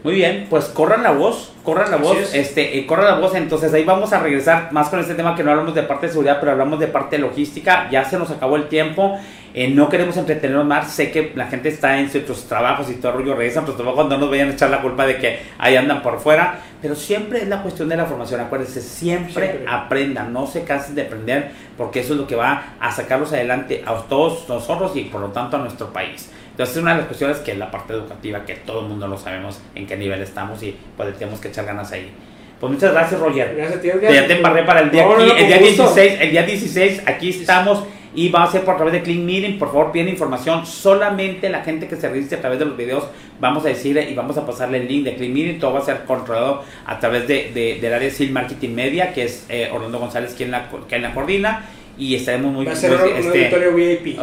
Muy 0.02 0.14
bien, 0.14 0.46
pues 0.50 0.66
corran 0.66 1.02
la 1.02 1.12
voz, 1.12 1.52
corran 1.62 1.90
la 1.90 1.96
Así 1.96 2.04
voz, 2.04 2.18
es. 2.18 2.34
este, 2.34 2.78
eh, 2.78 2.86
corran 2.86 3.06
la 3.06 3.18
voz, 3.20 3.34
entonces 3.34 3.72
ahí 3.72 3.84
vamos 3.84 4.12
a 4.12 4.18
regresar 4.20 4.70
más 4.70 4.90
con 4.90 5.00
este 5.00 5.14
tema 5.14 5.34
que 5.34 5.42
no 5.42 5.50
hablamos 5.50 5.74
de 5.74 5.82
parte 5.82 6.06
de 6.06 6.12
seguridad, 6.12 6.38
pero 6.40 6.52
hablamos 6.52 6.78
de 6.78 6.88
parte 6.88 7.16
de 7.16 7.22
logística, 7.22 7.88
ya 7.90 8.04
se 8.04 8.18
nos 8.18 8.30
acabó 8.30 8.56
el 8.56 8.68
tiempo, 8.68 9.18
eh, 9.54 9.68
no 9.68 9.88
queremos 9.88 10.16
entretenernos 10.16 10.66
más, 10.66 10.90
sé 10.92 11.12
que 11.12 11.32
la 11.36 11.46
gente 11.46 11.68
está 11.68 11.98
en 12.00 12.10
sus 12.10 12.44
trabajos 12.48 12.90
y 12.90 12.94
todo 12.94 13.12
el 13.12 13.18
rollo, 13.18 13.34
regresan, 13.36 13.64
pero 13.64 13.76
tampoco 13.76 14.02
no 14.04 14.18
nos 14.18 14.28
vayan 14.28 14.50
a 14.50 14.52
echar 14.52 14.68
la 14.68 14.82
culpa 14.82 15.06
de 15.06 15.16
que 15.18 15.38
ahí 15.58 15.76
andan 15.76 16.02
por 16.02 16.18
fuera, 16.18 16.58
pero 16.82 16.96
siempre 16.96 17.42
es 17.42 17.48
la 17.48 17.62
cuestión 17.62 17.88
de 17.88 17.96
la 17.96 18.04
formación, 18.04 18.40
acuérdense, 18.40 18.82
siempre, 18.82 19.46
Siempre. 19.46 19.64
aprendan, 19.68 20.32
no 20.32 20.46
se 20.48 20.64
cansen 20.64 20.96
de 20.96 21.02
aprender, 21.02 21.50
porque 21.76 22.00
eso 22.00 22.14
es 22.14 22.18
lo 22.18 22.26
que 22.26 22.34
va 22.34 22.74
a 22.80 22.90
sacarlos 22.90 23.32
adelante 23.32 23.84
a 23.86 23.94
todos 24.02 24.48
nosotros 24.48 24.96
y 24.96 25.04
por 25.04 25.20
lo 25.20 25.28
tanto 25.28 25.56
a 25.56 25.60
nuestro 25.60 25.92
país. 25.92 26.30
Entonces 26.50 26.76
es 26.76 26.82
una 26.82 26.92
de 26.92 26.98
las 26.98 27.06
cuestiones 27.06 27.38
que 27.38 27.52
es 27.52 27.58
la 27.58 27.70
parte 27.70 27.92
educativa, 27.92 28.44
que 28.44 28.54
todo 28.56 28.80
el 28.80 28.86
mundo 28.88 29.06
lo 29.06 29.16
sabemos 29.18 29.60
en 29.74 29.86
qué 29.86 29.96
nivel 29.96 30.20
estamos 30.20 30.62
y 30.62 30.76
pues 30.96 31.16
tenemos 31.16 31.40
que 31.40 31.48
echar 31.48 31.64
ganas 31.64 31.90
ahí. 31.92 32.12
Pues 32.60 32.72
muchas 32.72 32.92
gracias 32.92 33.20
Roger. 33.20 33.54
Gracias 33.56 33.84
Edgar. 33.84 34.12
Ya 34.12 34.26
te 34.26 34.36
embarré 34.36 34.62
para 34.62 34.80
el 34.80 34.90
día, 34.90 35.02
No, 35.04 35.16
no, 35.16 35.26
no, 35.26 35.36
el 35.36 35.46
día 35.46 35.58
con 35.58 35.66
gusto. 35.66 35.94
16, 35.94 36.20
el 36.20 36.30
día 36.30 36.42
16 36.44 37.02
aquí 37.06 37.30
estamos 37.30 37.84
y 38.14 38.28
va 38.28 38.44
a 38.44 38.50
ser 38.52 38.62
por 38.62 38.76
través 38.76 38.92
de 38.92 39.02
Clean 39.02 39.24
Meeting, 39.26 39.58
por 39.58 39.68
favor 39.68 39.90
piden 39.92 40.08
información, 40.08 40.64
solamente 40.66 41.48
la 41.48 41.62
gente 41.62 41.88
que 41.88 41.96
se 41.96 42.08
registre 42.08 42.38
a 42.38 42.40
través 42.40 42.58
de 42.58 42.64
los 42.66 42.76
videos 42.76 43.04
vamos 43.40 43.64
a 43.64 43.68
decirle 43.68 44.08
y 44.10 44.14
vamos 44.14 44.36
a 44.38 44.46
pasarle 44.46 44.78
el 44.78 44.86
link 44.88 45.04
de 45.04 45.14
Clean 45.16 45.32
Meeting, 45.32 45.58
todo 45.58 45.72
va 45.74 45.80
a 45.80 45.84
ser 45.84 46.04
controlado 46.06 46.62
a 46.86 46.98
través 47.00 47.26
de, 47.26 47.50
de- 47.52 47.78
del 47.80 47.92
área 47.92 48.08
de 48.08 48.14
SEAL 48.14 48.30
Marketing 48.30 48.70
Media, 48.70 49.12
que 49.12 49.24
es 49.24 49.46
eh, 49.48 49.68
Orlando 49.72 49.98
González 49.98 50.34
quien 50.36 50.50
la, 50.50 50.68
quien 50.88 51.02
la 51.02 51.12
coordina 51.12 51.64
y 51.96 52.14
estaremos 52.16 52.52
muy 52.52 52.64
Va 52.66 52.72
a 52.72 52.76
ser 52.76 52.90
muy, 52.90 53.10
un 53.12 53.16
este, 53.18 53.38
auditorio 53.46 53.72
VIP. 53.72 54.18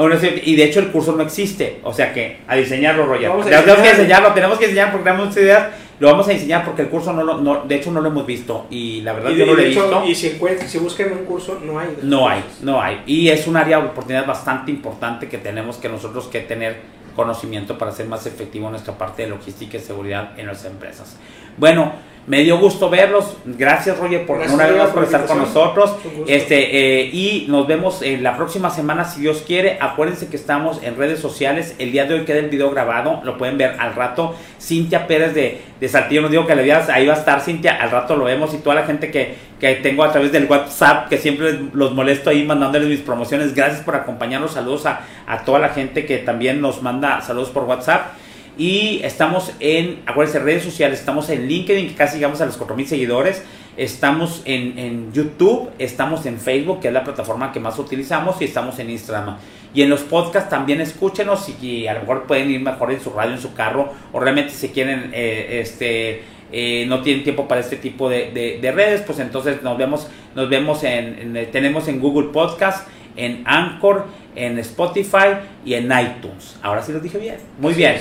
Y 0.46 0.56
de 0.56 0.64
hecho 0.66 0.80
el 0.82 0.88
curso 0.88 1.14
no 1.14 1.24
existe, 1.24 1.80
o 1.84 1.94
sea 1.94 2.14
que 2.14 2.38
a 2.48 2.56
diseñarlo, 2.56 3.06
Roger. 3.06 3.30
Tenemos 3.62 3.82
que 3.82 3.90
enseñarlo, 3.90 4.34
tenemos 4.34 4.58
que 4.60 4.66
enseñar 4.66 4.92
porque 4.92 5.04
tenemos 5.06 5.28
muchas 5.28 5.44
ideas. 5.44 5.68
Lo 6.02 6.08
vamos 6.08 6.28
a 6.28 6.32
enseñar 6.34 6.66
porque 6.66 6.82
el 6.82 6.90
curso 6.90 7.14
no, 7.14 7.24
lo- 7.24 7.38
no 7.38 7.64
de 7.64 7.76
hecho 7.76 7.92
no 7.92 8.02
lo 8.02 8.10
hemos 8.10 8.26
visto 8.26 8.66
y 8.72 9.02
la 9.02 9.14
verdad 9.14 9.30
Y, 9.30 9.36
yo 9.38 9.46
no 9.46 9.54
lo 9.54 9.62
he 9.62 9.70
hecho, 9.70 9.82
visto. 9.84 10.04
y 10.08 10.16
si, 10.16 10.40
si 10.68 10.78
buscan 10.80 11.12
un 11.12 11.26
curso, 11.26 11.60
no 11.64 11.78
hay. 11.78 11.96
No 12.02 12.28
hay, 12.28 12.44
no 12.64 12.82
hay. 12.82 13.04
Y 13.06 13.30
es 13.30 13.46
un 13.48 13.56
área 13.56 13.80
de 13.80 13.86
oportunidad 13.86 14.26
bastante 14.26 14.72
importante 14.72 15.30
que 15.30 15.38
tenemos 15.38 15.78
que 15.78 15.90
nosotros 15.90 16.26
que 16.26 16.40
tener 16.40 16.78
conocimiento 17.16 17.78
para 17.78 17.92
ser 17.92 18.08
más 18.08 18.26
efectivo 18.26 18.66
en 18.66 18.72
nuestra 18.72 18.98
parte 18.98 19.22
de 19.22 19.30
logística 19.30 19.78
y 19.78 19.80
seguridad 19.80 20.32
en 20.40 20.48
nuestras 20.48 20.74
empresas. 20.74 21.18
Bueno, 21.58 21.94
me 22.28 22.44
dio 22.44 22.60
gusto 22.60 22.90
verlos. 22.90 23.36
Gracias, 23.46 23.98
Roger, 23.98 24.26
por 24.26 24.38
Gracias, 24.38 24.56
una 24.56 24.68
vez 24.68 24.94
por 24.94 25.04
estar 25.04 25.26
con 25.26 25.40
nosotros. 25.40 25.96
Este, 26.28 27.02
eh, 27.02 27.10
y 27.12 27.46
nos 27.50 27.68
vemos 27.68 28.02
en 28.02 28.24
la 28.24 28.38
próxima 28.38 28.70
semana, 28.70 29.06
si 29.06 29.22
Dios 29.22 29.44
quiere. 29.46 29.78
Acuérdense 29.82 30.28
que 30.28 30.36
estamos 30.36 30.82
en 30.84 30.98
redes 30.98 31.20
sociales. 31.20 31.76
El 31.80 31.92
día 31.92 32.06
de 32.06 32.14
hoy 32.14 32.26
queda 32.26 32.40
el 32.40 32.50
video 32.50 32.70
grabado, 32.70 33.22
lo 33.24 33.38
pueden 33.38 33.58
ver 33.58 33.76
al 33.80 33.96
rato. 33.96 34.36
Cintia 34.62 35.08
Pérez 35.08 35.34
de, 35.34 35.62
de 35.80 35.90
Saltillo, 35.90 36.22
no 36.22 36.30
digo 36.30 36.46
que 36.46 36.56
le 36.56 36.64
digas, 36.64 36.90
ahí 36.90 37.08
va 37.08 37.16
a 37.16 37.18
estar 37.18 37.42
Cintia, 37.42 37.82
al 37.82 37.90
rato 37.90 38.16
lo 38.16 38.26
vemos. 38.26 38.54
Y 38.54 38.58
toda 38.58 38.76
la 38.76 38.84
gente 38.84 39.10
que, 39.10 39.36
que 39.60 39.76
tengo 39.76 40.04
a 40.04 40.12
través 40.12 40.32
del 40.32 40.46
WhatsApp, 40.46 41.10
que 41.10 41.18
siempre 41.18 41.60
los 41.74 41.94
molesto 41.94 42.30
ahí 42.30 42.44
mandándoles 42.44 42.88
mis 42.88 43.00
promociones. 43.00 43.56
Gracias 43.56 43.82
por 43.82 43.96
acompañarnos. 43.96 44.52
Saludos 44.52 44.86
a, 44.86 45.02
a 45.26 45.44
toda 45.44 45.58
la 45.58 45.70
gente 45.70 46.06
que 46.06 46.20
también 46.20 46.62
nos 46.62 46.84
manda 46.84 47.20
saludos 47.22 47.50
por 47.50 47.64
WhatsApp. 47.64 48.21
Y 48.58 49.02
estamos 49.04 49.54
en, 49.60 50.02
acuérdense, 50.06 50.40
redes 50.40 50.64
sociales, 50.64 51.00
estamos 51.00 51.30
en 51.30 51.48
LinkedIn, 51.48 51.88
que 51.90 51.96
casi 51.96 52.18
llegamos 52.18 52.42
a 52.42 52.46
los 52.46 52.58
4000 52.58 52.88
seguidores. 52.88 53.44
Estamos 53.78 54.42
en, 54.46 54.78
en 54.78 55.14
YouTube, 55.14 55.70
estamos 55.80 56.26
en 56.26 56.38
Facebook, 56.38 56.82
que 56.82 56.90
es 56.90 56.94
la 56.94 57.04
plataforma 57.04 57.52
que 57.54 57.60
más 57.60 57.80
utilizamos, 57.80 58.42
y 58.42 58.46
estamos 58.46 58.78
en 58.80 58.90
Instagram. 58.90 59.38
Y 59.74 59.82
en 59.84 59.90
los 59.90 60.02
podcasts 60.02 60.50
también 60.50 60.82
escúchenos 60.82 61.48
y, 61.62 61.88
a 61.88 61.94
lo 61.94 62.02
mejor 62.02 62.24
pueden 62.28 62.52
ir 62.52 62.60
mejor 62.60 62.92
en 62.92 63.00
su 63.00 63.10
radio, 63.12 63.34
en 63.34 63.40
su 63.42 63.54
carro, 63.54 63.94
o 64.12 64.20
realmente 64.20 64.52
si 64.52 64.68
quieren, 64.70 65.12
eh, 65.14 65.62
este, 65.64 66.24
eh, 66.52 66.86
no 66.88 67.02
tienen 67.02 67.24
tiempo 67.24 67.48
para 67.48 67.62
este 67.62 67.78
tipo 67.78 68.10
de, 68.10 68.32
de- 68.32 68.60
de 68.62 68.72
redes, 68.74 69.02
pues 69.02 69.20
entonces 69.20 69.64
nos 69.64 69.78
vemos, 69.78 70.10
nos 70.36 70.50
vemos 70.50 70.84
en, 70.84 71.36
en- 71.38 71.52
tenemos 71.52 71.88
en 71.88 72.02
Google 72.02 72.28
Podcast, 72.34 72.86
en 73.16 73.44
Anchor, 73.46 74.06
en 74.36 74.60
Spotify 74.60 75.38
y 75.66 75.76
en 75.76 75.86
iTunes. 75.86 76.58
Ahora 76.62 76.84
sí 76.84 76.92
lo 76.92 77.00
dije 77.00 77.18
bien. 77.18 77.38
Muy 77.58 77.74
bien. 77.74 77.96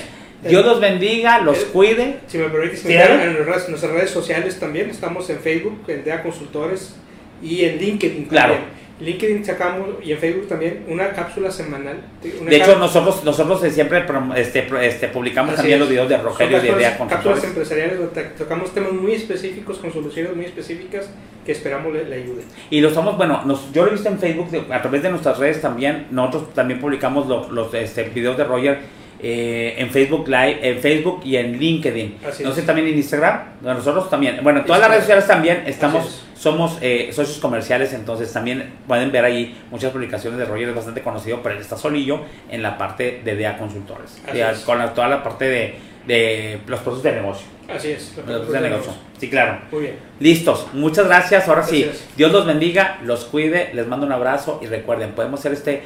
Dios 0.48 0.64
los 0.64 0.80
bendiga, 0.80 1.40
los 1.40 1.58
Eh, 1.58 1.66
cuide. 1.72 2.20
Si 2.26 2.38
me 2.38 2.48
permites, 2.48 2.84
en 2.86 3.32
nuestras, 3.34 3.68
nuestras 3.68 3.92
redes 3.92 4.10
sociales 4.10 4.58
también. 4.58 4.88
Estamos 4.90 5.28
en 5.30 5.38
Facebook, 5.40 5.82
en 5.88 6.02
DEA 6.04 6.22
Consultores 6.22 6.96
y 7.42 7.64
en 7.64 7.78
LinkedIn. 7.78 8.24
Claro. 8.24 8.54
También. 8.54 8.80
LinkedIn 9.00 9.42
sacamos 9.46 9.88
y 10.04 10.12
en 10.12 10.18
Facebook 10.18 10.46
también 10.46 10.84
una 10.86 11.10
cápsula 11.12 11.50
semanal. 11.50 11.96
una 12.38 12.50
De 12.50 12.56
hecho, 12.56 12.78
nosotros 12.78 13.24
nosotros 13.24 13.64
eh, 13.64 13.70
siempre 13.70 14.06
prom- 14.06 14.36
este, 14.36 14.66
este, 14.86 15.08
publicamos 15.08 15.52
Así 15.52 15.56
también 15.58 15.76
es. 15.76 15.80
los 15.80 15.88
videos 15.88 16.08
de 16.10 16.18
Rogelio 16.18 16.58
y 16.58 16.60
de 16.60 16.66
cápsulas, 16.68 16.78
Idea 16.80 16.90
cápsulas 16.98 17.22
Consultores. 17.22 17.44
empresariales 17.44 17.98
donde 17.98 18.22
tocamos 18.36 18.74
temas 18.74 18.92
muy 18.92 19.12
específicos 19.12 19.78
con 19.78 19.90
soluciones 19.90 20.36
muy 20.36 20.44
específicas 20.44 21.08
que 21.46 21.52
esperamos 21.52 21.94
le, 21.94 22.04
le 22.04 22.16
ayuden. 22.16 22.44
Y 22.68 22.82
lo 22.82 22.88
estamos, 22.88 23.16
bueno, 23.16 23.40
nos- 23.46 23.72
yo 23.72 23.84
lo 23.84 23.88
he 23.88 23.92
visto 23.92 24.10
en 24.10 24.18
Facebook, 24.18 24.48
a 24.70 24.82
través 24.82 25.02
de 25.02 25.08
nuestras 25.08 25.38
redes 25.38 25.62
también. 25.62 26.08
Nosotros 26.10 26.52
también 26.52 26.78
publicamos 26.78 27.26
lo- 27.26 27.50
los 27.50 27.72
este, 27.72 28.04
videos 28.04 28.36
de 28.36 28.44
Roger 28.44 28.78
eh, 29.22 29.74
en 29.78 29.90
Facebook 29.90 30.28
Live, 30.28 30.58
en 30.62 30.78
Facebook 30.78 31.20
y 31.24 31.36
en 31.36 31.58
LinkedIn. 31.58 32.18
Así 32.26 32.42
no 32.44 32.52
sé, 32.52 32.62
también 32.62 32.88
en 32.88 32.96
Instagram. 32.96 33.40
Nosotros 33.62 34.08
también. 34.10 34.40
Bueno, 34.42 34.60
en 34.60 34.66
todas 34.66 34.78
Instagram. 34.80 34.80
las 34.80 34.90
redes 34.90 35.02
sociales 35.04 35.26
también 35.26 35.62
estamos, 35.66 36.06
es. 36.06 36.40
somos 36.40 36.78
eh, 36.80 37.10
socios 37.12 37.38
comerciales, 37.38 37.92
entonces 37.92 38.32
también 38.32 38.72
pueden 38.86 39.12
ver 39.12 39.24
ahí 39.24 39.56
muchas 39.70 39.92
publicaciones 39.92 40.38
de 40.38 40.44
Roger, 40.46 40.68
es 40.70 40.74
bastante 40.74 41.02
conocido, 41.02 41.40
pero 41.42 41.54
él 41.56 41.60
está 41.60 41.76
solillo 41.76 42.20
en 42.50 42.62
la 42.62 42.78
parte 42.78 43.20
de 43.24 43.36
DEA 43.36 43.58
Consultores. 43.58 44.20
Es. 44.32 44.58
Con 44.60 44.78
la- 44.78 44.94
toda 44.94 45.08
la 45.08 45.22
parte 45.22 45.44
de, 45.48 45.74
de 46.06 46.58
los 46.66 46.80
procesos 46.80 47.02
de 47.02 47.12
negocio. 47.12 47.46
Así 47.68 47.90
es. 47.92 48.14
Los 48.16 48.24
procesos 48.24 48.52
de 48.52 48.60
negocio. 48.60 48.92
Sí, 49.18 49.28
claro. 49.30 49.58
Muy 49.70 49.82
bien. 49.82 49.94
Listos, 50.18 50.66
muchas 50.72 51.06
gracias. 51.06 51.46
Ahora 51.46 51.62
sí. 51.62 51.88
Dios 52.16 52.32
los 52.32 52.44
bendiga, 52.46 52.98
los 53.04 53.26
cuide, 53.26 53.70
les 53.74 53.86
mando 53.86 54.06
un 54.06 54.12
abrazo 54.12 54.58
y 54.62 54.66
recuerden, 54.66 55.12
podemos 55.12 55.38
hacer 55.40 55.52
este, 55.52 55.82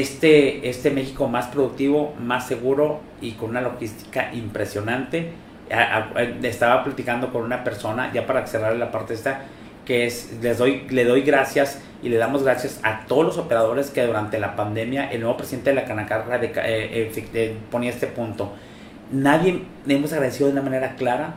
este, 0.00 0.68
este 0.68 0.90
México 0.90 1.28
más 1.28 1.46
productivo, 1.46 2.14
más 2.20 2.46
seguro 2.46 3.00
y 3.20 3.32
con 3.32 3.50
una 3.50 3.60
logística 3.60 4.32
impresionante 4.34 5.32
estaba 6.42 6.84
platicando 6.84 7.32
con 7.32 7.42
una 7.42 7.64
persona, 7.64 8.12
ya 8.12 8.26
para 8.26 8.46
cerrar 8.46 8.76
la 8.76 8.90
parte 8.90 9.14
esta, 9.14 9.42
que 9.84 10.06
es, 10.06 10.32
les 10.42 10.58
doy, 10.58 10.86
le 10.90 11.04
doy 11.04 11.22
gracias 11.22 11.80
y 12.02 12.08
le 12.08 12.16
damos 12.16 12.42
gracias 12.42 12.80
a 12.82 13.06
todos 13.06 13.24
los 13.24 13.38
operadores 13.38 13.90
que 13.90 14.02
durante 14.04 14.38
la 14.38 14.56
pandemia, 14.56 15.10
el 15.10 15.20
nuevo 15.20 15.36
presidente 15.36 15.70
de 15.70 15.76
la 15.76 15.84
Canacarra 15.84 16.38
de, 16.38 16.48
eh, 16.48 17.12
eh, 17.34 17.56
ponía 17.70 17.90
este 17.90 18.06
punto. 18.06 18.52
Nadie 19.10 19.62
hemos 19.86 20.12
agradecido 20.12 20.46
de 20.46 20.52
una 20.52 20.62
manera 20.62 20.96
clara 20.96 21.34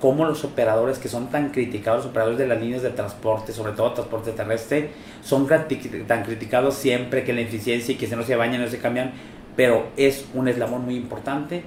cómo 0.00 0.24
los 0.24 0.44
operadores 0.44 0.98
que 0.98 1.08
son 1.08 1.28
tan 1.28 1.50
criticados, 1.50 2.04
los 2.04 2.10
operadores 2.10 2.38
de 2.38 2.46
las 2.46 2.60
líneas 2.60 2.82
de 2.82 2.90
transporte, 2.90 3.52
sobre 3.52 3.72
todo 3.72 3.92
transporte 3.92 4.32
terrestre, 4.32 4.90
son 5.22 5.46
tan 5.46 6.22
criticados 6.24 6.74
siempre 6.74 7.24
que 7.24 7.32
la 7.32 7.40
eficiencia 7.40 7.94
y 7.94 7.96
que 7.96 8.06
se 8.06 8.16
no 8.16 8.22
se 8.22 8.36
bañan, 8.36 8.60
no 8.60 8.68
se 8.68 8.78
cambian, 8.78 9.12
pero 9.56 9.88
es 9.96 10.26
un 10.34 10.48
eslabón 10.48 10.84
muy 10.84 10.96
importante 10.96 11.62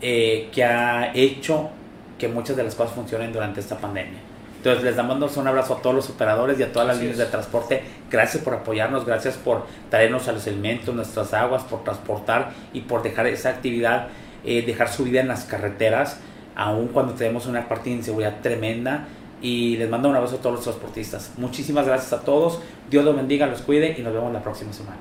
eh, 0.00 0.48
que 0.52 0.64
ha 0.64 1.12
hecho 1.14 1.70
que 2.18 2.28
muchas 2.28 2.56
de 2.56 2.62
las 2.62 2.74
cosas 2.74 2.94
funcionen 2.94 3.32
durante 3.32 3.60
esta 3.60 3.76
pandemia. 3.76 4.20
Entonces 4.64 4.82
les 4.82 4.96
damos 4.96 5.36
un 5.36 5.46
abrazo 5.46 5.74
a 5.74 5.82
todos 5.82 5.94
los 5.94 6.08
operadores 6.08 6.58
y 6.58 6.62
a 6.62 6.72
todas 6.72 6.88
las 6.88 6.98
líneas 6.98 7.18
de 7.18 7.26
transporte. 7.26 7.82
Gracias 8.10 8.42
por 8.42 8.54
apoyarnos, 8.54 9.04
gracias 9.04 9.36
por 9.36 9.66
traernos 9.90 10.26
a 10.26 10.32
los 10.32 10.46
alimentos, 10.46 10.94
nuestras 10.94 11.34
aguas, 11.34 11.64
por 11.64 11.84
transportar 11.84 12.52
y 12.72 12.80
por 12.80 13.02
dejar 13.02 13.26
esa 13.26 13.50
actividad, 13.50 14.08
eh, 14.42 14.62
dejar 14.62 14.88
su 14.88 15.04
vida 15.04 15.20
en 15.20 15.28
las 15.28 15.44
carreteras, 15.44 16.18
aun 16.56 16.88
cuando 16.88 17.14
tenemos 17.14 17.46
una 17.46 17.68
parte 17.68 17.90
de 17.90 17.96
inseguridad 17.96 18.40
tremenda. 18.42 19.06
Y 19.42 19.76
les 19.76 19.90
mando 19.90 20.08
un 20.08 20.16
abrazo 20.16 20.36
a 20.36 20.38
todos 20.38 20.56
los 20.56 20.64
transportistas. 20.64 21.32
Muchísimas 21.36 21.86
gracias 21.86 22.12
a 22.14 22.20
todos. 22.20 22.60
Dios 22.90 23.04
los 23.04 23.14
bendiga, 23.14 23.46
los 23.46 23.60
cuide 23.60 23.94
y 23.98 24.02
nos 24.02 24.14
vemos 24.14 24.32
la 24.32 24.42
próxima 24.42 24.72
semana. 24.72 25.00